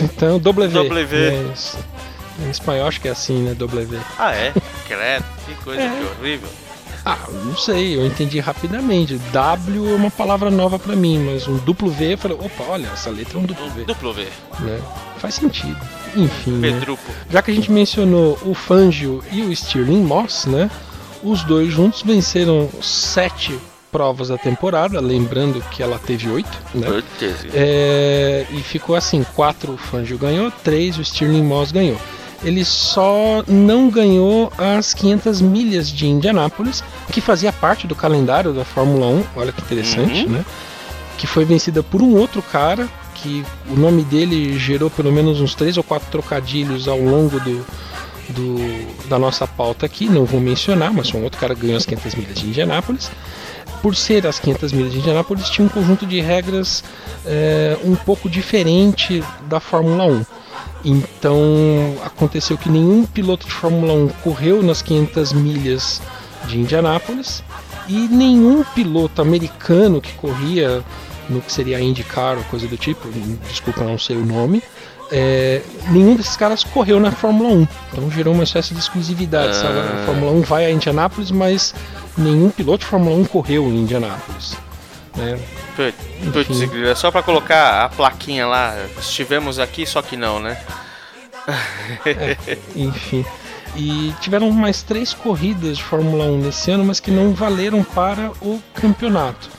Então 0.00 0.38
W. 0.40 0.68
W. 0.68 1.16
É 1.16 1.52
isso. 1.52 1.78
Em 2.40 2.50
espanhol 2.50 2.88
acho 2.88 3.00
que 3.00 3.06
é 3.08 3.12
assim, 3.12 3.42
né? 3.42 3.54
W. 3.54 4.00
Ah, 4.18 4.32
é? 4.34 4.52
Credo, 4.88 5.24
que 5.46 5.54
coisa 5.62 5.82
É. 5.82 5.88
que 5.88 6.04
horrível. 6.20 6.48
Ah, 7.04 7.18
não 7.44 7.56
sei, 7.56 7.96
eu 7.96 8.04
entendi 8.06 8.38
rapidamente. 8.40 9.16
W 9.32 9.90
é 9.92 9.94
uma 9.94 10.10
palavra 10.10 10.50
nova 10.50 10.78
pra 10.78 10.94
mim, 10.96 11.18
mas 11.18 11.46
um 11.48 11.56
duplo 11.58 11.90
V, 11.90 12.14
eu 12.14 12.18
falei, 12.18 12.36
opa, 12.38 12.64
olha, 12.68 12.88
essa 12.92 13.10
letra 13.10 13.38
é 13.38 13.40
um 13.40 13.44
duplo 13.44 13.70
V, 13.70 13.84
Duplo 13.84 14.12
V. 14.12 14.26
né? 14.60 14.80
Faz 15.18 15.34
sentido. 15.34 15.78
Enfim, 16.16 16.52
né? 16.52 16.80
Já 17.30 17.42
que 17.42 17.50
a 17.50 17.54
gente 17.54 17.70
mencionou 17.72 18.38
o 18.44 18.54
Fangio 18.54 19.22
e 19.32 19.42
o 19.42 19.54
Stirling 19.54 20.02
Moss, 20.02 20.46
né? 20.46 20.70
Os 21.22 21.42
dois 21.42 21.72
juntos 21.72 22.02
venceram 22.02 22.68
sete 22.80 23.58
provas 23.90 24.28
da 24.28 24.38
temporada, 24.38 25.00
lembrando 25.00 25.60
que 25.70 25.82
ela 25.82 25.98
teve 25.98 26.28
oito, 26.28 26.56
né? 26.74 26.86
É, 27.54 28.46
e 28.50 28.60
ficou 28.62 28.94
assim: 28.94 29.24
quatro 29.34 29.72
o 29.72 29.76
Fangio 29.76 30.18
ganhou, 30.18 30.50
três 30.62 30.98
o 30.98 31.04
Stirling 31.04 31.42
Moss 31.42 31.72
ganhou. 31.72 31.98
Ele 32.42 32.64
só 32.64 33.42
não 33.48 33.90
ganhou 33.90 34.52
as 34.56 34.94
500 34.94 35.40
milhas 35.40 35.90
de 35.90 36.06
Indianápolis, 36.06 36.84
que 37.12 37.20
fazia 37.20 37.52
parte 37.52 37.86
do 37.86 37.94
calendário 37.96 38.52
da 38.52 38.64
Fórmula 38.64 39.06
1. 39.06 39.24
Olha 39.36 39.52
que 39.52 39.60
interessante, 39.60 40.24
Uhum. 40.24 40.30
né? 40.32 40.44
Que 41.16 41.26
foi 41.26 41.44
vencida 41.44 41.82
por 41.82 42.00
um 42.00 42.14
outro 42.16 42.40
cara, 42.40 42.88
que 43.14 43.44
o 43.68 43.74
nome 43.74 44.04
dele 44.04 44.56
gerou 44.58 44.88
pelo 44.88 45.10
menos 45.10 45.40
uns 45.40 45.54
três 45.54 45.76
ou 45.76 45.82
quatro 45.82 46.08
trocadilhos 46.12 46.86
ao 46.86 47.00
longo 47.00 47.40
do, 47.40 47.66
do- 48.28 49.08
da 49.08 49.18
nossa 49.18 49.44
pauta 49.46 49.84
aqui. 49.86 50.08
Não 50.08 50.24
vou 50.24 50.40
mencionar, 50.40 50.92
mas 50.92 51.10
foi 51.10 51.20
um 51.20 51.24
outro 51.24 51.40
cara 51.40 51.54
que 51.56 51.62
ganhou 51.62 51.76
as 51.76 51.84
500 51.86 52.14
milhas 52.14 52.34
de 52.38 52.46
Indianápolis 52.46 53.10
por 53.82 53.94
ser 53.94 54.26
as 54.26 54.38
500 54.40 54.72
milhas 54.72 54.92
de 54.92 54.98
Indianápolis, 54.98 55.48
tinha 55.50 55.64
um 55.64 55.68
conjunto 55.68 56.04
de 56.04 56.20
regras 56.20 56.82
é, 57.24 57.76
um 57.84 57.94
pouco 57.94 58.28
diferente 58.28 59.22
da 59.48 59.60
Fórmula 59.60 60.04
1. 60.04 60.24
Então 60.84 61.38
aconteceu 62.04 62.56
que 62.56 62.68
nenhum 62.68 63.04
piloto 63.04 63.46
de 63.46 63.52
Fórmula 63.52 63.92
1 63.92 64.08
correu 64.22 64.62
nas 64.62 64.80
500 64.82 65.32
milhas 65.32 66.00
de 66.46 66.58
Indianápolis 66.58 67.42
e 67.88 68.06
nenhum 68.08 68.62
piloto 68.62 69.20
americano 69.20 70.00
que 70.00 70.12
corria 70.14 70.84
no 71.28 71.40
que 71.40 71.52
seria 71.52 71.76
a 71.78 71.80
IndyCar 71.80 72.38
ou 72.38 72.44
coisa 72.44 72.66
do 72.66 72.76
tipo, 72.76 73.08
desculpa, 73.48 73.84
não 73.84 73.98
sei 73.98 74.16
o 74.16 74.24
nome, 74.24 74.62
é, 75.10 75.62
nenhum 75.90 76.14
desses 76.14 76.36
caras 76.36 76.64
correu 76.64 77.00
na 77.00 77.10
Fórmula 77.10 77.50
1. 77.50 77.68
Então 77.92 78.10
gerou 78.10 78.34
uma 78.34 78.44
espécie 78.44 78.74
de 78.74 78.80
exclusividade. 78.80 79.56
sabe? 79.56 79.78
A 79.78 80.04
Fórmula 80.06 80.32
1 80.32 80.42
vai 80.42 80.66
a 80.66 80.70
Indianápolis, 80.70 81.30
mas 81.30 81.74
nenhum 82.16 82.50
piloto 82.50 82.84
de 82.84 82.86
Fórmula 82.86 83.16
1 83.16 83.24
correu 83.24 83.64
em 83.64 83.80
Indianápolis. 83.80 84.56
Né? 85.18 85.38
Putz, 86.32 86.60
grila, 86.64 86.94
só 86.94 87.10
pra 87.10 87.22
colocar 87.22 87.84
a 87.84 87.88
plaquinha 87.88 88.46
lá, 88.46 88.74
estivemos 88.98 89.58
aqui, 89.58 89.86
só 89.86 90.00
que 90.00 90.16
não, 90.16 90.40
né? 90.40 90.56
Enfim. 92.74 93.24
E 93.76 94.14
tiveram 94.20 94.50
mais 94.50 94.82
três 94.82 95.12
corridas 95.12 95.76
de 95.76 95.84
Fórmula 95.84 96.24
1 96.24 96.38
nesse 96.38 96.70
ano, 96.70 96.84
mas 96.84 97.00
que 97.00 97.10
não 97.10 97.32
valeram 97.32 97.84
para 97.84 98.30
o 98.40 98.60
campeonato. 98.74 99.50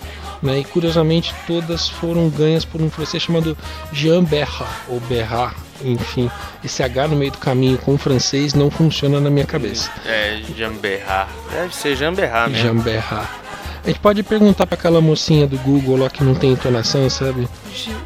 Né? 0.42 0.60
E 0.60 0.64
curiosamente 0.64 1.34
todas 1.46 1.90
foram 1.90 2.30
ganhas 2.30 2.66
por 2.66 2.82
um 2.82 2.90
francês 2.90 3.22
chamado 3.22 3.58
Jean 3.92 4.24
Berra, 4.24 4.68
ou 4.88 5.00
Berra, 5.02 5.54
enfim. 5.84 6.30
Esse 6.64 6.82
H 6.82 7.08
no 7.08 7.16
meio 7.16 7.32
do 7.32 7.38
caminho 7.38 7.78
com 7.78 7.94
o 7.94 7.98
francês 7.98 8.54
não 8.54 8.72
funciona 8.72 9.20
na 9.20 9.30
minha 9.30 9.46
cabeça. 9.46 9.92
É, 10.06 10.42
Jamberra. 10.58 11.28
Deve 11.52 11.76
ser 11.76 11.96
Jamberra 11.96 12.48
mesmo. 12.48 12.64
Jean 12.64 12.76
Berra. 12.78 13.49
A 13.84 13.88
gente 13.88 14.00
pode 14.00 14.24
perguntar 14.24 14.68
para 14.68 14.76
aquela 14.76 15.02
mocinha 15.02 15.48
do 15.48 15.58
Google 15.60 15.98
lá 15.98 16.10
que 16.10 16.24
não 16.24 16.36
tem 16.36 16.52
entonação, 16.52 17.10
sabe? 17.10 17.48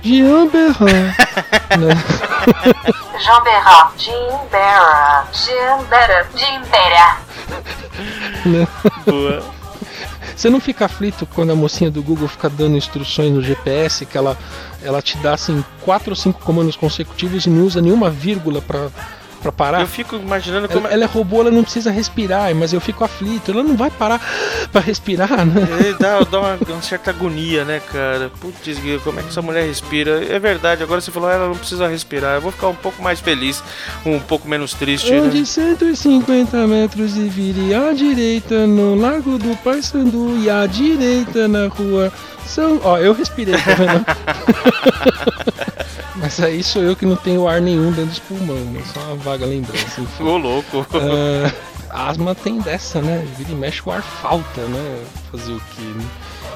Jean 0.01 0.47
Berra. 0.47 0.85
né? 1.79 1.95
Jean 3.19 3.43
Berra, 3.43 3.91
Jean 3.97 4.39
Berra, 4.51 5.27
Jean 5.33 5.83
Berra, 5.89 6.27
Jean 6.35 6.61
Berra. 6.61 7.21
Boa. 9.05 9.43
Você 10.35 10.49
não 10.49 10.59
fica 10.59 10.85
aflito 10.85 11.25
quando 11.25 11.51
a 11.51 11.55
mocinha 11.55 11.91
do 11.91 12.01
Google 12.01 12.27
fica 12.27 12.49
dando 12.49 12.75
instruções 12.75 13.31
no 13.31 13.41
GPS 13.41 14.05
que 14.05 14.17
ela, 14.17 14.37
ela 14.81 15.01
te 15.01 15.17
dá 15.17 15.33
assim 15.33 15.63
quatro 15.81 16.09
ou 16.11 16.15
cinco 16.15 16.41
comandos 16.41 16.75
consecutivos 16.75 17.45
e 17.45 17.49
não 17.49 17.65
usa 17.65 17.81
nenhuma 17.81 18.09
vírgula 18.09 18.61
pra, 18.61 18.89
pra 19.43 19.51
parar? 19.51 19.81
Eu 19.81 19.87
fico 19.87 20.15
imaginando 20.15 20.67
como 20.67 20.87
Ela, 20.87 20.95
ela 20.95 21.03
é 21.03 21.07
robô, 21.07 21.41
ela 21.41 21.51
não 21.51 21.63
precisa 21.63 21.91
respirar, 21.91 22.55
mas 22.55 22.73
eu 22.73 22.79
fico 22.79 23.03
aflito. 23.03 23.51
Ela 23.51 23.61
não 23.61 23.75
vai 23.75 23.91
parar 23.91 24.19
pra 24.71 24.81
respirar, 24.81 25.45
né? 25.45 25.67
É, 25.89 25.93
dá, 25.99 26.21
dá 26.21 26.39
uma, 26.39 26.57
uma 26.67 26.81
certa 26.81 27.11
agonia, 27.11 27.65
né, 27.65 27.81
cara? 27.91 28.31
Putz, 28.39 28.79
como 29.03 29.19
é 29.19 29.23
que 29.23 29.29
essa 29.29 29.41
mulher 29.41 29.67
respira? 29.67 30.23
É 30.25 30.39
verdade, 30.39 30.81
agora 30.81 31.01
você 31.01 31.11
falou, 31.11 31.29
ela 31.29 31.47
não 31.47 31.55
precisa 31.55 31.87
respirar. 31.87 32.35
Eu 32.35 32.41
vou 32.41 32.51
ficar 32.51 32.69
um 32.69 32.75
pouco 32.75 33.03
mais 33.03 33.19
feliz, 33.19 33.61
um 34.05 34.19
pouco 34.19 34.47
menos 34.47 34.73
triste, 34.73 35.13
Ande 35.13 35.39
né? 35.39 35.45
150 35.45 36.65
metros 36.67 37.17
e 37.17 37.27
vire 37.27 37.73
à 37.75 37.91
direita 37.93 38.65
no 38.65 38.95
Largo 38.95 39.37
do 39.37 39.55
Paissandu 39.57 40.37
e 40.39 40.49
à 40.49 40.65
direita 40.65 41.47
na 41.47 41.67
rua 41.67 42.11
São... 42.45 42.79
Ó, 42.83 42.97
eu 42.97 43.13
respirei, 43.13 43.55
tá 43.55 43.73
vendo? 43.75 44.05
Mas 46.15 46.39
aí 46.39 46.63
sou 46.63 46.81
eu 46.83 46.95
que 46.95 47.05
não 47.05 47.15
tenho 47.15 47.47
ar 47.47 47.59
nenhum 47.59 47.91
dentro 47.91 48.11
dos 48.11 48.19
pulmões, 48.19 48.65
né? 48.67 48.81
Só 48.93 48.99
uma 49.01 49.15
vaga 49.15 49.45
lembrança, 49.45 49.99
enfim. 50.01 50.23
Ô, 50.23 50.37
louco. 50.37 50.85
Ah, 51.89 52.09
asma 52.09 52.33
tem 52.35 52.59
dessa, 52.59 53.01
né? 53.01 53.25
Vira 53.37 53.51
e 53.51 53.55
mexe 53.55 53.81
o 53.85 53.91
ar 53.91 54.01
falta, 54.01 54.61
né? 54.61 55.03
Fazer 55.31 55.53
o 55.53 55.59
que, 55.75 55.81
né? 55.81 56.05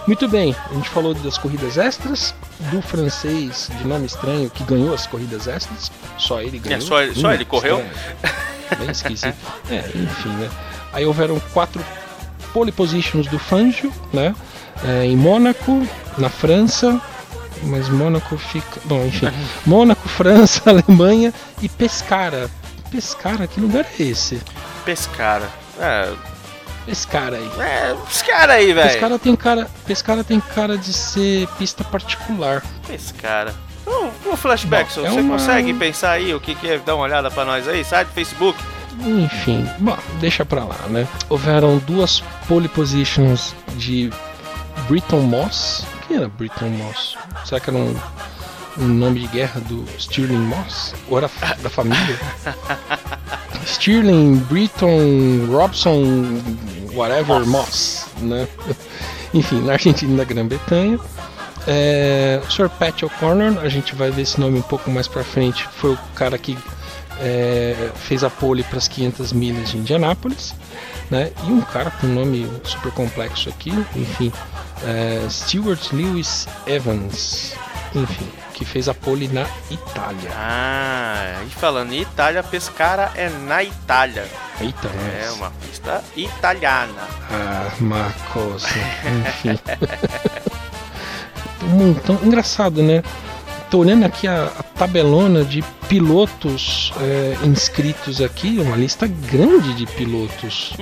Muito 0.08 0.28
bem, 0.28 0.56
a 0.72 0.74
gente 0.74 0.88
falou 0.90 1.14
das 1.14 1.38
corridas 1.38 1.78
extras, 1.78 2.34
do 2.72 2.82
francês 2.82 3.70
de 3.78 3.86
nome 3.86 4.06
estranho 4.06 4.50
que 4.50 4.64
ganhou 4.64 4.94
as 4.94 5.06
corridas 5.06 5.48
extras, 5.50 5.92
só 6.18 6.42
ele 6.42 6.60
ganhou. 6.60 6.78
É, 6.78 6.82
só 6.82 7.02
ele- 7.02 7.14
só 7.20 7.28
Hum, 7.28 7.32
ele 7.34 7.44
correu? 7.46 7.84
Bem 8.80 8.90
esquisito. 8.90 9.36
É, 9.70 9.80
enfim, 9.96 10.30
né? 10.30 10.50
Aí 10.94 11.06
houveram 11.06 11.40
quatro 11.54 11.84
pole 12.54 12.72
positions 12.72 13.28
do 13.28 13.38
Fangio, 13.38 13.92
né? 14.14 14.34
É, 14.86 15.04
em 15.06 15.16
Mônaco, 15.18 15.86
na 16.18 16.30
França, 16.30 17.02
mas 17.64 17.90
Mônaco 17.90 18.38
fica. 18.38 18.80
Bom, 18.86 19.06
enfim. 19.06 19.28
Mônaco, 19.66 20.08
França, 20.08 20.62
Alemanha 20.70 21.34
e 21.62 21.68
Pescara. 21.70 22.50
Pescara, 22.92 23.48
que 23.48 23.60
lugar 23.60 23.86
é 24.00 24.04
esse? 24.04 24.42
Pescara. 24.86 25.50
É, 25.80 26.12
Pescara 26.86 27.36
aí. 27.36 27.52
é 27.60 27.96
Pescara 28.08 28.54
aí, 28.54 28.72
velho. 28.74 28.90
Pescara 28.90 29.20
tem 29.20 29.36
cara, 29.36 29.68
Pescara 29.86 30.24
tem 30.24 30.40
cara 30.40 30.78
de 30.78 30.94
ser 30.94 31.48
pista 31.58 31.84
particular. 31.84 32.64
Pescara. 32.88 33.54
Um, 33.86 34.32
um 34.32 34.36
flashback, 34.38 34.94
Bom, 34.96 35.06
é 35.06 35.10
você 35.10 35.20
uma- 35.20 35.38
consegue 35.38 35.74
pensar 35.74 36.12
aí 36.12 36.34
o 36.34 36.40
que, 36.40 36.56
que 36.56 36.68
é? 36.68 36.78
Dá 36.78 36.96
uma 36.96 37.04
olhada 37.04 37.30
pra 37.32 37.46
nós 37.46 37.68
aí, 37.68 37.84
sai 37.84 38.06
do 38.06 38.12
Facebook. 38.12 38.58
Enfim, 39.00 39.70
bom, 39.80 39.96
deixa 40.20 40.44
pra 40.44 40.64
lá, 40.64 40.78
né? 40.90 41.08
Houveram 41.30 41.78
duas 41.80 42.24
pole 42.48 42.68
positions 42.68 43.54
de 43.76 44.10
Britton 44.90 45.20
Moss. 45.22 45.86
Quem 46.08 46.18
era 46.18 46.30
Britton 46.30 46.70
Moss? 46.70 47.18
Será 47.46 47.60
que 47.60 47.70
era 47.70 47.78
um, 47.78 47.96
um 48.78 48.88
nome 48.88 49.22
de 49.22 49.28
guerra 49.28 49.60
do 49.62 49.86
Stirling 50.00 50.38
Moss? 50.38 50.94
Ou 51.10 51.18
era 51.18 51.30
da 51.62 51.70
família? 51.70 52.18
Stirling, 53.66 54.38
Britton, 54.50 55.48
Robson, 55.52 56.42
whatever 56.94 57.46
Moss, 57.46 58.06
né? 58.20 58.48
Enfim, 59.34 59.62
na 59.62 59.74
Argentina 59.74 60.14
e 60.14 60.16
na 60.16 60.24
Grã-Bretanha. 60.24 61.00
É, 61.68 62.42
o 62.48 62.50
Sr. 62.50 62.70
Pat 62.70 63.04
O'Connor, 63.04 63.60
a 63.60 63.68
gente 63.68 63.94
vai 63.94 64.10
ver 64.10 64.22
esse 64.22 64.40
nome 64.40 64.58
um 64.58 64.64
pouco 64.64 64.90
mais 64.90 65.06
pra 65.06 65.22
frente, 65.22 65.68
foi 65.68 65.92
o 65.92 65.98
cara 66.16 66.38
que 66.38 66.58
é, 67.20 67.92
fez 67.96 68.24
a 68.24 68.30
pole 68.30 68.64
para 68.64 68.78
as 68.78 68.88
500 68.88 69.34
milhas 69.34 69.70
de 69.70 69.78
Indianápolis, 69.78 70.56
né? 71.10 71.32
E 71.44 71.52
um 71.52 71.62
cara 71.62 71.92
com 71.92 72.08
um 72.08 72.14
nome 72.14 72.50
super 72.64 72.92
complexo 72.92 73.50
aqui, 73.50 73.72
enfim, 73.96 74.32
é, 74.86 75.26
Stuart 75.30 75.92
Lewis 75.94 76.48
Evans, 76.66 77.54
enfim, 77.96 78.28
que 78.54 78.66
fez 78.66 78.90
a 78.90 78.94
pole 78.94 79.28
na 79.28 79.46
Itália. 79.72 80.32
Ah, 80.36 81.42
e 81.46 81.50
falando 81.52 81.94
em 81.94 82.02
Itália, 82.02 82.44
Pescara 82.44 83.12
é 83.16 83.30
na 83.30 83.64
Itália. 83.64 84.26
Eita, 84.60 84.88
É 84.88 85.26
nós. 85.28 85.36
uma 85.38 85.52
pista 85.52 86.04
italiana. 86.16 87.08
Ah, 87.32 87.70
uma 87.80 88.12
coisa, 88.34 88.68
enfim. 89.28 89.60
um 91.64 91.68
montão, 91.70 92.20
engraçado, 92.24 92.82
né? 92.82 93.04
Tô 93.70 93.80
olhando 93.80 94.06
aqui 94.06 94.28
a, 94.28 94.46
a 94.46 94.64
tabelona 94.64 95.44
de 95.44 95.62
pilotos 95.90 96.94
é, 97.02 97.38
inscritos 97.46 98.22
aqui, 98.22 98.60
uma 98.60 98.76
lista 98.78 99.08
grande 99.08 99.74
de 99.74 99.86
pilotos. 99.86 100.74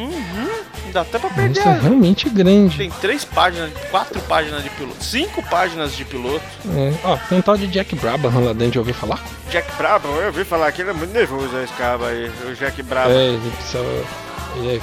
dá 0.93 1.01
até 1.01 1.17
pra 1.17 1.27
Uma 1.29 1.35
perder. 1.35 1.49
lista 1.55 1.71
realmente 1.81 2.29
grande. 2.29 2.77
Tem 2.77 2.91
três 2.91 3.25
páginas, 3.25 3.71
quatro 3.89 4.19
páginas 4.21 4.63
de 4.63 4.69
piloto, 4.69 5.03
cinco 5.03 5.41
páginas 5.49 5.93
de 5.95 6.05
piloto. 6.05 6.43
É. 6.75 6.93
Ó, 7.03 7.17
tem 7.29 7.39
um 7.39 7.41
tal 7.41 7.57
de 7.57 7.67
Jack 7.67 7.95
Brabham 7.95 8.43
lá 8.43 8.53
dentro, 8.53 8.75
já 8.75 8.79
ouviu 8.81 8.93
falar? 8.93 9.23
Jack 9.49 9.71
Brabo, 9.77 10.07
eu 10.07 10.27
ouvi 10.27 10.43
falar 10.43 10.71
que 10.71 10.81
ele 10.81 10.91
é 10.91 10.93
muito 10.93 11.11
nervoso, 11.13 11.57
esse 11.63 11.73
cara 11.73 12.05
aí, 12.07 12.31
o 12.49 12.55
Jack 12.55 12.81
Brabo. 12.83 13.11
É, 13.11 13.27
ele 13.29 13.51
precisava. 13.57 14.24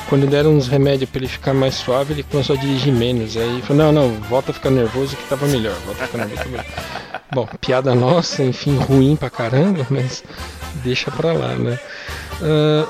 Quando 0.08 0.26
deram 0.26 0.56
uns 0.56 0.68
remédios 0.68 1.08
pra 1.10 1.20
ele 1.20 1.28
ficar 1.28 1.54
mais 1.54 1.74
suave, 1.74 2.14
ele 2.14 2.22
começou 2.22 2.56
a 2.56 2.58
dirigir 2.58 2.92
menos. 2.92 3.36
Aí 3.36 3.48
ele 3.48 3.62
falou, 3.62 3.84
não, 3.84 3.92
não, 3.92 4.20
volta 4.22 4.50
a 4.50 4.54
ficar 4.54 4.70
nervoso 4.70 5.16
que 5.16 5.28
tava 5.28 5.46
melhor. 5.46 5.74
Volta 5.86 6.04
a 6.04 6.06
ficar 6.06 6.26
nervoso. 6.26 6.64
Bom, 7.32 7.48
piada 7.60 7.94
nossa, 7.94 8.42
enfim, 8.42 8.76
ruim 8.76 9.16
pra 9.16 9.30
caramba, 9.30 9.86
mas 9.88 10.22
deixa 10.84 11.10
pra 11.10 11.32
lá, 11.32 11.54
né? 11.54 11.78
Ah, 12.42 12.86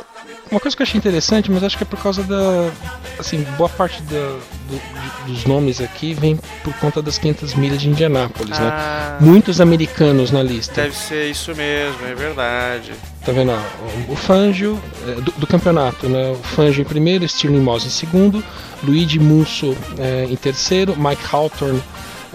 uma 0.52 0.60
coisa 0.60 0.76
que 0.76 0.82
eu 0.82 0.84
achei 0.86 0.98
interessante, 0.98 1.50
mas 1.50 1.64
acho 1.64 1.76
que 1.76 1.82
é 1.82 1.86
por 1.86 2.00
causa 2.00 2.22
da. 2.22 2.70
Assim, 3.18 3.44
boa 3.56 3.68
parte 3.68 4.00
da- 4.02 4.38
do- 4.68 5.26
dos 5.32 5.44
nomes 5.44 5.80
aqui 5.80 6.14
vem 6.14 6.38
por 6.64 6.72
conta 6.74 7.00
das 7.02 7.18
500 7.18 7.54
milhas 7.54 7.80
de 7.80 7.88
Indianápolis, 7.88 8.58
né? 8.58 8.68
Ah, 8.72 9.18
Muitos 9.20 9.60
americanos 9.60 10.30
na 10.30 10.42
lista. 10.42 10.74
deve 10.82 10.96
ser 10.96 11.30
isso 11.30 11.54
mesmo, 11.54 12.06
é 12.06 12.14
verdade. 12.14 12.92
Tá 13.24 13.32
vendo? 13.32 13.52
ó, 13.52 14.12
o 14.12 14.16
Fangio, 14.16 14.78
é, 15.06 15.12
do, 15.20 15.32
do 15.32 15.46
campeonato, 15.46 16.08
né? 16.08 16.30
O 16.32 16.42
Fangio 16.42 16.82
em 16.82 16.84
primeiro, 16.84 17.26
Stirling 17.28 17.60
Moss 17.60 17.84
em 17.86 17.90
segundo, 17.90 18.42
Luigi 18.82 19.18
Musso 19.18 19.76
é, 19.98 20.26
em 20.28 20.36
terceiro, 20.36 20.96
Mike 20.96 21.22
Hawthorne 21.30 21.82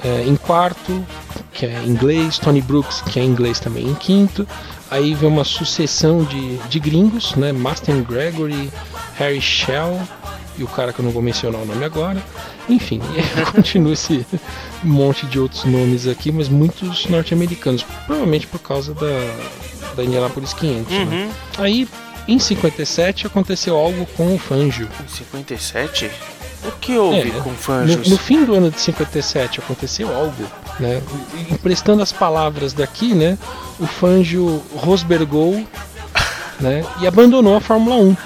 é, 0.03 0.23
em 0.25 0.35
quarto, 0.35 1.05
que 1.57 1.65
é 1.65 1.83
inglês, 1.83 2.37
Tony 2.37 2.61
Brooks, 2.61 3.01
que 3.01 3.19
é 3.19 3.23
inglês 3.23 3.59
também, 3.59 3.87
em 3.87 3.95
quinto. 3.95 4.47
Aí 4.91 5.15
vem 5.15 5.27
uma 5.27 5.43
sucessão 5.43 6.23
de, 6.23 6.57
de 6.69 6.79
gringos, 6.79 7.35
né? 7.35 7.51
Master 7.51 7.95
Gregory, 8.03 8.71
Harry 9.15 9.41
Shell 9.41 9.99
e 10.55 10.63
o 10.63 10.67
cara 10.67 10.93
que 10.93 10.99
eu 10.99 11.05
não 11.05 11.11
vou 11.11 11.21
mencionar 11.21 11.59
o 11.59 11.65
nome 11.65 11.83
agora. 11.83 12.23
Enfim, 12.69 13.01
continua 13.51 13.93
esse 13.93 14.23
monte 14.83 15.25
de 15.25 15.39
outros 15.39 15.63
nomes 15.63 16.07
aqui, 16.07 16.31
mas 16.31 16.47
muitos 16.47 17.07
norte-americanos, 17.07 17.83
provavelmente 18.05 18.45
por 18.45 18.59
causa 18.59 18.93
da, 18.93 19.95
da 19.95 20.03
Indianapolis 20.03 20.53
500. 20.53 20.91
né? 20.91 21.03
Uhum. 21.03 21.31
Aí, 21.57 21.87
em 22.27 22.37
57, 22.37 23.25
aconteceu 23.25 23.75
algo 23.75 24.05
com 24.15 24.35
o 24.35 24.37
Fangio. 24.37 24.87
Em 25.03 25.07
57? 25.07 26.11
O 26.65 26.71
que 26.79 26.97
houve 26.97 27.29
É, 27.29 27.39
com 27.41 27.49
No, 27.51 27.55
Fanjos? 27.55 28.09
no 28.09 28.17
fim 28.17 28.43
do 28.43 28.53
ano 28.55 28.71
de 28.71 28.79
57 28.79 29.59
aconteceu 29.59 30.13
algo, 30.15 30.43
né? 30.79 31.01
Emprestando 31.51 32.01
as 32.01 32.11
palavras 32.11 32.73
daqui, 32.73 33.13
né? 33.13 33.37
O 33.79 33.85
Fangio 33.85 34.63
rosbergou, 34.75 35.63
né? 36.59 36.83
E 36.99 37.07
abandonou 37.07 37.55
a 37.55 37.61
Fórmula 37.61 37.95
1. 37.97 38.17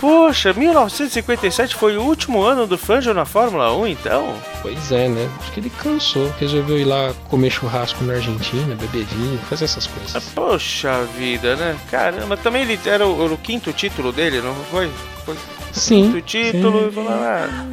Poxa, 0.00 0.54
1957 0.54 1.74
foi 1.74 1.98
o 1.98 2.02
último 2.02 2.42
ano 2.42 2.66
do 2.66 2.78
Fangio 2.78 3.12
na 3.12 3.26
Fórmula 3.26 3.74
1, 3.76 3.86
então? 3.88 4.34
Pois 4.62 4.90
é, 4.90 5.08
né? 5.08 5.28
Acho 5.40 5.52
que 5.52 5.60
ele 5.60 5.68
cansou, 5.70 6.32
resolveu 6.40 6.78
ir 6.78 6.84
lá 6.84 7.12
comer 7.28 7.50
churrasco 7.50 8.02
na 8.04 8.14
Argentina, 8.14 8.74
beber 8.76 9.04
vinho, 9.04 9.38
fazer 9.50 9.66
essas 9.66 9.86
coisas. 9.86 10.24
Poxa 10.34 11.04
vida, 11.18 11.54
né? 11.56 11.76
Caramba, 11.90 12.34
também 12.38 12.62
ele 12.62 12.78
era 12.86 13.06
o, 13.06 13.24
era 13.24 13.34
o 13.34 13.38
quinto 13.38 13.72
título 13.74 14.10
dele, 14.10 14.40
não 14.40 14.54
foi? 14.70 14.90
Foi 15.26 15.36
Sim, 15.72 16.04
quinto 16.12 16.22
título 16.22 16.80
e 16.80 16.88
sim. 16.88 16.92
falou, 16.92 17.12
ah, 17.12 17.66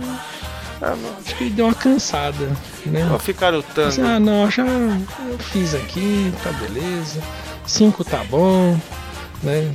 ah, 0.82 0.96
acho 1.26 1.36
que 1.36 1.44
ele 1.46 1.54
deu 1.54 1.66
uma 1.66 1.74
cansada, 1.74 2.52
né? 2.86 3.06
vou 3.10 3.20
ficar 3.20 3.54
Mas, 3.54 3.66
lutando. 3.66 4.06
ah, 4.06 4.20
não, 4.20 4.52
já 4.52 4.64
eu 4.66 5.40
fiz 5.40 5.74
aqui, 5.74 6.32
tá 6.44 6.52
beleza. 6.52 7.22
Cinco 7.66 8.04
tá 8.04 8.22
bom, 8.30 8.78
né? 9.42 9.74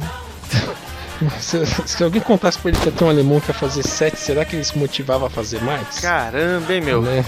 Se, 1.40 1.64
se 1.86 2.04
alguém 2.04 2.20
contasse 2.20 2.58
pra 2.58 2.70
ele 2.70 2.78
que 2.78 2.86
ia 2.86 2.92
ter 2.92 3.04
um 3.04 3.10
alemão 3.10 3.40
que 3.40 3.48
ia 3.48 3.54
fazer 3.54 3.82
sete, 3.82 4.18
será 4.18 4.44
que 4.44 4.56
ele 4.56 4.64
se 4.64 4.76
motivava 4.78 5.26
a 5.26 5.30
fazer 5.30 5.60
mais? 5.62 6.00
Caramba, 6.00 6.72
hein, 6.72 6.80
meu? 6.80 7.02
Né? 7.02 7.24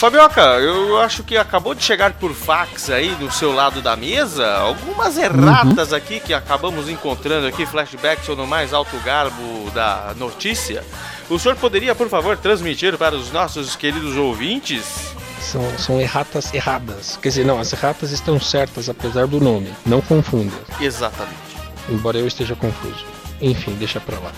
Fabioca, 0.00 0.40
eu 0.40 0.98
acho 0.98 1.22
que 1.22 1.36
acabou 1.36 1.74
de 1.74 1.82
chegar 1.84 2.14
por 2.14 2.32
fax 2.32 2.88
aí 2.88 3.14
do 3.16 3.30
seu 3.30 3.52
lado 3.52 3.82
da 3.82 3.94
mesa 3.96 4.50
algumas 4.56 5.18
erratas 5.18 5.92
aqui 5.92 6.18
que 6.20 6.32
acabamos 6.32 6.88
encontrando 6.88 7.46
aqui, 7.46 7.66
flashbacks 7.66 8.26
ou 8.30 8.34
no 8.34 8.46
mais 8.46 8.72
alto 8.72 8.96
garbo 9.04 9.70
da 9.74 10.14
notícia. 10.16 10.82
O 11.28 11.38
senhor 11.38 11.54
poderia, 11.54 11.94
por 11.94 12.08
favor, 12.08 12.34
transmitir 12.38 12.96
para 12.96 13.14
os 13.14 13.30
nossos 13.30 13.76
queridos 13.76 14.16
ouvintes? 14.16 15.14
São, 15.38 15.78
são 15.78 16.00
erratas 16.00 16.52
erradas. 16.54 17.18
Quer 17.20 17.28
dizer, 17.28 17.44
não, 17.44 17.60
as 17.60 17.70
erratas 17.70 18.10
estão 18.10 18.40
certas, 18.40 18.88
apesar 18.88 19.26
do 19.26 19.38
nome. 19.38 19.70
Não 19.84 20.00
confunda. 20.00 20.56
Exatamente. 20.80 21.49
Embora 21.88 22.18
eu 22.18 22.26
esteja 22.26 22.54
confuso. 22.54 23.04
Enfim, 23.40 23.74
deixa 23.78 23.98
pra 24.00 24.18
lá. 24.18 24.32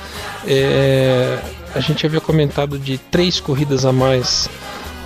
É, 0.46 1.38
a 1.74 1.80
gente 1.80 2.06
havia 2.06 2.20
comentado 2.20 2.78
de 2.78 2.98
três 2.98 3.40
corridas 3.40 3.84
a 3.84 3.92
mais 3.92 4.48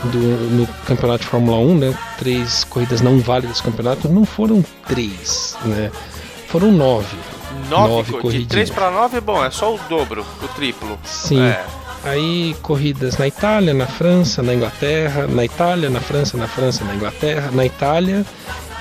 do, 0.05 0.19
no 0.19 0.67
campeonato 0.87 1.25
de 1.25 1.31
Fórmula 1.31 1.57
1, 1.59 1.79
né? 1.79 1.99
Três 2.19 2.65
corridas 2.65 3.01
não 3.01 3.19
válidas 3.21 3.57
do 3.59 3.63
campeonato. 3.65 4.09
Não 4.09 4.25
foram 4.27 4.63
três, 4.87 5.57
né? 5.65 5.91
Foram 6.49 6.71
nove. 6.73 7.17
Nove, 7.71 7.89
Nove 7.89 8.11
co- 8.13 8.17
de 8.19 8.23
corridinhas. 8.23 8.49
3 8.51 8.71
para 8.71 8.91
9 8.91 9.17
é 9.17 9.21
bom, 9.21 9.43
é 9.45 9.51
só 9.51 9.75
o 9.75 9.79
dobro, 9.89 10.25
o 10.43 10.49
triplo. 10.49 10.99
Sim. 11.05 11.41
É. 11.43 11.65
Aí 12.05 12.55
corridas 12.63 13.17
na 13.17 13.27
Itália, 13.27 13.73
na 13.75 13.87
França, 13.87 14.43
na 14.43 14.55
Inglaterra, 14.55 15.27
na 15.27 15.45
Itália, 15.45 15.89
na 15.91 16.01
França, 16.01 16.37
na 16.37 16.47
França, 16.47 16.85
na 16.85 16.95
Inglaterra, 16.95 17.51
na 17.51 17.65
Itália 17.65 18.25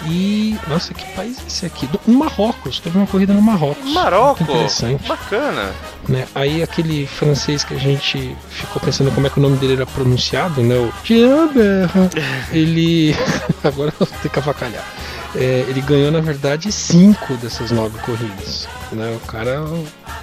e. 0.05 0.57
Nossa, 0.67 0.93
que 0.93 1.05
país 1.15 1.37
é 1.39 1.47
esse 1.47 1.65
aqui? 1.65 1.87
Do- 1.87 1.99
Marrocos, 2.07 2.79
teve 2.79 2.97
uma 2.97 3.07
corrida 3.07 3.33
no 3.33 3.41
Marrocos. 3.41 3.91
Marocos, 3.91 4.39
Muito 4.41 4.51
interessante. 4.53 5.07
bacana. 5.07 5.71
né? 6.07 6.27
Aí 6.35 6.61
aquele 6.61 7.07
francês 7.07 7.63
que 7.63 7.73
a 7.73 7.77
gente 7.79 8.35
ficou 8.49 8.81
pensando 8.81 9.11
como 9.11 9.27
é 9.27 9.29
que 9.29 9.39
o 9.39 9.41
nome 9.41 9.57
dele 9.57 9.73
era 9.73 9.85
pronunciado, 9.85 10.61
né? 10.61 10.75
O 10.75 10.91
Gilbert, 11.03 11.89
ele. 12.51 13.15
Agora 13.63 13.93
eu 13.99 14.05
vou 14.05 14.17
ter 14.21 14.29
que 14.29 14.39
avacalhar. 14.39 14.83
É, 15.35 15.65
ele 15.67 15.81
ganhou, 15.81 16.11
na 16.11 16.21
verdade, 16.21 16.71
cinco 16.71 17.33
dessas 17.35 17.69
nove 17.71 17.97
corridas. 17.99 18.67
Né? 18.91 19.17
O 19.21 19.27
cara 19.27 19.65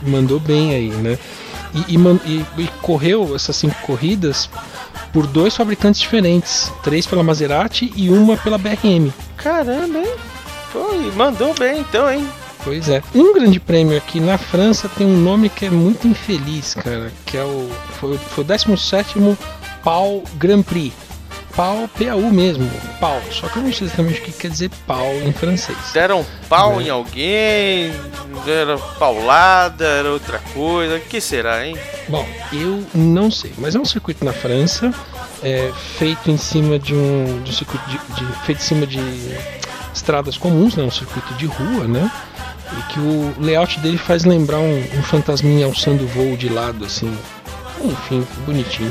mandou 0.03 0.41
bem 0.41 0.75
aí, 0.75 0.89
né? 0.89 1.18
E, 1.75 1.95
e- 1.97 2.45
e 2.59 2.68
correu 2.81 3.35
essas 3.35 3.57
cinco 3.57 3.75
corridas 3.83 4.49
por 5.13 5.27
dois 5.27 5.55
fabricantes 5.57 6.01
diferentes. 6.01 6.73
Três 6.83 7.07
pela 7.07 7.23
Maserati 7.23 7.93
e 7.97 8.09
uma 8.11 8.37
pela 8.37 8.59
BRM. 8.59 9.11
Caramba, 9.37 9.99
hein? 9.99 10.15
E 10.75 11.17
mandou 11.17 11.53
bem 11.55 11.81
então, 11.81 12.11
hein? 12.11 12.27
Pois 12.65 12.89
é. 12.89 13.03
Um 13.15 13.35
grande 13.35 13.59
prêmio 13.61 13.97
aqui 13.97 14.21
na 14.21 14.39
França 14.39 14.89
tem 14.89 15.07
um 15.07 15.17
nome 15.19 15.49
que 15.49 15.67
é 15.67 15.71
muito 15.71 16.07
infeliz, 16.07 16.75
cara, 16.75 17.13
que 17.27 17.37
é 17.37 17.43
o 17.45 17.69
foi, 18.01 18.13
o- 18.15 18.19
foi 18.19 18.45
o 18.45 18.47
17 18.47 19.19
Pau 19.83 20.23
Grand 20.37 20.63
Prix. 20.63 20.93
Pau, 21.55 21.86
PAU 21.98 22.20
mesmo, 22.30 22.68
pau. 22.98 23.20
Só 23.30 23.46
que 23.48 23.59
eu 23.59 23.62
não 23.62 23.72
sei 23.72 23.86
exatamente 23.86 24.20
o 24.20 24.24
que 24.24 24.32
quer 24.32 24.48
dizer 24.50 24.70
pau 24.86 25.07
em 25.22 25.32
francês. 25.32 25.76
Deram 25.92 26.24
pau 26.48 26.76
Né? 26.76 26.84
em 26.84 26.88
alguém, 26.90 27.92
deram 28.46 28.78
paulada, 28.98 29.84
era 29.84 30.11
outra 30.11 30.38
coisa. 30.55 30.96
O 30.96 31.00
que 31.00 31.20
será, 31.20 31.66
hein? 31.66 31.76
Bom, 32.09 32.26
eu 32.53 32.82
não 32.94 33.30
sei, 33.30 33.53
mas 33.59 33.74
é 33.74 33.78
um 33.78 33.84
circuito 33.84 34.24
na 34.24 34.32
França, 34.32 34.92
é, 35.42 35.70
feito 35.98 36.30
em 36.30 36.38
cima 36.38 36.78
de 36.78 36.94
um, 36.94 37.42
de 37.42 37.50
um 37.50 37.55
circuito 37.55 37.84
de, 37.88 37.98
de- 38.14 38.32
feito 38.46 38.59
em 38.61 38.64
cima 38.64 38.86
de 38.86 38.98
estradas 39.94 40.38
comuns, 40.38 40.74
né, 40.74 40.82
um 40.82 40.90
circuito 40.90 41.34
de 41.34 41.44
rua, 41.46 41.84
né? 41.86 42.11
E 42.78 42.92
que 42.92 42.98
o 42.98 43.34
layout 43.38 43.78
dele 43.80 43.98
faz 43.98 44.24
lembrar 44.24 44.59
um, 44.59 44.78
um 44.98 45.03
fantasminha 45.03 45.66
alçando 45.66 46.07
voo 46.09 46.34
de 46.38 46.48
lado, 46.48 46.86
assim. 46.86 47.14
Enfim, 47.84 48.26
bonitinho. 48.46 48.90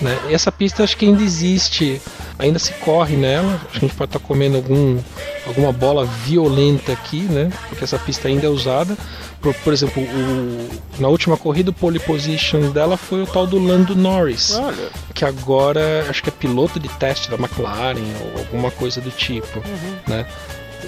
Né? 0.00 0.18
E 0.30 0.34
essa 0.34 0.50
pista 0.50 0.82
acho 0.82 0.96
que 0.96 1.04
ainda 1.04 1.22
existe, 1.22 2.00
ainda 2.38 2.58
se 2.58 2.72
corre 2.74 3.16
nela. 3.16 3.54
Acho 3.54 3.68
que 3.72 3.76
a 3.76 3.80
gente 3.88 3.94
pode 3.94 4.08
estar 4.08 4.18
comendo 4.18 4.56
algum, 4.56 4.98
alguma 5.46 5.72
bola 5.72 6.06
violenta 6.06 6.92
aqui, 6.92 7.20
né? 7.22 7.50
Porque 7.68 7.84
essa 7.84 7.98
pista 7.98 8.26
ainda 8.28 8.46
é 8.46 8.48
usada. 8.48 8.96
Por, 9.42 9.52
por 9.54 9.72
exemplo, 9.72 10.02
o- 10.02 10.68
na 10.98 11.08
última 11.08 11.36
corrida, 11.36 11.70
o 11.70 11.72
pole 11.74 11.98
position 11.98 12.70
dela 12.70 12.96
foi 12.96 13.22
o 13.22 13.26
tal 13.26 13.46
do 13.46 13.58
Lando 13.58 13.94
Norris, 13.96 14.52
Olha, 14.54 14.90
que 15.14 15.24
agora 15.24 16.06
acho 16.08 16.22
que 16.22 16.28
é 16.28 16.32
piloto 16.32 16.78
de 16.80 16.88
teste 16.90 17.30
da 17.30 17.36
McLaren 17.36 18.00
ou 18.34 18.38
alguma 18.40 18.70
coisa 18.70 19.00
do 19.00 19.10
tipo, 19.10 19.62
né? 20.06 20.26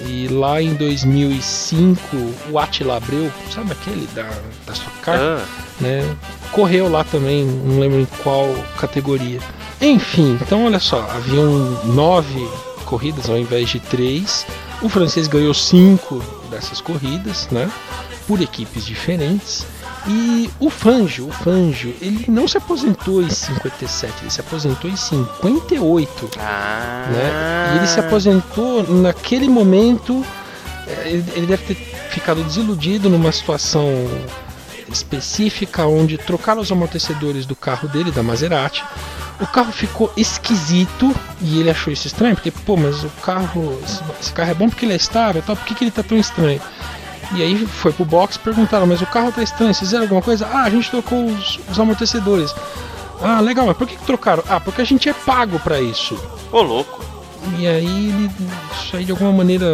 E 0.05 0.27
lá 0.27 0.61
em 0.61 0.73
2005, 0.75 1.99
o 2.49 2.59
Attila 2.59 2.97
Abreu, 2.97 3.31
sabe 3.53 3.71
aquele 3.71 4.07
da, 4.07 4.29
da 4.65 4.73
Stock 4.73 4.99
Car? 5.01 5.17
ah, 5.19 5.45
né? 5.79 6.15
Correu 6.51 6.89
lá 6.89 7.03
também, 7.03 7.45
não 7.45 7.79
lembro 7.79 7.99
em 7.99 8.07
qual 8.21 8.47
categoria. 8.77 9.39
Enfim, 9.81 10.37
então 10.41 10.65
olha 10.65 10.79
só, 10.79 11.01
haviam 11.11 11.47
nove 11.85 12.47
corridas 12.85 13.29
ao 13.29 13.37
invés 13.37 13.69
de 13.69 13.79
três. 13.79 14.45
O 14.81 14.89
francês 14.89 15.27
ganhou 15.27 15.53
cinco 15.53 16.23
dessas 16.49 16.79
corridas, 16.79 17.47
né? 17.49 17.71
Por 18.27 18.41
equipes 18.41 18.85
diferentes. 18.85 19.65
E 20.05 20.49
o 20.59 20.69
Fangio, 20.69 21.27
o 21.27 21.31
Fangio, 21.31 21.95
ele 22.01 22.25
não 22.27 22.47
se 22.47 22.57
aposentou 22.57 23.21
em 23.21 23.29
57, 23.29 24.13
ele 24.21 24.29
se 24.29 24.41
aposentou 24.41 24.89
em 24.89 24.97
58 24.97 26.29
ah, 26.37 27.07
né? 27.09 27.73
E 27.73 27.77
ele 27.77 27.87
se 27.87 27.99
aposentou 27.99 28.83
naquele 28.83 29.47
momento. 29.47 30.25
Ele, 31.05 31.23
ele 31.33 31.45
deve 31.45 31.73
ter 31.73 31.75
ficado 32.09 32.43
desiludido 32.43 33.09
numa 33.09 33.31
situação 33.31 33.87
específica 34.91 35.85
onde 35.85 36.17
trocaram 36.17 36.61
os 36.61 36.71
amortecedores 36.71 37.45
do 37.45 37.55
carro 37.55 37.87
dele, 37.87 38.11
da 38.11 38.21
Maserati. 38.21 38.83
O 39.39 39.47
carro 39.47 39.71
ficou 39.71 40.11
esquisito 40.15 41.13
e 41.41 41.59
ele 41.59 41.69
achou 41.69 41.91
isso 41.91 42.07
estranho, 42.07 42.35
porque, 42.35 42.51
pô, 42.51 42.77
mas 42.77 43.03
o 43.03 43.09
carro, 43.21 43.81
esse 44.21 44.31
carro 44.31 44.51
é 44.51 44.53
bom 44.53 44.69
porque 44.69 44.85
ele 44.85 44.93
é 44.93 44.97
estável, 44.97 45.41
tal, 45.41 45.55
por 45.55 45.65
que, 45.65 45.73
que 45.73 45.83
ele 45.83 45.91
tá 45.91 46.03
tão 46.03 46.17
estranho? 46.17 46.61
E 47.35 47.41
aí 47.41 47.65
foi 47.65 47.91
pro 47.91 48.05
box 48.05 48.37
perguntaram, 48.37 48.85
mas 48.85 49.01
o 49.01 49.07
carro 49.07 49.31
tá 49.31 49.41
estranho, 49.41 49.73
vocês 49.73 49.87
fizeram 49.87 50.03
alguma 50.03 50.21
coisa? 50.21 50.47
Ah, 50.47 50.63
a 50.63 50.69
gente 50.69 50.89
trocou 50.89 51.25
os, 51.25 51.59
os 51.69 51.79
amortecedores. 51.79 52.53
Ah, 53.21 53.39
legal, 53.39 53.65
mas 53.65 53.77
por 53.77 53.87
que, 53.87 53.95
que 53.95 54.05
trocaram? 54.05 54.43
Ah, 54.47 54.59
porque 54.59 54.81
a 54.81 54.85
gente 54.85 55.07
é 55.09 55.13
pago 55.13 55.59
para 55.59 55.79
isso. 55.81 56.17
Ô, 56.51 56.61
louco. 56.61 57.03
E 57.57 57.67
aí 57.67 58.09
ele, 58.09 58.31
isso 58.79 58.95
aí 58.95 59.03
de 59.03 59.11
alguma 59.11 59.31
maneira 59.31 59.65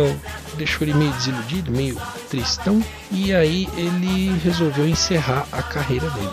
deixou 0.55 0.88
ele 0.88 0.93
meio 0.93 1.12
desiludido, 1.12 1.72
meio 1.72 1.97
tristão. 2.30 2.82
E 3.12 3.34
aí 3.34 3.68
ele 3.76 4.38
resolveu 4.43 4.88
encerrar 4.88 5.45
a 5.51 5.62
carreira 5.62 6.10
dele. 6.12 6.30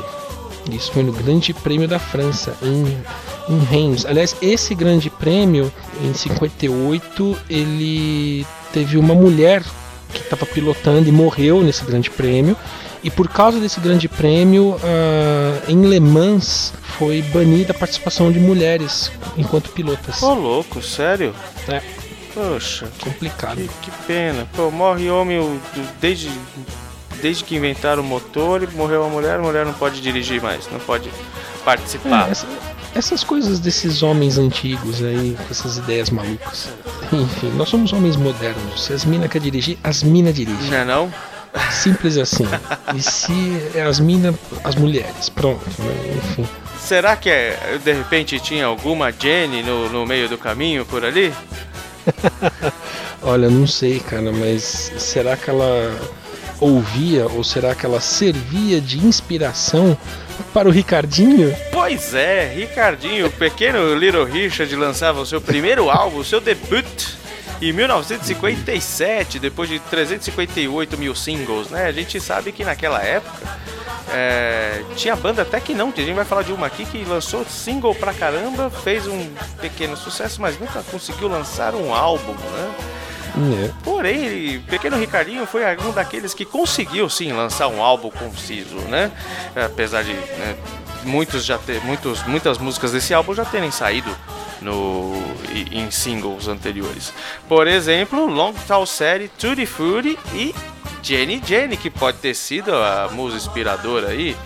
Isso 0.71 0.93
foi 0.93 1.03
no 1.03 1.13
Grande 1.13 1.55
Prêmio 1.55 1.87
da 1.87 1.99
França, 1.99 2.57
em, 2.63 3.53
em 3.53 3.59
Reims. 3.65 4.05
Aliás, 4.05 4.37
esse 4.43 4.75
Grande 4.75 5.09
Prêmio, 5.09 5.73
em 6.03 6.13
58, 6.13 7.39
ele 7.49 8.47
teve 8.73 8.99
uma 8.99 9.15
mulher 9.15 9.63
que 10.21 10.25
estava 10.25 10.47
pilotando 10.47 11.09
e 11.09 11.13
morreu 11.13 11.63
nesse 11.63 11.85
Grande 11.85 12.11
Prêmio. 12.11 12.57
E 13.03 13.11
por 13.11 13.29
causa 13.29 13.61
desse 13.61 13.79
Grande 13.81 14.09
Prêmio, 14.09 14.71
uh, 14.77 15.71
em 15.71 15.87
Le 15.89 16.01
Mans 16.01 16.73
foi 16.99 17.23
banida 17.23 17.73
a 17.73 17.75
participação 17.79 18.33
de 18.33 18.41
mulheres 18.41 19.13
enquanto 19.37 19.71
pilotas. 19.71 20.23
Ô, 20.23 20.35
louco, 20.35 20.83
sério? 20.83 21.35
É. 21.69 21.81
Poxa, 22.35 22.89
complicado. 23.01 23.57
Que, 23.57 23.69
que 23.83 23.91
pena. 24.07 24.47
Pô, 24.55 24.71
morre 24.71 25.09
homem 25.09 25.61
desde, 26.01 26.31
desde 27.23 27.45
que 27.45 27.57
inventaram 27.57 28.03
o 28.03 28.05
motor 28.07 28.63
e 28.63 28.67
morreu 28.75 29.05
a 29.05 29.09
mulher, 29.09 29.39
a 29.39 29.43
mulher 29.43 29.65
não 29.65 29.73
pode 29.73 30.01
dirigir 30.03 30.43
mais, 30.43 30.69
não 30.71 30.79
pode 30.81 31.09
participar. 31.65 32.29
É, 32.29 32.33
essa- 32.33 32.47
essas 32.97 33.23
coisas 33.23 33.61
desses 33.61 34.03
homens 34.03 34.39
antigos 34.39 35.03
aí, 35.03 35.37
com 35.37 35.51
essas 35.51 35.77
ideias 35.77 36.09
malucas. 36.09 36.69
Enfim, 37.13 37.51
nós 37.51 37.69
somos 37.69 37.93
homens 37.93 38.17
modernos. 38.17 38.85
Se 38.85 38.93
as 38.95 39.05
minas 39.05 39.31
querem 39.31 39.51
dirigir, 39.51 39.79
as 39.85 40.03
minas 40.03 40.35
dirigem. 40.35 40.71
Não 40.71 40.77
é 40.79 40.85
não? 40.85 41.15
Simples 41.71 42.17
assim. 42.17 42.47
E 42.95 43.03
se 43.03 43.63
é 43.75 43.83
as 43.83 44.01
minas, 44.01 44.35
as 44.65 44.75
mulheres. 44.75 45.29
Pronto, 45.29 45.65
né? 45.79 46.17
enfim. 46.17 46.47
Será 46.79 47.17
que 47.17 47.29
é, 47.29 47.79
de 47.83 47.93
repente 47.93 48.41
tinha 48.41 48.67
alguma 48.67 49.13
Jenny 49.13 49.63
no, 49.63 49.89
no 49.91 50.07
meio 50.07 50.29
do 50.29 50.39
caminho 50.39 50.85
por 50.87 51.05
ali? 51.05 51.33
Olha, 53.23 53.51
não 53.51 53.67
sei, 53.67 54.01
cara, 54.01 54.33
mas 54.33 54.93
será 54.99 55.37
que 55.37 55.51
ela 55.51 55.95
ouvia 56.61 57.27
ou 57.27 57.45
será 57.45 57.75
que 57.75 57.85
ela 57.85 58.01
servia 58.01 58.81
de 58.81 59.05
inspiração 59.05 59.97
para 60.53 60.69
o 60.69 60.71
Ricardinho? 60.73 61.55
Pois 61.73 62.15
é, 62.15 62.53
Ricardinho, 62.55 63.27
o 63.27 63.31
pequeno 63.31 63.95
Little 63.95 64.25
Richard 64.25 64.75
lançava 64.77 65.21
o 65.21 65.27
seu 65.27 65.41
primeiro 65.41 65.91
álbum, 65.91 66.19
o 66.19 66.25
seu 66.25 66.41
debut, 66.41 66.87
em 67.61 67.73
1957, 67.73 69.39
depois 69.39 69.69
de 69.69 69.79
358 69.79 70.99
mil 70.99 71.15
singles, 71.15 71.71
né? 71.71 71.87
A 71.87 71.93
gente 71.93 72.21
sabe 72.21 72.53
que 72.53 72.65
naquela 72.65 73.03
época 73.03 73.57
é, 74.13 74.83
tinha 74.95 75.17
banda 75.17 75.43
até 75.43 75.61
que 75.61 75.75
não, 75.75 75.93
a 75.95 76.01
gente 76.01 76.15
vai 76.15 76.25
falar 76.25 76.43
de 76.43 76.53
uma 76.53 76.67
aqui 76.67 76.85
que 76.85 77.05
lançou 77.05 77.45
single 77.45 77.95
pra 77.95 78.15
caramba, 78.15 78.71
fez 78.71 79.07
um 79.07 79.29
pequeno 79.61 79.97
sucesso, 79.97 80.41
mas 80.41 80.59
nunca 80.59 80.83
conseguiu 80.85 81.29
lançar 81.29 81.75
um 81.75 81.95
álbum, 81.95 82.33
né? 82.33 82.75
É. 83.65 83.71
Porém, 83.83 84.61
Pequeno 84.61 84.97
Ricardinho 84.97 85.47
foi 85.47 85.63
um 85.79 85.93
daqueles 85.93 86.35
que 86.35 86.45
conseguiu 86.45 87.09
sim 87.09 87.33
lançar 87.33 87.69
um 87.69 87.83
álbum 87.83 88.11
conciso, 88.11 88.77
né? 88.89 89.11
Apesar 89.55 90.03
de 90.03 90.13
né, 90.13 90.57
muitos 91.05 91.45
já 91.45 91.59
ter, 91.59 91.83
muitos, 91.83 92.23
muitas 92.27 92.59
músicas 92.59 92.93
desse 92.93 93.15
álbum 93.15 93.35
já 93.35 93.45
terem 93.45 93.71
saído 93.71 94.11
no, 94.61 95.15
em 95.71 95.91
singles 95.91 96.49
anteriores. 96.49 97.13
Por 97.49 97.67
exemplo, 97.67 98.27
Long 98.27 98.53
Tall 98.67 98.87
Série, 98.87 99.29
Tutti 99.29 99.67
Frutti 99.67 100.19
e 100.35 100.55
Jenny 101.03 101.41
Jenny, 101.47 101.77
que 101.77 101.91
pode 101.91 102.19
ter 102.19 102.35
sido 102.35 102.75
a 102.75 103.09
musa 103.13 103.37
inspiradora 103.37 104.09
aí 104.09 104.37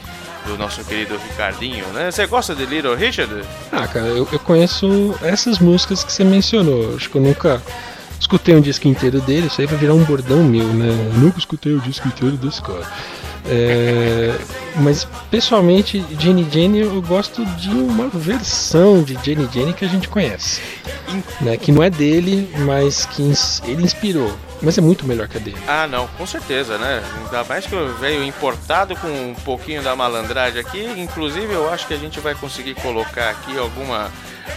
do 0.47 0.57
nosso 0.57 0.83
querido 0.85 1.17
Ricardinho, 1.17 1.87
né? 1.89 2.11
Você 2.11 2.27
gosta 2.27 2.55
de 2.55 2.65
Little 2.67 2.95
Richard? 2.95 3.43
Ah, 3.71 3.87
cara, 3.87 4.07
eu, 4.07 4.27
eu 4.31 4.39
conheço 4.39 5.15
essas 5.23 5.59
músicas 5.59 6.03
que 6.03 6.13
você 6.13 6.25
mencionou. 6.25 6.97
Acho 6.97 7.11
que 7.11 7.17
eu 7.17 7.23
nunca 7.23 7.63
escutei 8.21 8.55
um 8.55 8.61
disco 8.61 8.87
inteiro 8.87 9.21
dele. 9.23 9.47
Isso 9.47 9.61
aí 9.61 9.67
vai 9.67 9.79
virar 9.79 9.95
um 9.95 10.05
bordão 10.05 10.45
meu, 10.45 10.67
né? 10.67 10.89
Eu 11.13 11.21
nunca 11.21 11.39
escutei 11.39 11.73
o 11.73 11.81
disco 11.81 12.07
inteiro 12.07 12.37
desse 12.37 12.63
cara. 12.63 12.87
É, 13.47 14.39
mas 14.77 15.09
pessoalmente, 15.31 16.05
Jenny 16.19 16.47
Jenny, 16.53 16.81
eu 16.81 17.03
gosto 17.03 17.45
de 17.57 17.71
uma 17.71 18.09
versão 18.09 19.03
de 19.03 19.19
Jenny 19.25 19.49
Jenny 19.53 19.73
que 19.73 19.85
a 19.85 19.89
gente 19.89 20.09
conhece, 20.09 20.61
né? 21.41 21.57
Que 21.57 21.73
não 21.73 21.83
é 21.83 21.89
dele, 21.89 22.49
mas 22.67 23.07
que 23.07 23.23
ele 23.67 23.83
inspirou. 23.83 24.31
Mas 24.63 24.77
é 24.77 24.81
muito 24.81 25.07
melhor 25.07 25.27
que 25.29 25.37
a 25.37 25.41
dele. 25.41 25.57
Ah, 25.67 25.87
não, 25.87 26.07
com 26.09 26.27
certeza, 26.27 26.77
né? 26.79 27.03
Ainda 27.25 27.45
mais 27.45 27.67
que 27.67 27.75
veio 27.99 28.23
importado 28.25 28.95
com 28.97 29.09
um 29.09 29.35
pouquinho 29.35 29.83
da 29.83 29.97
malandragem 29.97 30.61
aqui. 30.61 30.85
Inclusive, 30.97 31.53
eu 31.53 31.73
acho 31.73 31.87
que 31.87 31.95
a 31.95 31.97
gente 31.97 32.21
vai 32.21 32.35
conseguir 32.35 32.75
colocar 32.75 33.31
aqui 33.31 33.57
alguma 33.57 34.11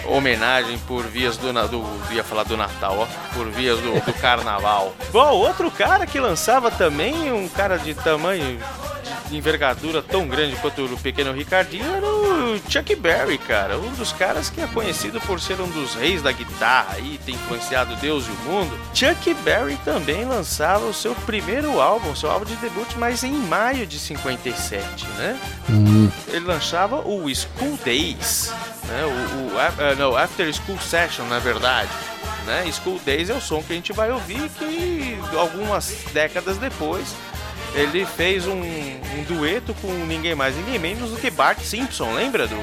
homenagem 0.06 0.78
por 0.80 1.04
vias 1.04 1.38
do, 1.38 1.52
do 1.68 2.14
ia 2.14 2.24
falar 2.24 2.44
do 2.44 2.58
Natal, 2.58 3.00
ó, 3.00 3.34
por 3.34 3.50
vias 3.50 3.80
do, 3.80 3.94
do 4.06 4.14
Carnaval. 4.14 4.94
Bom, 5.12 5.32
outro 5.32 5.70
cara 5.72 6.06
que 6.06 6.20
lançava 6.20 6.70
também 6.72 7.32
um 7.32 7.48
cara 7.48 7.78
de 7.78 7.94
tamanho 7.94 8.60
de 9.30 9.38
envergadura 9.38 10.02
tão 10.02 10.28
grande 10.28 10.56
quanto 10.58 10.86
o 10.86 10.98
pequeno 10.98 11.32
Ricardinho 11.32 11.86
era 11.96 12.13
o 12.54 12.72
Chuck 12.72 12.96
Berry, 12.96 13.38
cara. 13.38 13.78
Um 13.78 13.92
dos 13.94 14.12
caras 14.12 14.50
que 14.50 14.62
é 14.62 14.68
conhecido 14.68 15.20
por 15.22 15.40
ser 15.40 15.60
um 15.60 15.70
dos 15.70 15.96
reis 15.96 16.22
da 16.22 16.32
guitarra 16.32 17.00
e 17.00 17.18
ter 17.18 17.32
influenciado 17.34 17.96
Deus 17.98 18.26
e 18.28 18.32
o 18.32 18.36
mundo. 18.50 18.80
Chuck 18.94 19.34
Berry 19.36 19.78
também 19.84 20.26
lançava 20.26 20.86
o 20.86 20.94
seu 20.94 21.14
primeiro 21.16 21.82
álbum, 21.82 22.16
seu 22.16 22.32
álbum 22.32 22.46
de 22.46 22.56
debut, 22.58 22.88
mas 22.98 23.24
em 23.24 23.34
maio 23.34 23.86
de 23.86 24.00
57, 24.00 25.08
né? 25.18 25.40
Hum, 25.70 26.10
Ele 26.28 26.46
lançava 26.46 26.98
o 26.98 27.24
School 27.34 27.78
Days, 27.84 28.54
né? 28.86 29.04
O, 29.06 29.56
o 29.56 29.60
eh, 29.60 29.96
não, 29.96 30.16
After 30.16 30.52
School 30.54 30.80
Session, 30.80 31.26
na 31.26 31.40
verdade. 31.40 31.90
Né? 32.46 32.70
School 32.72 33.00
Days 33.06 33.30
é 33.30 33.34
o 33.34 33.42
som 33.42 33.64
que 33.64 33.72
a 33.72 33.76
gente 33.76 33.94
vai 33.94 34.12
ouvir 34.12 34.50
que 34.60 35.18
algumas 35.38 35.96
décadas 36.12 36.58
depois 36.58 37.16
ele 37.74 38.06
fez 38.06 38.48
um, 38.48 38.62
um 38.62 39.24
dueto 39.28 39.74
com 39.76 39.92
ninguém 40.06 40.36
mais, 40.36 40.56
ninguém 40.56 40.80
menos 40.80 41.12
do 41.12 41.18
que 41.18 41.30
Bart 41.30 41.60
Simpson, 41.60 42.14
lembra 42.14 42.48
do? 42.48 42.56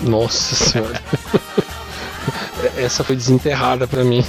nossa 0.00 0.54
senhora. 0.54 1.00
Essa 2.76 3.02
foi 3.02 3.16
desenterrada 3.16 3.88
pra 3.88 4.04
mim. 4.04 4.24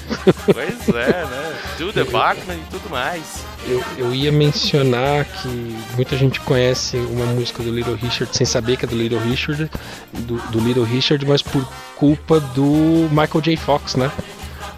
Pois 0.52 0.90
é, 0.90 1.26
né? 1.26 1.56
Do 1.78 1.94
the 1.94 2.04
Bartman 2.04 2.58
e 2.58 2.72
tudo 2.72 2.90
mais. 2.90 3.46
Eu, 3.68 3.84
eu 3.98 4.14
ia 4.14 4.32
mencionar 4.32 5.26
que 5.26 5.48
muita 5.96 6.18
gente 6.18 6.40
conhece 6.40 6.98
uma 6.98 7.26
música 7.28 7.62
do 7.62 7.72
Little 7.72 7.96
Richard 7.96 8.36
sem 8.36 8.46
saber 8.46 8.78
que 8.78 8.86
é 8.86 8.88
do 8.88 8.96
Little 8.96 9.20
Richard, 9.20 9.70
do, 10.12 10.38
do 10.50 10.60
Little 10.60 10.84
Richard, 10.84 11.24
mas 11.26 11.42
por 11.44 11.64
culpa 11.96 12.40
do 12.40 13.08
Michael 13.12 13.42
J. 13.42 13.56
Fox, 13.58 13.96
né? 13.96 14.12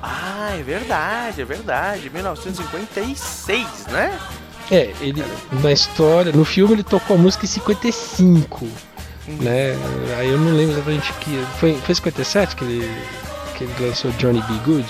Ah, 0.04 0.52
é 0.60 0.62
verdade, 0.62 1.42
é 1.42 1.46
verdade. 1.46 2.10
1956, 2.10 3.88
né? 3.88 4.20
É, 4.72 4.92
ele 5.00 5.24
na 5.62 5.72
história, 5.72 6.32
no 6.32 6.44
filme 6.44 6.74
ele 6.74 6.84
tocou 6.84 7.16
a 7.16 7.20
música 7.20 7.46
em 7.46 7.48
55, 7.50 8.68
né? 9.28 9.76
Aí 10.18 10.30
eu 10.30 10.38
não 10.40 10.56
lembro 10.56 10.74
exatamente 10.74 11.14
que 11.14 11.46
foi, 11.60 11.76
foi 11.86 11.96
57 11.96 12.56
que 12.56 12.64
ele 12.64 12.92
que 13.58 13.64
ele 13.64 13.74
lançou 13.88 14.12
Johnny 14.14 14.42
B. 14.42 14.54
Good. 14.66 14.86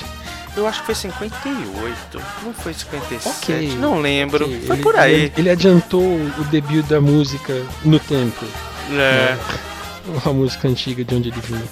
Eu 0.57 0.65
acho 0.65 0.79
que 0.79 0.85
foi 0.85 0.95
58, 0.95 2.21
não 2.43 2.53
foi 2.53 2.73
57, 2.73 3.27
Ok, 3.27 3.75
não 3.77 3.99
lembro. 3.99 4.45
Ok, 4.45 4.61
Foi 4.65 4.75
ele- 4.77 4.83
por 4.83 4.95
aí. 4.95 5.13
Ele, 5.13 5.33
ele 5.37 5.49
adiantou 5.49 6.01
o 6.03 6.43
debut 6.49 6.85
da 6.87 7.01
música 7.01 7.61
no 7.83 7.99
tempo, 7.99 8.45
É, 8.91 9.37
uma 10.23 10.33
música 10.33 10.67
antiga 10.69 11.03
de 11.03 11.13
onde 11.13 11.29
ele 11.29 11.41
vinha. 11.41 11.63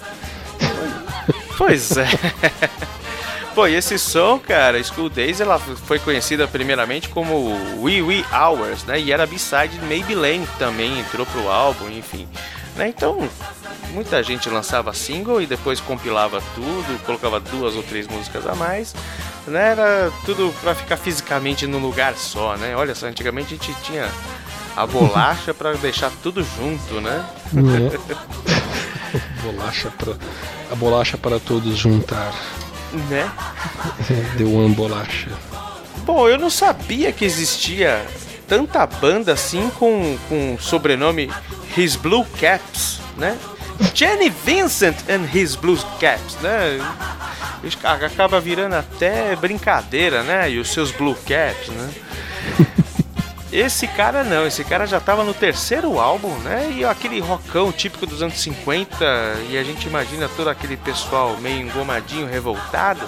pois 1.58 1.96
é. 1.98 2.06
Pô, 3.56 3.68
e 3.68 3.76
esse 3.76 4.00
som, 4.00 4.40
cara, 4.40 4.84
School 4.84 5.10
Days, 5.10 5.40
ela 5.40 5.60
foi 5.60 6.00
conhecida 6.00 6.48
primeiramente 6.48 7.08
como 7.10 7.56
Wee 7.80 8.02
Wee 8.02 8.26
Hours, 8.34 8.84
né? 8.84 9.00
E 9.00 9.12
era 9.12 9.28
B-side 9.28 9.78
de 9.78 9.86
Maybelline 9.86 10.48
que 10.48 10.58
também 10.58 11.00
entrou 11.00 11.24
pro 11.26 11.48
álbum, 11.48 11.88
enfim. 11.88 12.28
Né? 12.76 12.88
Então, 12.88 13.30
muita 13.92 14.24
gente 14.24 14.50
lançava 14.50 14.92
single 14.92 15.40
e 15.40 15.46
depois 15.46 15.80
compilava 15.80 16.42
tudo, 16.56 17.06
colocava 17.06 17.40
duas 17.40 17.76
ou 17.76 17.84
três 17.84 18.08
músicas 18.08 18.48
a 18.48 18.56
mais. 18.56 18.96
Né? 19.46 19.72
Era 19.72 20.12
tudo 20.26 20.52
pra 20.62 20.74
ficar 20.74 20.98
fisicamente 20.98 21.68
num 21.68 21.80
lugar 21.80 22.16
só, 22.16 22.56
né? 22.56 22.76
Olha 22.76 22.96
só, 22.96 23.06
antigamente 23.06 23.54
a 23.54 23.58
gente 23.58 23.82
tinha 23.84 24.10
a 24.76 24.88
bolacha 24.88 25.54
pra 25.54 25.74
deixar 25.74 26.12
tudo 26.24 26.44
junto, 26.44 27.00
né? 27.00 27.24
Né? 27.52 27.92
bolacha 29.44 29.92
pra, 29.96 30.14
a 30.72 30.76
bolacha 30.76 31.18
para 31.18 31.40
todos 31.40 31.78
juntar. 31.78 32.34
Né? 33.10 33.30
The 34.38 34.44
One 34.44 34.74
Bolacha. 34.74 35.32
Bom, 36.06 36.28
eu 36.28 36.38
não 36.38 36.50
sabia 36.50 37.12
que 37.12 37.24
existia 37.24 38.06
tanta 38.48 38.86
banda 38.86 39.34
assim 39.34 39.70
com, 39.80 40.18
com 40.28 40.56
o 40.56 40.62
sobrenome 40.62 41.32
His 41.78 41.96
Blue 41.96 42.26
Caps, 42.40 43.00
né? 43.18 43.38
Jenny 43.94 44.30
Vincent 44.30 44.98
and 45.10 45.28
His 45.34 45.56
Blue 45.56 45.78
Caps, 46.00 46.36
né? 46.42 46.80
Acaba 47.84 48.40
virando 48.40 48.76
até 48.76 49.36
brincadeira, 49.36 50.24
né? 50.24 50.52
E 50.52 50.60
os 50.60 50.72
seus 50.72 50.92
Blue 50.92 51.16
Caps, 51.26 51.70
né? 51.70 51.90
Esse 53.54 53.88
cara 53.88 54.24
não, 54.24 54.48
esse 54.48 54.64
cara 54.64 54.88
já 54.88 55.00
tava 55.00 55.24
no 55.24 55.32
terceiro 55.32 56.00
álbum, 56.00 56.36
né? 56.40 56.72
E 56.76 56.84
aquele 56.84 57.20
rockão 57.20 57.72
típico 57.72 58.08
dos 58.08 58.20
anos 58.24 58.40
50, 58.40 59.06
e 59.48 59.56
a 59.60 59.64
gente 59.64 59.88
imagina 59.88 60.28
todo 60.36 60.50
aquele 60.50 60.76
pessoal 60.76 61.38
meio 61.38 61.68
engomadinho, 61.68 62.26
revoltado, 62.26 63.08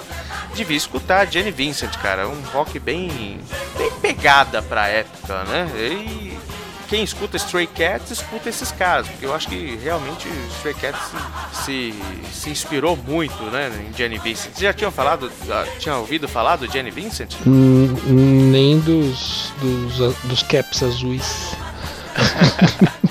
devia 0.54 0.76
escutar 0.76 1.26
Jenny 1.26 1.50
Vincent, 1.50 1.96
cara. 1.98 2.28
Um 2.28 2.40
rock 2.52 2.78
bem, 2.78 3.40
bem 3.76 3.90
pegada 4.00 4.62
pra 4.62 4.86
época, 4.86 5.42
né? 5.44 5.68
E 5.76 6.25
quem 6.88 7.02
escuta 7.02 7.36
Stray 7.36 7.66
Cats, 7.66 8.10
escuta 8.10 8.48
esses 8.48 8.70
caras, 8.72 9.08
porque 9.08 9.26
eu 9.26 9.34
acho 9.34 9.48
que 9.48 9.78
realmente 9.82 10.28
Stray 10.56 10.74
Cats 10.74 11.12
se, 11.64 11.94
se 12.32 12.50
inspirou 12.50 12.96
muito, 12.96 13.42
né, 13.44 13.70
em 13.88 13.96
Jenny 13.96 14.18
Vincent. 14.18 14.52
Vocês 14.52 14.60
já 14.60 14.72
tinham 14.72 14.90
falado, 14.90 15.30
já 15.46 15.66
tinham 15.78 16.00
ouvido 16.00 16.28
falar 16.28 16.56
do 16.56 16.70
Jenny 16.70 16.90
Vincent? 16.90 17.34
Hum, 17.46 17.94
nem 18.50 18.78
dos, 18.80 19.52
dos, 19.60 20.14
dos 20.24 20.42
caps 20.42 20.82
azuis. 20.82 21.56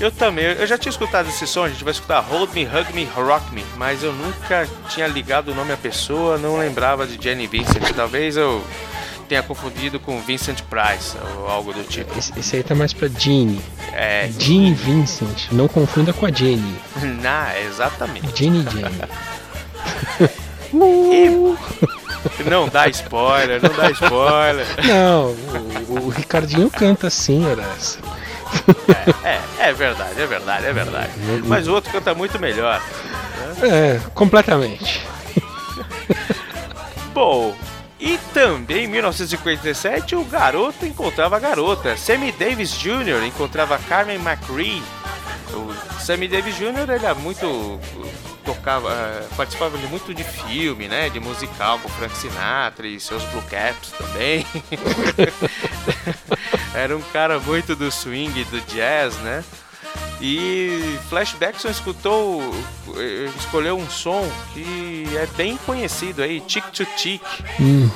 Eu 0.00 0.10
também, 0.10 0.46
eu 0.46 0.66
já 0.66 0.78
tinha 0.78 0.88
escutado 0.88 1.28
esse 1.28 1.46
som, 1.46 1.64
a 1.64 1.68
gente 1.68 1.84
vai 1.84 1.92
escutar 1.92 2.20
Hold 2.20 2.54
Me, 2.54 2.64
Hug 2.64 2.94
Me, 2.94 3.04
Rock 3.04 3.54
Me, 3.54 3.62
mas 3.76 4.02
eu 4.02 4.14
nunca 4.14 4.66
tinha 4.88 5.06
ligado 5.06 5.52
o 5.52 5.54
nome 5.54 5.74
à 5.74 5.76
pessoa, 5.76 6.38
não 6.38 6.58
lembrava 6.58 7.06
de 7.06 7.22
Jenny 7.22 7.46
Vincent. 7.46 7.82
Talvez 7.94 8.38
eu 8.38 8.64
tenha 9.30 9.42
confundido 9.44 10.00
com 10.00 10.20
Vincent 10.20 10.60
Price 10.62 11.16
ou 11.36 11.48
algo 11.48 11.72
do 11.72 11.84
tipo. 11.84 12.18
Esse, 12.18 12.36
esse 12.36 12.56
aí 12.56 12.64
tá 12.64 12.74
mais 12.74 12.92
pra 12.92 13.06
Jeannie. 13.06 13.62
É, 13.92 14.28
Jean 14.36 14.74
Vincent. 14.74 15.52
Não 15.52 15.68
confunda 15.68 16.12
com 16.12 16.26
a 16.26 16.32
Jenny. 16.32 16.74
na, 17.22 17.56
exatamente. 17.60 18.26
Jenny 18.36 18.64
Jenny. 18.64 18.90
Não 22.44 22.68
dá 22.68 22.86
spoiler, 22.88 23.60
não 23.62 23.74
dá 23.74 23.90
spoiler. 23.90 24.66
Não, 24.86 25.34
o, 25.88 26.06
o 26.06 26.08
Ricardinho 26.10 26.70
canta 26.70 27.06
assim, 27.08 27.44
era 27.50 27.62
essa. 27.62 27.98
É, 29.24 29.68
é 29.68 29.72
verdade, 29.72 30.20
é 30.20 30.26
verdade, 30.26 30.66
é 30.66 30.72
verdade. 30.72 31.10
Mas 31.46 31.66
o 31.66 31.72
outro 31.72 31.90
canta 31.90 32.14
muito 32.14 32.38
melhor. 32.38 32.80
É, 33.62 34.00
completamente. 34.14 35.04
Bom, 37.12 37.56
e 38.00 38.18
também 38.32 38.84
em 38.84 38.88
1957 38.88 40.16
o 40.16 40.24
garoto 40.24 40.86
encontrava 40.86 41.36
a 41.36 41.38
garota. 41.38 41.96
Sammy 41.96 42.32
Davis 42.32 42.72
Jr. 42.72 43.24
encontrava 43.26 43.78
Carmen 43.78 44.16
McRae. 44.16 44.82
O 45.52 46.00
Sammy 46.00 46.26
Davis 46.26 46.56
Jr. 46.56 46.90
ele 46.94 47.06
é 47.06 47.14
muito 47.14 47.78
tocava, 48.44 48.90
eh, 48.90 49.28
participava 49.36 49.76
de 49.76 49.86
muito 49.86 50.14
de 50.14 50.24
filme, 50.24 50.88
né, 50.88 51.10
de 51.10 51.20
musical 51.20 51.78
com 51.78 51.88
Frank 51.90 52.16
Sinatra 52.16 52.86
e 52.86 52.98
seus 52.98 53.22
Blue 53.24 53.42
Caps 53.42 53.92
também. 53.92 54.46
Era 56.74 56.96
um 56.96 57.02
cara 57.02 57.38
muito 57.38 57.76
do 57.76 57.90
swing, 57.90 58.44
do 58.44 58.60
jazz, 58.62 59.14
né? 59.18 59.44
E 60.20 60.98
Flashbackson 61.08 61.68
escutou, 61.68 62.42
eh, 62.96 63.28
escolheu 63.38 63.78
um 63.78 63.88
som 63.88 64.28
que 64.52 65.06
é 65.16 65.26
bem 65.34 65.58
conhecido 65.64 66.22
aí, 66.22 66.40
Tick 66.40 66.70
to 66.70 66.84
Tick. 66.96 67.22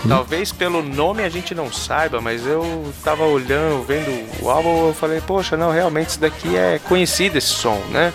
Talvez 0.09 0.51
pelo 0.51 0.83
nome 0.83 1.22
a 1.22 1.29
gente 1.29 1.55
não 1.55 1.70
saiba, 1.70 2.22
mas 2.22 2.47
eu 2.47 2.93
tava 3.05 3.25
olhando, 3.25 3.85
vendo 3.85 4.43
o 4.43 4.49
álbum, 4.51 4.89
eu 4.89 4.95
falei, 4.95 5.20
poxa, 5.20 5.55
não, 5.57 5.70
realmente 5.70 6.11
isso 6.11 6.20
daqui 6.20 6.57
é 6.57 6.81
conhecido 6.89 7.37
esse 7.37 7.49
som, 7.49 7.79
né? 7.91 8.11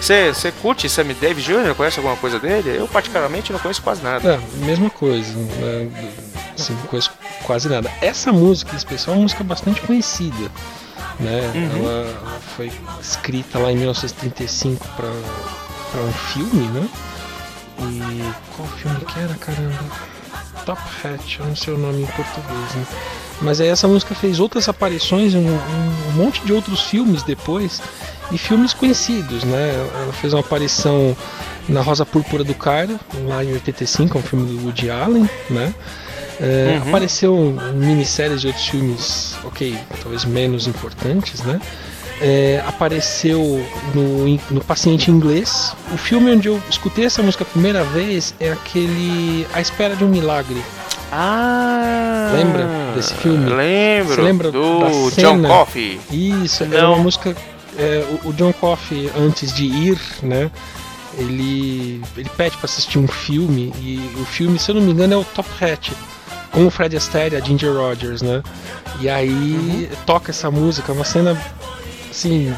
Você 0.00 0.52
curte 0.62 0.88
Sammy 0.88 1.12
Davis 1.12 1.44
Jr., 1.44 1.74
conhece 1.76 1.98
alguma 1.98 2.16
coisa 2.16 2.38
dele? 2.38 2.76
Eu 2.76 2.88
particularmente 2.88 3.52
não 3.52 3.58
conheço 3.58 3.82
quase 3.82 4.02
nada. 4.02 4.34
É, 4.34 4.64
mesma 4.64 4.88
coisa. 4.88 5.34
Né? 5.34 5.90
Assim, 6.54 6.72
não 6.74 6.86
conheço 6.86 7.10
quase 7.44 7.68
nada. 7.68 7.90
Essa 8.00 8.32
música, 8.32 8.72
em 8.72 8.76
especial, 8.76 9.14
é 9.14 9.18
uma 9.18 9.22
música 9.22 9.44
bastante 9.44 9.80
conhecida. 9.82 10.50
Né? 11.20 11.70
Ela, 11.76 11.90
ela 11.90 12.40
foi 12.56 12.72
escrita 13.00 13.58
lá 13.58 13.70
em 13.70 13.76
1935 13.76 14.86
para 14.96 16.00
um 16.00 16.12
filme, 16.12 16.66
né? 16.68 16.88
E 17.80 18.56
qual 18.56 18.68
filme 18.68 19.00
que 19.00 19.18
era, 19.18 19.34
caramba? 19.34 19.78
Top 20.64 20.80
Hat, 21.04 21.40
eu 21.40 21.46
não 21.46 21.56
sei 21.56 21.74
o 21.74 21.78
nome 21.78 22.02
em 22.02 22.06
português, 22.06 22.74
né? 22.74 22.86
Mas 23.42 23.60
aí 23.60 23.68
essa 23.68 23.88
música 23.88 24.14
fez 24.14 24.38
outras 24.38 24.68
aparições 24.68 25.34
em 25.34 25.38
um, 25.38 25.58
um 26.08 26.12
monte 26.12 26.44
de 26.44 26.52
outros 26.52 26.82
filmes 26.82 27.22
depois 27.22 27.80
e 28.30 28.36
filmes 28.36 28.74
conhecidos, 28.74 29.44
né? 29.44 29.74
Ela 29.74 30.12
fez 30.12 30.32
uma 30.34 30.40
aparição 30.40 31.16
na 31.68 31.80
Rosa 31.80 32.04
Púrpura 32.04 32.44
do 32.44 32.54
Cairo, 32.54 32.98
lá 33.26 33.42
em 33.44 33.52
85, 33.52 34.18
um 34.18 34.22
filme 34.22 34.46
do 34.46 34.64
Woody 34.64 34.90
Allen, 34.90 35.28
né? 35.48 35.74
É, 36.40 36.80
Apareceu 36.86 37.36
em 37.36 37.76
minisséries 37.76 38.40
de 38.40 38.46
outros 38.46 38.66
filmes, 38.66 39.36
ok, 39.44 39.76
talvez 40.02 40.24
menos 40.24 40.66
importantes, 40.66 41.42
né? 41.42 41.60
É, 42.22 42.62
apareceu 42.66 43.64
no, 43.94 44.26
no 44.50 44.60
Paciente 44.64 45.10
Inglês. 45.10 45.74
O 45.92 45.96
filme 45.96 46.30
onde 46.32 46.48
eu 46.48 46.60
escutei 46.68 47.04
essa 47.06 47.22
música 47.22 47.44
a 47.44 47.46
primeira 47.46 47.82
vez 47.84 48.34
é 48.38 48.52
aquele 48.52 49.46
A 49.54 49.60
Espera 49.60 49.94
de 49.96 50.04
um 50.04 50.08
Milagre. 50.08 50.62
Ah! 51.12 52.30
Lembra 52.34 52.66
desse 52.94 53.14
filme? 53.14 53.50
Lembro. 53.50 54.14
Você 54.14 54.20
lembra 54.20 54.50
do 54.52 55.10
John? 55.16 55.42
Coffey? 55.42 56.00
Isso, 56.10 56.64
Não. 56.66 56.94
uma 56.94 57.02
música. 57.02 57.34
é, 57.78 58.04
o, 58.24 58.28
o 58.28 58.32
John 58.34 58.52
Coffey, 58.52 59.10
antes 59.16 59.52
de 59.52 59.64
ir, 59.64 59.98
né? 60.22 60.50
Ele, 61.18 62.00
ele 62.16 62.30
pede 62.36 62.56
pra 62.56 62.66
assistir 62.66 62.98
um 62.98 63.08
filme 63.08 63.72
e 63.80 63.98
o 64.20 64.24
filme, 64.24 64.58
se 64.58 64.70
eu 64.70 64.76
não 64.76 64.82
me 64.82 64.92
engano, 64.92 65.14
é 65.14 65.16
o 65.16 65.24
Top 65.24 65.48
Hat 65.62 65.92
com 66.52 66.66
o 66.66 66.70
Fred 66.70 66.96
Astaire 66.96 67.36
a 67.36 67.40
Ginger 67.40 67.72
Rogers, 67.72 68.22
né? 68.22 68.42
E 69.00 69.08
aí 69.08 69.90
toca 70.06 70.30
essa 70.30 70.50
música, 70.50 70.92
uma 70.92 71.04
cena 71.04 71.40
assim 72.10 72.54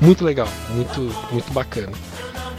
muito 0.00 0.24
legal, 0.24 0.48
muito 0.70 1.00
muito 1.30 1.52
bacana. 1.52 1.92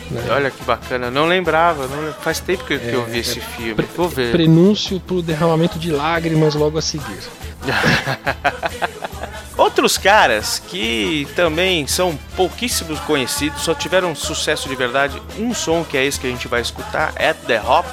né? 0.09 0.21
Olha 0.29 0.51
que 0.51 0.63
bacana, 0.63 1.09
não 1.09 1.25
lembrava, 1.25 1.87
não 1.87 2.13
faz 2.13 2.39
tempo 2.39 2.63
que, 2.65 2.77
que 2.77 2.93
eu 2.93 3.05
vi 3.05 3.19
esse 3.19 3.39
filme. 3.39 3.83
Vou 3.95 4.07
ver. 4.09 4.31
Prenúncio 4.31 4.99
pro 4.99 5.21
derramamento 5.21 5.79
de 5.79 5.91
lágrimas 5.91 6.53
logo 6.55 6.77
a 6.77 6.81
seguir. 6.81 7.19
Outros 9.57 9.97
caras 9.97 10.61
que 10.67 11.27
também 11.35 11.85
são 11.85 12.17
pouquíssimos 12.35 12.99
conhecidos, 13.01 13.61
só 13.61 13.73
tiveram 13.75 14.15
sucesso 14.15 14.67
de 14.67 14.75
verdade, 14.75 15.21
um 15.37 15.53
som 15.53 15.83
que 15.83 15.97
é 15.97 16.05
esse 16.05 16.19
que 16.19 16.25
a 16.27 16.29
gente 16.29 16.47
vai 16.47 16.61
escutar, 16.61 17.09
At 17.15 17.37
The 17.45 17.61
Hop, 17.61 17.85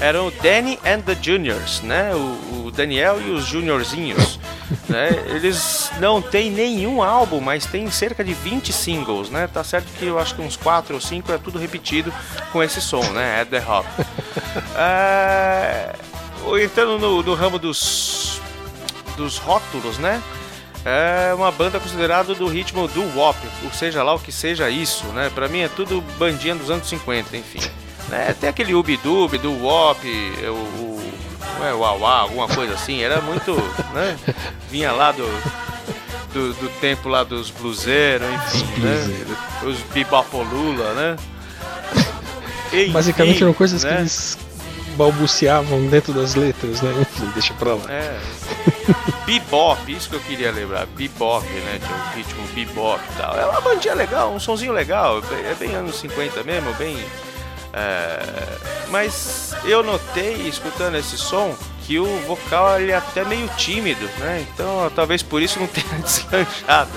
eram 0.00 0.28
o 0.28 0.30
Danny 0.30 0.78
and 0.84 1.00
the 1.02 1.16
Juniors, 1.20 1.82
né? 1.82 2.14
O, 2.14 2.66
o 2.66 2.70
Daniel 2.70 3.20
e 3.20 3.30
os 3.30 3.44
Juniorzinhos. 3.44 4.38
né? 4.88 5.08
Eles 5.26 5.90
não 6.00 6.22
têm 6.22 6.50
nenhum 6.50 7.02
álbum, 7.02 7.40
mas 7.40 7.66
tem 7.66 7.90
cerca 7.90 8.24
de 8.24 8.32
20 8.32 8.72
singles, 8.72 9.30
né? 9.30 9.46
Tá 9.46 9.62
certo 9.62 9.86
que 9.98 10.06
eu 10.06 10.18
acho 10.18 10.34
que 10.34 10.42
uns 10.42 10.56
4 10.56 10.94
ou 10.94 11.00
5 11.00 11.32
é 11.32 11.38
tudo 11.38 11.58
repetido 11.58 12.12
com 12.52 12.62
esse 12.62 12.80
som, 12.80 13.02
né? 13.12 13.40
At 13.42 13.48
The 13.48 13.62
Hop. 13.66 13.86
Ah, 14.74 15.94
entrando 16.60 16.98
no, 16.98 17.22
no 17.22 17.34
ramo 17.34 17.58
dos 17.58 18.40
dos 19.16 19.36
rótulos, 19.38 19.98
né? 19.98 20.22
É 20.84 21.34
uma 21.34 21.52
banda 21.52 21.78
considerada 21.78 22.34
do 22.34 22.46
ritmo 22.46 22.88
do 22.88 23.02
WOP, 23.16 23.38
ou 23.64 23.70
seja 23.70 24.02
lá 24.02 24.14
o 24.14 24.18
que 24.18 24.32
seja 24.32 24.70
isso, 24.70 25.04
né? 25.08 25.30
Pra 25.34 25.46
mim 25.46 25.60
é 25.60 25.68
tudo 25.68 26.00
bandinha 26.18 26.54
dos 26.54 26.70
anos 26.70 26.88
50, 26.88 27.36
enfim. 27.36 27.60
Né? 28.10 28.34
Tem 28.38 28.50
aquele 28.50 28.74
Ubidub 28.74 29.38
do 29.38 29.52
WOP, 29.62 30.06
o, 30.42 30.52
o, 30.52 31.12
não 31.58 31.66
é, 31.66 31.72
o 31.72 31.84
Auá, 31.84 32.18
alguma 32.20 32.48
coisa 32.48 32.74
assim, 32.74 33.00
era 33.00 33.20
muito, 33.20 33.54
né? 33.94 34.18
Vinha 34.68 34.90
lá 34.90 35.12
do, 35.12 35.26
do, 36.32 36.52
do 36.54 36.68
tempo 36.80 37.08
lá 37.08 37.22
dos 37.22 37.50
bluseiros, 37.50 38.26
enfim, 38.28 38.80
né? 38.80 39.26
Os 39.62 39.78
Bibopolula, 39.92 40.92
né? 40.94 41.16
Enfim, 42.72 42.92
Basicamente 42.92 43.42
eram 43.42 43.52
coisas 43.52 43.84
que 43.84 43.90
né? 43.90 44.00
eles 44.00 44.38
balbuciavam 44.96 45.86
dentro 45.86 46.12
das 46.12 46.34
letras, 46.34 46.82
né? 46.82 46.92
Enfim, 47.00 47.30
deixa 47.32 47.54
pra 47.54 47.74
lá. 47.74 47.84
É. 47.88 48.20
Bebop, 49.24 49.92
isso 49.92 50.10
que 50.10 50.16
eu 50.16 50.20
queria 50.20 50.50
lembrar. 50.50 50.86
Bebop, 50.86 51.46
né? 51.46 51.78
Tinha 51.78 51.96
o 51.96 52.16
ritmo 52.16 52.46
bebop 52.54 53.00
e 53.02 53.16
tal. 53.16 53.36
É 53.38 53.46
uma 53.46 53.60
bandinha 53.60 53.94
legal, 53.94 54.32
um 54.32 54.40
sonzinho 54.40 54.72
legal. 54.72 55.22
É 55.48 55.54
bem 55.54 55.74
anos 55.74 55.96
50 56.00 56.42
mesmo, 56.42 56.72
bem. 56.74 56.96
É, 57.72 58.58
Mas 58.88 59.54
eu 59.64 59.82
notei, 59.82 60.48
escutando 60.48 60.96
esse 60.96 61.16
som, 61.16 61.56
que 61.86 61.98
o 61.98 62.18
vocal 62.26 62.80
ele 62.80 62.92
é 62.92 62.96
até 62.96 63.24
meio 63.24 63.48
tímido, 63.56 64.08
né? 64.18 64.46
Então 64.52 64.90
talvez 64.94 65.22
por 65.22 65.42
isso 65.42 65.58
não 65.58 65.66
tenha 65.68 65.98
deslanchado. 65.98 66.90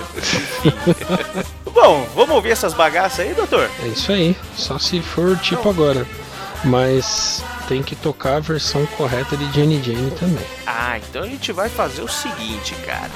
Bom, 1.74 2.07
vamos 2.15 2.36
ouvir 2.36 2.51
essas 2.51 2.74
bagaças 2.74 3.21
aí, 3.21 3.34
doutor? 3.34 3.69
É 3.84 3.88
isso 3.88 4.11
aí, 4.11 4.36
só 4.55 4.78
se 4.78 5.01
for 5.01 5.38
tipo 5.38 5.69
agora. 5.69 6.05
Mas 6.63 7.43
tem 7.67 7.82
que 7.84 7.95
tocar 7.95 8.38
a 8.38 8.39
versão 8.39 8.86
correta 8.86 9.36
de 9.36 9.51
Jenny 9.51 9.82
Jane 9.84 10.11
também. 10.11 10.45
Ah, 10.65 10.97
então 10.97 11.24
a 11.24 11.28
gente 11.28 11.51
vai 11.51 11.69
fazer 11.69 12.01
o 12.01 12.07
seguinte, 12.07 12.76
cara. 12.86 13.11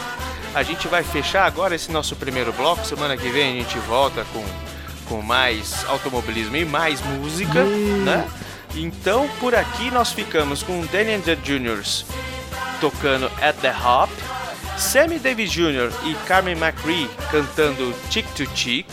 A 0.54 0.64
gente 0.64 0.88
vai 0.88 1.04
fechar 1.04 1.46
agora 1.46 1.76
esse 1.76 1.92
nosso 1.92 2.16
primeiro 2.16 2.52
bloco. 2.52 2.86
Semana 2.86 3.16
que 3.16 3.30
vem 3.30 3.60
a 3.60 3.62
gente 3.62 3.78
volta 3.80 4.26
com, 4.34 4.44
com 5.08 5.22
mais 5.22 5.86
automobilismo 5.86 6.56
e 6.56 6.66
mais 6.66 7.02
música, 7.02 7.64
né? 7.64 8.28
Então 8.76 9.30
por 9.40 9.56
aqui 9.56 9.90
nós 9.92 10.12
ficamos 10.12 10.62
com 10.62 10.86
Danny 10.88 11.14
and 11.14 11.22
the 11.22 11.38
Juniors 11.44 12.06
tocando 12.80 13.26
At 13.42 13.56
the 13.58 13.72
Hop, 13.72 14.10
Sammy 14.78 15.18
Davis 15.20 15.52
Jr. 15.52 15.92
e 16.06 16.14
Carmen 16.28 16.56
McRae 16.58 17.10
cantando 17.32 17.94
Chick 18.10 18.28
to 18.34 18.50
Chick, 18.56 18.88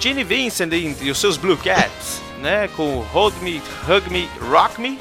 Ginny 0.00 0.24
Vincent 0.24 0.72
e, 0.72 1.10
os 1.10 1.18
seus 1.18 1.36
Blue 1.36 1.56
Cats, 1.56 2.20
né? 2.40 2.68
Com 2.76 3.00
Hold 3.12 3.34
Me, 3.42 3.62
Hug 3.88 4.10
Me, 4.10 4.28
Rock 4.50 4.80
Me, 4.80 4.98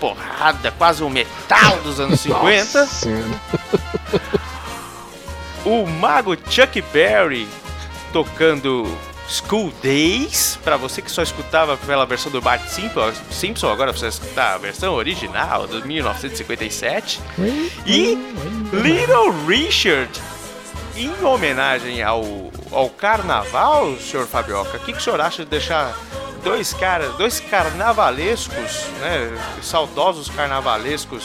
porrada, 0.00 0.72
quase 0.72 1.04
um 1.04 1.10
metal 1.10 1.78
dos 1.84 2.00
anos 2.00 2.20
50. 2.20 2.80
Nossa 2.80 3.08
o 5.64 5.86
mago 5.86 6.36
Chuck 6.50 6.80
Berry 6.92 7.48
tocando 8.12 8.86
School 9.28 9.72
Days, 9.82 10.58
para 10.62 10.76
você 10.76 11.00
que 11.00 11.10
só 11.10 11.22
escutava 11.22 11.76
pela 11.76 12.04
versão 12.04 12.30
do 12.30 12.40
Bart 12.40 12.62
Simpson, 13.30 13.70
agora 13.70 13.92
você 13.92 14.08
escutar 14.08 14.54
a 14.54 14.58
versão 14.58 14.94
original 14.94 15.66
de 15.66 15.86
1957. 15.86 17.20
E 17.86 18.18
Little 18.72 19.32
Richard, 19.46 20.10
em 20.96 21.24
homenagem 21.24 22.02
ao, 22.02 22.50
ao 22.70 22.90
carnaval, 22.90 23.96
senhor 23.98 24.26
Fabioca, 24.26 24.76
o 24.76 24.80
que, 24.80 24.92
que 24.92 24.98
o 24.98 25.00
senhor 25.00 25.20
acha 25.20 25.44
de 25.44 25.50
deixar 25.50 25.96
dois 26.44 26.72
caras, 26.74 27.14
dois 27.16 27.40
carnavalescos, 27.40 28.86
né, 29.00 29.32
saudosos 29.62 30.28
carnavalescos, 30.28 31.24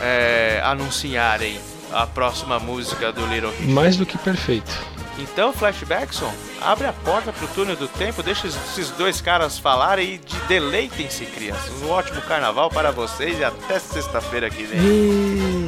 é, 0.00 0.60
anunciarem 0.64 1.58
a 1.92 2.06
próxima 2.06 2.58
música 2.58 3.12
do 3.12 3.24
Little 3.26 3.50
Richard? 3.50 3.72
Mais 3.72 3.96
do 3.96 4.04
que 4.04 4.18
perfeito. 4.18 4.95
Então, 5.18 5.52
Flashbackson, 5.52 6.30
abre 6.60 6.86
a 6.86 6.92
porta 6.92 7.32
pro 7.32 7.46
túnel 7.48 7.74
do 7.76 7.88
tempo, 7.88 8.22
deixa 8.22 8.46
esses 8.46 8.90
dois 8.90 9.20
caras 9.20 9.58
falarem 9.58 10.14
e 10.14 10.18
de- 10.18 10.36
deleitem-se, 10.46 11.24
crianças. 11.26 11.70
Um 11.82 11.90
ótimo 11.90 12.20
carnaval 12.22 12.68
para 12.70 12.90
vocês 12.92 13.38
e 13.38 13.44
até 13.44 13.78
sexta-feira 13.78 14.50
que 14.50 14.64
vem. 14.64 14.78
E... 14.78 15.66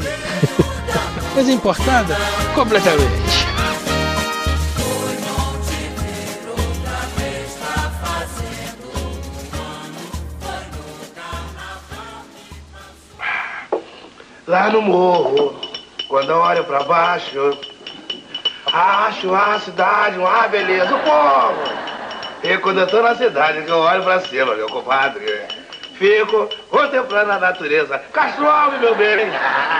Coisa 1.34 1.52
importada? 1.52 2.14
Completamente. 2.54 3.38
Lá 14.46 14.70
no 14.70 14.80
morro, 14.80 15.60
quando 16.08 16.30
eu 16.30 16.38
olho 16.38 16.64
pra 16.64 16.82
baixo, 16.84 17.50
acho 18.72 19.34
a 19.34 19.58
cidade 19.60 20.18
uma 20.18 20.48
beleza. 20.48 20.94
O 20.94 20.98
povo! 21.00 21.88
E 22.42 22.56
quando 22.58 22.80
eu 22.80 22.86
tô 22.86 23.02
na 23.02 23.14
cidade, 23.14 23.62
que 23.62 23.70
eu 23.70 23.78
olho 23.78 24.02
pra 24.04 24.20
cima, 24.20 24.54
meu 24.54 24.68
compadre, 24.68 25.40
fico 25.98 26.48
contemplando 26.70 27.32
a 27.32 27.38
natureza. 27.38 27.98
Castro 28.12 28.48
Alves, 28.48 28.80
meu 28.80 28.94
bem! 28.94 29.18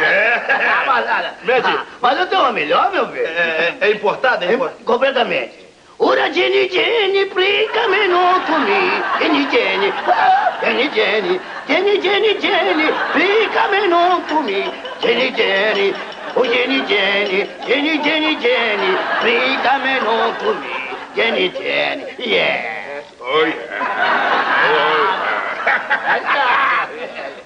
É. 0.03 0.82
Mas, 0.86 1.05
olha, 1.07 1.34
Mede. 1.45 1.66
ah, 1.68 1.84
mas 2.01 2.18
eu 2.18 2.26
tenho 2.26 2.41
uma 2.43 2.53
melhor, 2.53 2.91
meu 2.91 3.07
bem. 3.07 3.22
É, 3.22 3.74
é 3.80 3.91
importado? 3.91 4.45
É 4.45 4.49
É, 4.49 4.53
importado? 4.55 4.84
completamente. 4.84 5.68
Ora 6.01 6.32
Jenny 6.32 6.68
Jenny, 6.68 7.26
plica-me 7.26 8.07
no 8.09 8.41
comi. 8.47 9.03
Jenny 9.18 9.49
Jenny, 9.51 9.93
ah, 10.07 10.53
Jenny 10.62 10.91
Jenny, 10.95 11.41
Jenny 11.68 12.01
Jenny 12.01 12.41
Jenny, 12.41 12.93
plica-me 13.12 13.89
no 13.89 14.20
comi. 14.28 14.72
Jenny 15.01 15.32
Jenny, 15.36 15.95
oh 16.39 16.45
Jenny 16.45 16.86
Jenny, 16.86 17.47
Jenny 17.66 17.99
Jenny 18.03 18.36
Jenny, 18.41 18.91
plica-me 19.20 19.95
no 20.01 20.32
comi. 20.39 20.70
Jenny 21.16 21.49
Jenny, 21.51 22.05
yeah. 22.18 23.03
Oh, 23.20 23.45
yeah. 23.45 24.39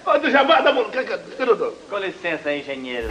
Ô, 0.05 0.18
do 0.18 0.30
Jabá, 0.30 0.61
o 0.61 1.45
Dodô? 1.47 1.72
Com 1.88 1.99
licença, 1.99 2.53
engenheiro. 2.55 3.09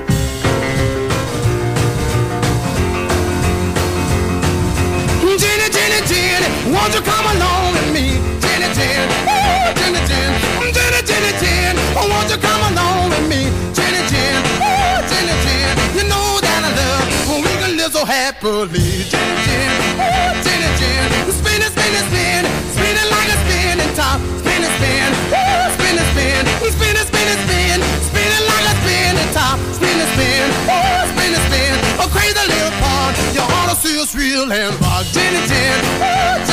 Happily. 18.11 19.07
Jenny, 19.07 19.35
Jenny, 19.47 19.79
ooh, 19.95 20.35
Jenny, 20.43 20.67
Jenny, 20.75 21.31
spin 21.31 21.63
it, 21.63 21.71
spin 21.71 21.93
it, 21.95 22.05
spin, 22.11 22.43
spin 22.75 22.95
it 22.99 23.07
like 23.07 23.29
a 23.31 23.37
spinning 23.47 23.93
top, 23.95 24.19
spin 24.43 24.59
it, 24.59 24.73
spin, 24.75 25.11
ooh, 25.31 25.71
spin 25.79 25.95
it, 25.95 26.07
spin, 26.11 26.43
spin 26.75 26.95
it, 26.99 27.07
spin 27.07 27.27
it, 27.31 27.39
spin, 27.47 27.79
spin 28.11 28.29
it 28.35 28.43
like 28.51 28.65
a 28.67 28.75
spinning 28.83 29.31
top, 29.31 29.55
spin 29.71 29.95
it, 29.95 30.09
spin, 30.11 30.47
ooh, 30.67 31.07
spin 31.15 31.31
it, 31.31 31.43
spin, 31.47 31.73
a 32.03 32.05
crazy 32.11 32.43
little 32.51 32.75
part, 32.83 33.15
you 33.31 33.39
ought 33.47 33.71
to 33.71 33.75
see 33.79 33.95
us 33.95 34.11
real 34.11 34.51
and 34.51 34.75
rock. 34.83 35.07
Jenny, 35.15 35.39
Jenny, 35.47 35.79
ooh, 36.03 36.50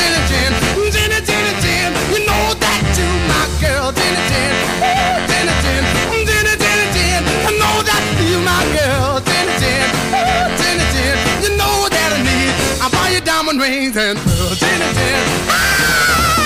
rings 13.58 13.96
and 13.96 14.18
Jenny, 14.18 14.54
Jenny. 14.54 14.94
Jenny, 14.94 16.37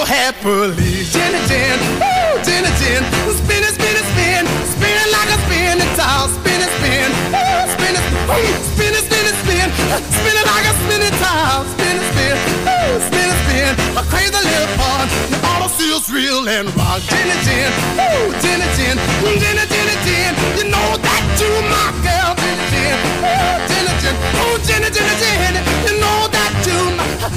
so 0.00 0.06
happily. 0.06 1.04
Gin 1.12 1.34
and 1.34 1.46
gin, 1.48 1.78
woo, 2.00 2.40
gin 2.44 2.64
and 2.64 2.76
gin. 2.80 3.02
Spin 3.36 3.60
it, 3.60 3.72
spin 3.76 3.96
it, 4.00 4.06
spin. 4.12 4.44
Spin 4.72 4.96
it 4.96 5.10
like 5.12 5.28
a 5.28 5.38
spinning 5.44 5.92
tile. 5.96 6.28
Spin 6.28 6.60
it, 6.60 6.72
spin. 6.80 7.10
Woo, 7.34 7.60
spin 7.74 7.94
it, 7.98 8.04
woo, 8.28 8.48
spin 8.72 8.92
it, 8.96 9.04
spin 9.04 9.24
it, 9.28 9.36
spin. 9.44 9.68
Spin 10.16 10.34
it 10.40 10.46
like 10.48 10.66
a 10.70 10.74
spinning 10.80 11.16
tile. 11.20 11.64
Spin 11.74 11.94
it, 12.00 12.06
spin. 12.12 12.36
Woo, 12.64 12.96
spin 13.08 13.28
it, 13.28 13.38
spin. 13.44 13.72
A 14.00 14.02
crazy 14.08 14.32
little 14.32 14.70
fun, 14.80 15.04
Now 15.32 15.48
all 15.52 15.62
I 15.64 15.68
see 15.68 15.90
is 15.92 16.08
real 16.08 16.48
and 16.48 16.68
rock. 16.76 17.00
Gin 17.04 17.26
and 17.28 17.42
gin, 17.44 17.70
woo, 17.98 18.32
gin 18.40 18.60
and 18.64 18.72
gin. 18.78 18.96
Gin 19.20 19.56
and 19.60 19.68
gin 19.68 19.86
and 19.92 20.00
gin. 20.06 20.32
You 20.56 20.64
know 20.72 20.88
that 20.96 21.22
you 21.40 21.50
my 21.68 21.88
girl. 22.00 22.32
Gin 22.40 22.56
and 22.56 22.70
gin, 22.72 22.96
woo, 23.20 23.52
gin 23.68 23.84
and 23.84 23.98
gin. 24.00 24.14
Oh, 24.40 24.56
gin 24.64 24.80
and 24.80 24.94
gin 24.94 25.04
and 25.04 25.18
gin. 25.20 25.54
You 25.84 25.94
know 26.00 26.29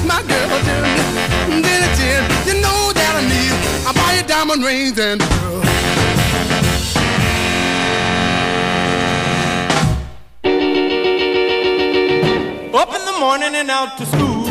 my 0.06 0.22
girl, 0.24 0.50
Jenny, 0.68 0.94
Jenny, 1.62 1.90
Jenny, 1.98 2.28
you 2.48 2.56
know 2.62 2.92
that 2.94 3.14
I 3.16 3.22
need, 3.34 3.54
I 3.88 3.92
buy 3.94 4.12
you 4.18 4.24
diamond 4.28 4.64
rings 4.64 4.98
and 5.00 5.20
pearls. 5.22 5.64
Up 12.74 12.90
in 12.94 13.06
the 13.06 13.18
morning 13.20 13.56
and 13.56 13.70
out 13.70 13.98
to 13.98 14.06
school. 14.06 14.44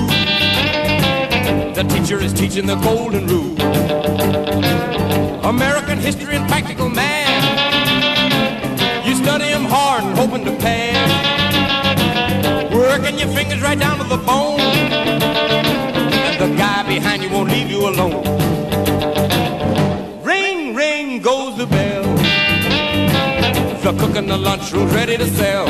The 1.74 1.84
teacher 1.84 2.18
is 2.20 2.32
teaching 2.32 2.66
the 2.66 2.76
golden 2.76 3.26
rule. 3.26 3.60
American 5.44 5.98
history 5.98 6.36
and 6.36 6.48
practical 6.48 6.88
math. 6.88 7.44
You 9.06 9.14
study 9.16 9.52
'em 9.52 9.64
hard 9.64 10.04
and 10.04 10.16
hoping 10.16 10.44
to 10.44 10.52
pass. 10.52 11.31
Your 13.18 13.28
fingers 13.28 13.60
right 13.62 13.78
down 13.78 13.98
to 13.98 14.04
the 14.04 14.16
bone. 14.16 14.60
And 16.28 16.40
the 16.40 16.56
guy 16.56 16.82
behind 16.86 17.22
you 17.22 17.30
won't 17.30 17.50
leave 17.50 17.70
you 17.70 17.88
alone. 17.88 18.24
Ring, 20.22 20.74
ring 20.74 21.20
goes 21.20 21.56
the 21.56 21.66
bell. 21.66 22.02
The 23.82 23.92
cook 23.98 24.16
in 24.16 24.26
the 24.26 24.36
lunchroom's 24.36 24.92
ready 24.94 25.16
to 25.16 25.26
sell. 25.26 25.66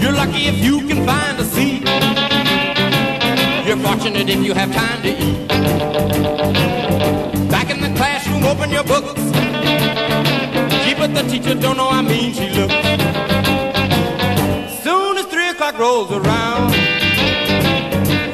You're 0.00 0.12
lucky 0.12 0.46
if 0.52 0.58
you 0.58 0.86
can 0.86 1.04
find 1.06 1.38
a 1.38 1.44
seat. 1.44 1.84
You're 3.66 3.78
fortunate 3.78 4.28
if 4.28 4.44
you 4.44 4.54
have 4.54 4.72
time 4.72 5.02
to 5.02 5.10
eat. 5.10 5.48
Back 7.50 7.70
in 7.70 7.80
the 7.80 7.92
classroom, 7.96 8.44
open 8.44 8.70
your 8.70 8.84
books. 8.84 9.24
but 11.24 11.46
you 11.46 11.54
don't 11.54 11.76
know 11.76 11.88
how 11.88 12.02
mean 12.02 12.32
she 12.32 12.48
looks. 12.50 13.43
O'clock 15.74 15.80
rolls 15.80 16.12
around, 16.12 16.72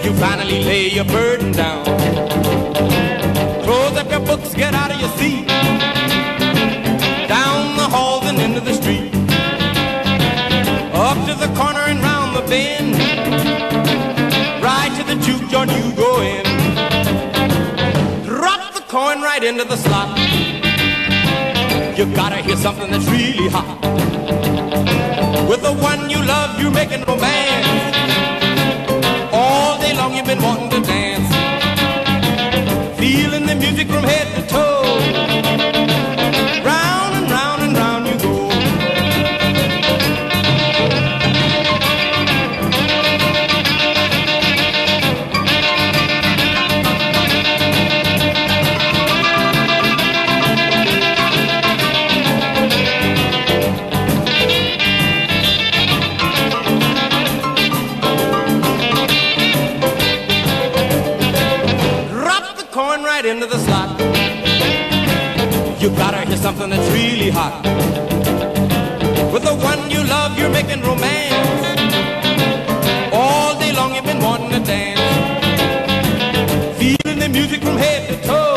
you 0.05 0.13
finally 0.15 0.63
lay 0.63 0.89
your 0.89 1.05
burden 1.05 1.53
down. 1.53 1.85
Close 3.65 3.97
up 3.97 4.11
your 4.11 4.21
books, 4.21 4.55
get 4.55 4.75
out 4.75 4.91
of 4.93 5.01
your 5.01 5.09
seat. 5.11 5.47
Down 7.29 7.77
the 7.77 7.89
halls 7.89 8.25
and 8.27 8.39
into 8.39 8.61
the 8.61 8.75
street. 8.75 9.15
Up 10.95 11.17
to 11.29 11.35
the 11.35 11.53
corner 11.57 11.85
and 11.89 12.01
round 12.01 12.37
the 12.37 12.43
bend. 12.43 12.95
Right 14.63 14.93
to 14.99 15.05
the 15.05 15.17
juke 15.25 15.49
joint 15.51 15.71
you 15.73 15.93
go 15.97 16.21
in. 16.21 16.45
Drop 18.25 18.75
the 18.75 18.83
coin 18.83 19.23
right 19.23 19.43
into 19.43 19.65
the 19.65 19.77
slot. 19.77 20.19
You 21.97 22.07
gotta 22.15 22.37
hear 22.37 22.57
something 22.57 22.91
that's 22.91 23.07
really 23.09 23.49
hot. 23.49 24.70
With 25.51 25.63
the 25.63 25.73
one 25.73 26.09
you 26.09 26.23
love, 26.23 26.61
you're 26.61 26.71
making 26.71 27.03
romance. 27.03 27.97
All 29.33 29.81
day 29.81 29.93
long 29.95 30.15
you've 30.15 30.25
been 30.25 30.41
wanting 30.41 30.71
to 30.71 30.81
dance. 30.81 31.29
Feeling 32.97 33.47
the 33.47 33.57
music 33.57 33.89
from 33.89 34.05
head 34.05 34.29
to 34.37 34.47
toe. 34.47 34.70
Hot. 67.31 67.63
With 69.33 69.45
the 69.45 69.55
one 69.55 69.91
you 69.91 70.03
love, 70.05 70.39
you're 70.39 70.51
making 70.51 70.83
romance. 70.83 71.35
All 73.13 73.59
day 73.59 73.73
long 73.73 73.95
you've 73.95 74.05
been 74.05 74.23
wanting 74.23 74.51
to 74.51 74.61
dance. 74.61 75.01
Feeling 76.79 77.19
the 77.19 77.29
music 77.29 77.63
from 77.63 77.77
head 77.77 78.09
to 78.09 78.17
toe. 78.27 78.57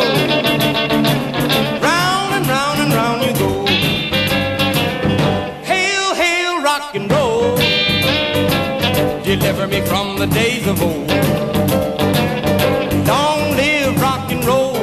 Round 1.82 2.34
and 2.38 2.48
round 2.48 2.80
and 2.84 2.94
round 2.94 3.20
you 3.26 3.34
go. 3.44 3.66
Hail, 5.64 6.16
hail, 6.16 6.62
rock 6.62 6.96
and 6.96 7.12
roll. 7.12 7.56
Deliver 9.24 9.68
me 9.68 9.82
from 9.82 10.18
the 10.18 10.28
days 10.28 10.66
of 10.68 10.82
old. 10.82 11.10
Long 13.08 13.42
live 13.58 14.02
rock 14.02 14.32
and 14.32 14.44
roll. 14.46 14.74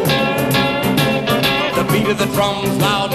The 1.76 1.84
beat 1.93 2.09
of 2.09 2.18
the 2.18 2.26
drums 2.36 2.76
loud 2.78 3.09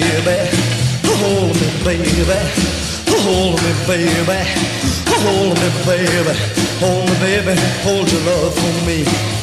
baby. 0.00 0.38
Hold 1.04 1.54
me, 1.60 1.68
baby. 1.84 2.38
Hold 3.08 3.60
me, 3.62 3.72
baby. 3.86 4.38
Hold 5.08 5.58
me, 5.58 5.68
baby. 5.86 6.34
Hold 6.80 7.08
me, 7.08 7.16
baby. 7.20 7.60
Hold 7.82 8.12
your 8.12 8.20
love 8.22 8.54
for 8.54 8.86
me. 8.86 9.37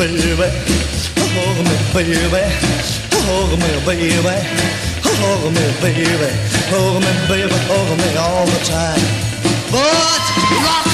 Baby. 0.00 0.48
Hold 1.36 1.60
me, 1.68 1.76
baby. 1.92 2.40
Hold 3.28 3.52
me, 3.60 3.70
baby. 3.84 4.36
Hold 5.04 5.52
me, 5.52 5.66
baby. 5.82 6.30
Hold 6.72 7.02
me, 7.04 7.12
baby. 7.28 7.58
Hold 7.68 7.98
me 7.98 8.16
all 8.16 8.46
the 8.46 8.60
time. 8.64 9.00
But 9.70 9.84
rock, 10.64 10.89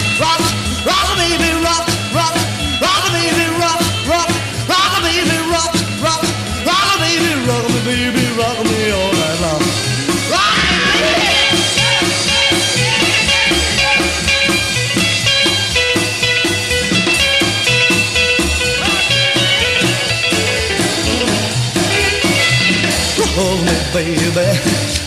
baby. 24.06 24.60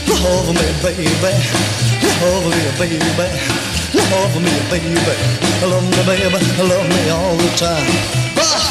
Love 0.07 0.51
me, 0.51 0.67
baby. 0.83 1.07
Love 2.19 2.45
me, 2.51 2.59
baby. 2.77 2.99
Love 3.95 4.35
me, 4.35 4.51
baby. 4.69 4.95
Love 5.63 5.83
me, 5.87 6.01
baby. 6.05 6.39
Love 6.67 6.89
me 6.89 7.09
all 7.09 7.35
the 7.37 7.49
time. 7.55 7.87
But 8.35 8.68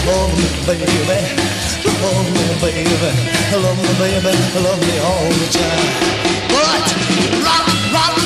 Hold 0.07 0.33
me, 0.37 0.47
baby. 0.67 1.19
Hold 2.03 2.27
me, 2.35 2.45
baby. 2.61 3.11
Love 3.63 3.79
me, 3.83 3.93
baby. 3.99 4.33
Love 4.63 4.81
me 4.81 4.99
all 4.99 5.29
the 5.29 5.49
time. 5.51 5.87
Rock, 6.53 6.87
rock, 7.47 7.67
rock, 7.93 8.26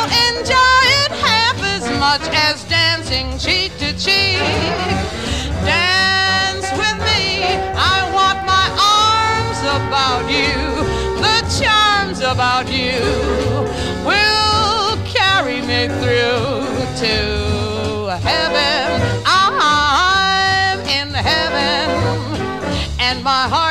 much 2.01 2.27
as 2.33 2.63
dancing 2.63 3.37
cheek 3.37 3.71
to 3.77 3.93
cheek. 3.93 4.41
Dance 5.69 6.67
with 6.81 6.97
me, 7.05 7.45
I 7.77 7.97
want 8.17 8.39
my 8.43 8.67
arms 8.97 9.59
about 9.77 10.25
you. 10.25 10.57
The 11.21 11.37
charms 11.61 12.21
about 12.21 12.67
you 12.73 13.05
will 14.03 14.97
carry 15.05 15.61
me 15.61 15.81
through 16.01 16.65
to 17.03 17.15
heaven. 18.27 18.81
I'm 19.27 20.79
in 20.99 21.13
heaven, 21.13 21.85
and 22.99 23.23
my 23.23 23.43
heart 23.47 23.70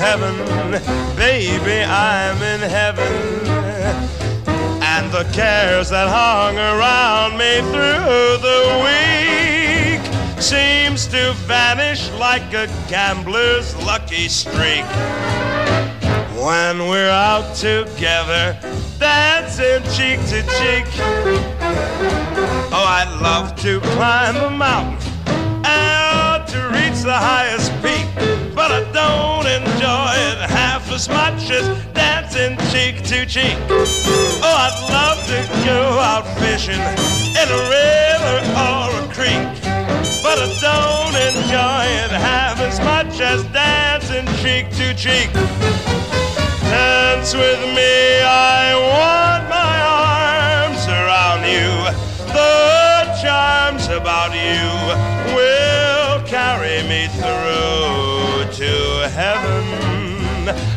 heaven, 0.00 0.34
baby, 1.14 1.84
I'm 1.84 2.40
in 2.42 2.60
heaven. 2.60 3.12
And 4.82 5.12
the 5.12 5.24
cares 5.34 5.90
that 5.90 6.08
hung 6.08 6.56
around 6.56 7.36
me 7.36 7.60
through 7.70 8.38
the 8.48 8.62
week 8.88 10.00
seems 10.40 11.06
to 11.08 11.34
vanish 11.46 12.10
like 12.12 12.54
a 12.54 12.66
gambler's 12.88 13.76
lucky 13.84 14.28
streak. 14.28 14.86
When 16.34 16.88
we're 16.88 17.10
out 17.10 17.54
together, 17.54 18.58
dancing 18.98 19.82
cheek 19.92 20.18
to 20.32 20.40
cheek. 20.56 20.86
Oh, 22.72 22.86
I 22.88 23.04
love 23.20 23.54
to 23.60 23.80
climb 23.80 24.36
a 24.36 24.48
mountain 24.48 25.12
and 25.66 26.48
to 26.48 26.58
reach 26.72 27.02
the 27.02 27.12
highest 27.12 27.70
peak, 27.82 28.06
but 28.54 28.72
I 28.72 28.90
don't 28.92 29.39
as 31.00 31.08
much 31.08 31.50
as 31.50 31.66
dancing 31.94 32.58
cheek 32.68 33.02
to 33.02 33.24
cheek. 33.24 33.56
Oh, 33.70 34.56
I'd 34.66 34.76
love 34.92 35.20
to 35.32 35.40
go 35.64 35.80
out 35.98 36.26
fishing 36.38 36.82
in 37.40 37.48
a 37.48 37.62
river 37.72 38.36
or 38.68 38.88
a 39.00 39.06
creek, 39.08 39.48
but 40.22 40.36
I 40.36 40.48
don't 40.60 41.16
enjoy 41.30 41.84
it 42.04 42.12
half 42.12 42.60
as 42.60 42.78
much 42.80 43.18
as 43.18 43.42
dancing 43.44 44.26
cheek 44.42 44.68
to 44.76 44.92
cheek. 44.92 45.32
Dance 46.68 47.32
with 47.32 47.62
me, 47.74 48.20
I 48.20 48.76
want 48.92 49.48
my 49.48 49.76
arms 50.04 50.84
around 50.86 51.42
you. 51.48 51.70
The 52.28 53.08
charms 53.22 53.86
about 53.88 54.32
you 54.36 54.68
will 55.34 56.20
carry 56.28 56.82
me 56.86 57.08
through 57.16 58.52
to 58.52 59.08
heaven. 59.08 59.69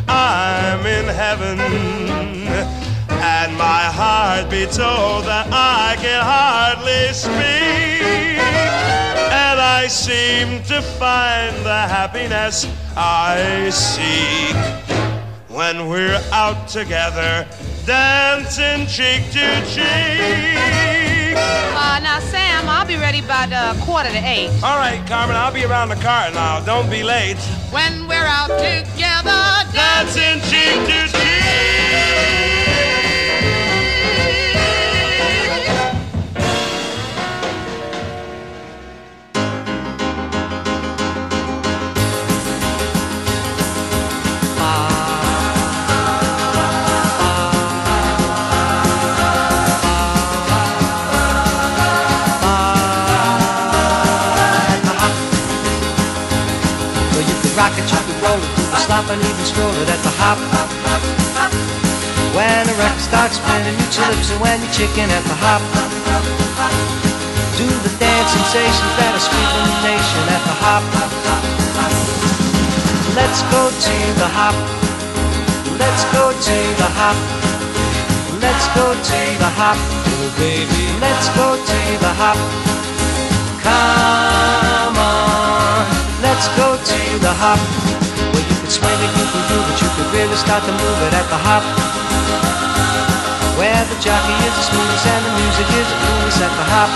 I'm 0.08 0.80
in 0.86 1.06
heaven, 1.06 1.58
and 1.58 3.56
my 3.56 3.84
heart 3.98 4.50
beats 4.50 4.76
so 4.76 5.22
that 5.22 5.48
I 5.50 5.96
can 6.00 6.22
hardly 6.22 7.12
speak. 7.12 8.38
And 9.32 9.60
I 9.60 9.86
seem 9.88 10.62
to 10.64 10.82
find 10.82 11.54
the 11.64 11.86
happiness 11.96 12.66
I 12.96 13.70
seek 13.70 14.56
when 15.54 15.88
we're 15.88 16.20
out 16.32 16.66
together, 16.66 17.46
dancing 17.86 18.86
cheek 18.88 19.22
to 19.30 19.46
cheek. 19.70 21.36
Uh, 21.36 22.00
now, 22.02 22.18
Sam, 22.18 22.68
I'll 22.68 22.86
be 22.86 22.96
ready 22.96 23.20
by 23.20 23.46
the 23.46 23.80
quarter 23.84 24.10
to 24.10 24.18
eight. 24.18 24.50
All 24.64 24.78
right, 24.78 25.00
Carmen, 25.06 25.36
I'll 25.36 25.52
be 25.52 25.64
around 25.64 25.90
the 25.90 25.96
car 25.96 26.30
now. 26.32 26.60
Don't 26.60 26.90
be 26.90 27.04
late. 27.04 27.38
When 27.70 28.08
we're 28.08 28.26
out 28.26 28.48
together, 28.48 29.70
dancing 29.72 30.40
cheek 30.50 30.74
to 30.88 31.18
cheek. 31.18 32.53
Stop 59.04 59.16
and 59.16 59.22
even 59.22 59.44
stroll 59.44 59.74
it 59.82 59.88
at 59.88 60.00
the 60.02 60.14
hop. 60.20 60.38
When 62.34 62.66
the 62.66 62.74
record 62.74 63.00
starts 63.00 63.36
spinning, 63.36 63.76
you 63.76 63.88
lips 64.08 64.30
and 64.32 64.40
when 64.40 64.60
you're 64.60 64.72
chicken 64.72 65.10
at 65.10 65.24
the 65.24 65.36
hop. 65.44 65.62
Do 67.56 67.68
the 67.84 67.92
dance 68.00 68.30
sensations 68.32 68.94
that 68.98 69.12
are 69.14 69.24
sweeping 69.24 69.66
the 69.68 69.80
nation 69.84 70.24
at 70.36 70.42
the 70.48 70.56
hop. 70.64 70.84
Let's 73.14 73.40
go 73.52 73.70
to 73.70 73.96
the 74.20 74.28
hop. 74.28 74.56
Let's 75.78 76.04
go 76.12 76.32
to 76.32 76.56
the 76.80 76.90
hop. 76.98 77.18
Let's 78.40 78.66
go 78.74 78.86
to 78.92 79.20
the 79.38 79.50
hop. 79.60 79.78
Oh, 79.78 80.28
baby. 80.38 80.84
Let's 81.00 81.28
go 81.36 81.56
to 81.56 81.80
the 82.04 82.12
hop. 82.20 82.38
Come 83.64 84.96
on. 84.98 85.86
Let's 86.22 86.48
go 86.56 86.76
to 86.76 87.00
the 87.20 87.32
hop. 87.32 88.03
Really 90.14 90.38
start 90.38 90.62
to 90.62 90.70
move 90.70 90.98
it 91.10 91.12
at 91.12 91.26
the 91.26 91.40
hop. 91.42 91.64
Where 93.58 93.82
the 93.90 93.98
jockey 93.98 94.36
is 94.46 94.54
the 94.54 94.64
smoothest 94.70 95.06
and 95.10 95.22
the 95.26 95.34
music 95.42 95.68
is 95.74 95.86
the 95.90 95.98
coolest 96.06 96.38
at 96.38 96.54
the 96.54 96.66
hop. 96.70 96.90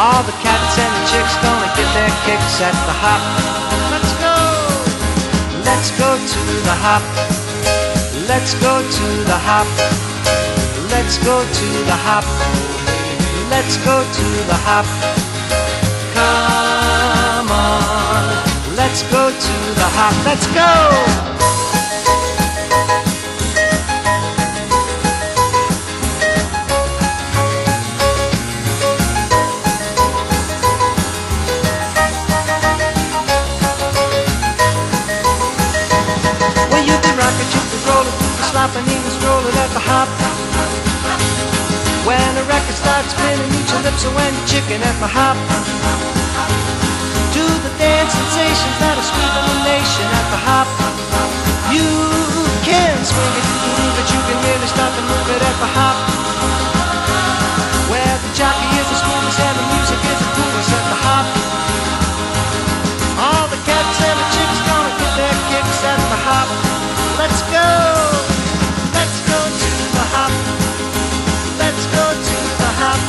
All 0.00 0.22
the 0.24 0.36
cats 0.40 0.74
and 0.80 0.92
the 0.96 1.04
chicks 1.12 1.36
gonna 1.44 1.68
get 1.76 1.88
their 1.92 2.12
kicks 2.24 2.56
at 2.64 2.76
the 2.88 2.96
hop. 2.96 3.20
Let's 3.92 4.12
go. 4.24 4.36
Let's 5.68 5.90
go 6.00 6.10
to 6.16 6.42
the 6.64 6.76
hop. 6.80 7.04
Let's 8.24 8.56
go 8.64 8.80
to 8.80 9.06
the 9.28 9.38
hop. 9.48 9.68
Let's 10.88 11.20
go 11.28 11.44
to 11.44 11.68
the 11.90 11.98
hop. 12.08 12.24
Let's 13.52 13.76
go 13.84 14.00
to 14.00 14.26
the 14.48 14.58
hop. 14.64 14.88
Come. 16.16 16.67
Let's 18.88 19.02
go 19.12 19.28
to 19.28 19.56
the 19.76 19.88
hop. 20.00 20.16
Let's 20.24 20.46
go. 20.48 20.64
Well, 36.72 36.80
you 36.80 36.96
can 36.96 37.12
rock 37.20 37.36
it, 37.36 37.52
you 37.52 37.60
can 37.60 37.80
roll 37.84 38.08
it, 38.08 38.16
you 38.16 38.32
can 38.32 38.44
slop 38.48 38.72
and 38.74 38.88
even 38.88 39.10
stroll 39.20 39.44
it 39.44 39.54
at 39.54 39.70
the 39.76 39.84
hop. 39.84 40.08
When 42.08 42.34
the 42.34 42.44
record 42.44 42.74
starts 42.74 43.12
spinning, 43.12 43.52
eat 43.52 43.70
your 43.70 43.82
lips 43.82 44.06
and 44.06 44.16
when 44.16 44.32
you're 44.32 44.46
chicken 44.46 44.80
at 44.80 44.98
the 44.98 45.08
hop. 45.12 46.77
To 47.38 47.46
the 47.46 47.70
dance 47.78 48.10
sensations 48.10 48.76
that 48.82 48.98
are 48.98 49.06
sweeping 49.14 49.46
the 49.46 49.62
nation 49.62 50.06
at 50.10 50.26
the 50.34 50.40
hop. 50.42 50.66
You 51.70 51.86
can 52.66 52.98
swing 53.06 53.34
it, 53.38 53.46
it, 53.94 54.06
you 54.10 54.20
can 54.26 54.38
really 54.42 54.66
start 54.66 54.90
to 54.90 55.02
move 55.06 55.28
it 55.30 55.38
at 55.38 55.56
the 55.62 55.70
hop. 55.70 55.94
Where 57.94 58.16
the 58.26 58.30
jockey 58.34 58.66
is 58.74 58.90
the 58.90 58.98
smoothest 58.98 59.38
and 59.38 59.54
the 59.54 59.66
music 59.70 60.00
is 60.02 60.18
the 60.18 60.30
coolest 60.34 60.70
at 60.74 60.84
the 60.90 60.98
hop. 60.98 61.26
All 63.22 63.46
the 63.54 63.60
cats 63.62 63.98
and 64.02 64.18
the 64.18 64.26
chicks 64.34 64.58
gonna 64.66 64.92
get 64.98 65.12
their 65.14 65.38
kicks 65.54 65.78
at 65.86 66.02
the 66.10 66.18
hop. 66.26 66.50
Let's 67.22 67.38
go, 67.54 67.70
let's 68.98 69.18
go 69.30 69.38
to 69.46 69.70
the 69.94 70.06
hop. 70.10 70.34
Let's 71.54 71.86
go 71.94 72.02
to 72.02 72.38
the 72.66 72.70
hop. 72.82 73.00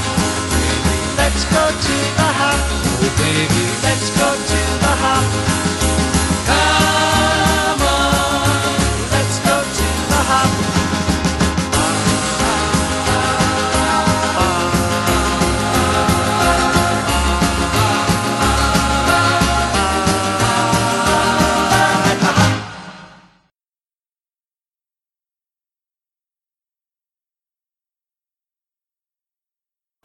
Let's 1.18 1.42
go 1.50 1.64
to 1.66 1.96
the 2.14 2.30
hop. 2.38 2.79
Baby, 3.18 3.64
let's 3.84 4.10
go 4.18 4.30
to 4.50 4.60
the 4.84 4.94
hop. 5.02 5.26
Come 6.48 7.82
on, 7.82 9.12
let's 9.12 9.38
go 9.40 9.56
to 9.78 9.88
the 10.12 10.22
hop. 10.30 10.50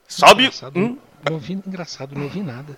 Sobe. 0.08 0.42
Engraçado, 0.44 0.78
Hum? 0.78 0.98
Não 1.26 1.34
ouvi, 1.34 1.54
engraçado, 1.54 2.14
não 2.14 2.24
ouvi 2.24 2.42
nada. 2.42 2.76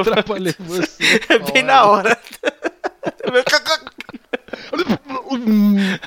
Atrapalhei 0.00 0.54
você. 0.58 1.20
É 1.28 1.38
bem 1.38 1.62
na 1.62 1.84
hora. 1.84 2.18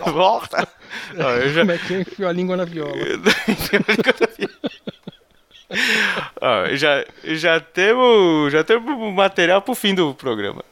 Volta. 0.06 0.68
Ó, 1.18 1.30
eu 1.32 1.54
já... 1.54 1.62
Como 1.62 1.72
é 1.72 1.78
que 1.78 1.94
eu 1.94 2.02
enfio 2.02 2.28
a 2.28 2.32
língua 2.32 2.58
na 2.58 2.66
viola? 2.66 2.96
Ó, 6.42 6.76
já, 6.76 7.04
já 7.24 7.60
temos 7.60 8.52
já 8.52 8.64
temos 8.64 9.14
material 9.14 9.62
pro 9.62 9.76
fim 9.76 9.96
do 9.96 10.14
programa. 10.14 10.64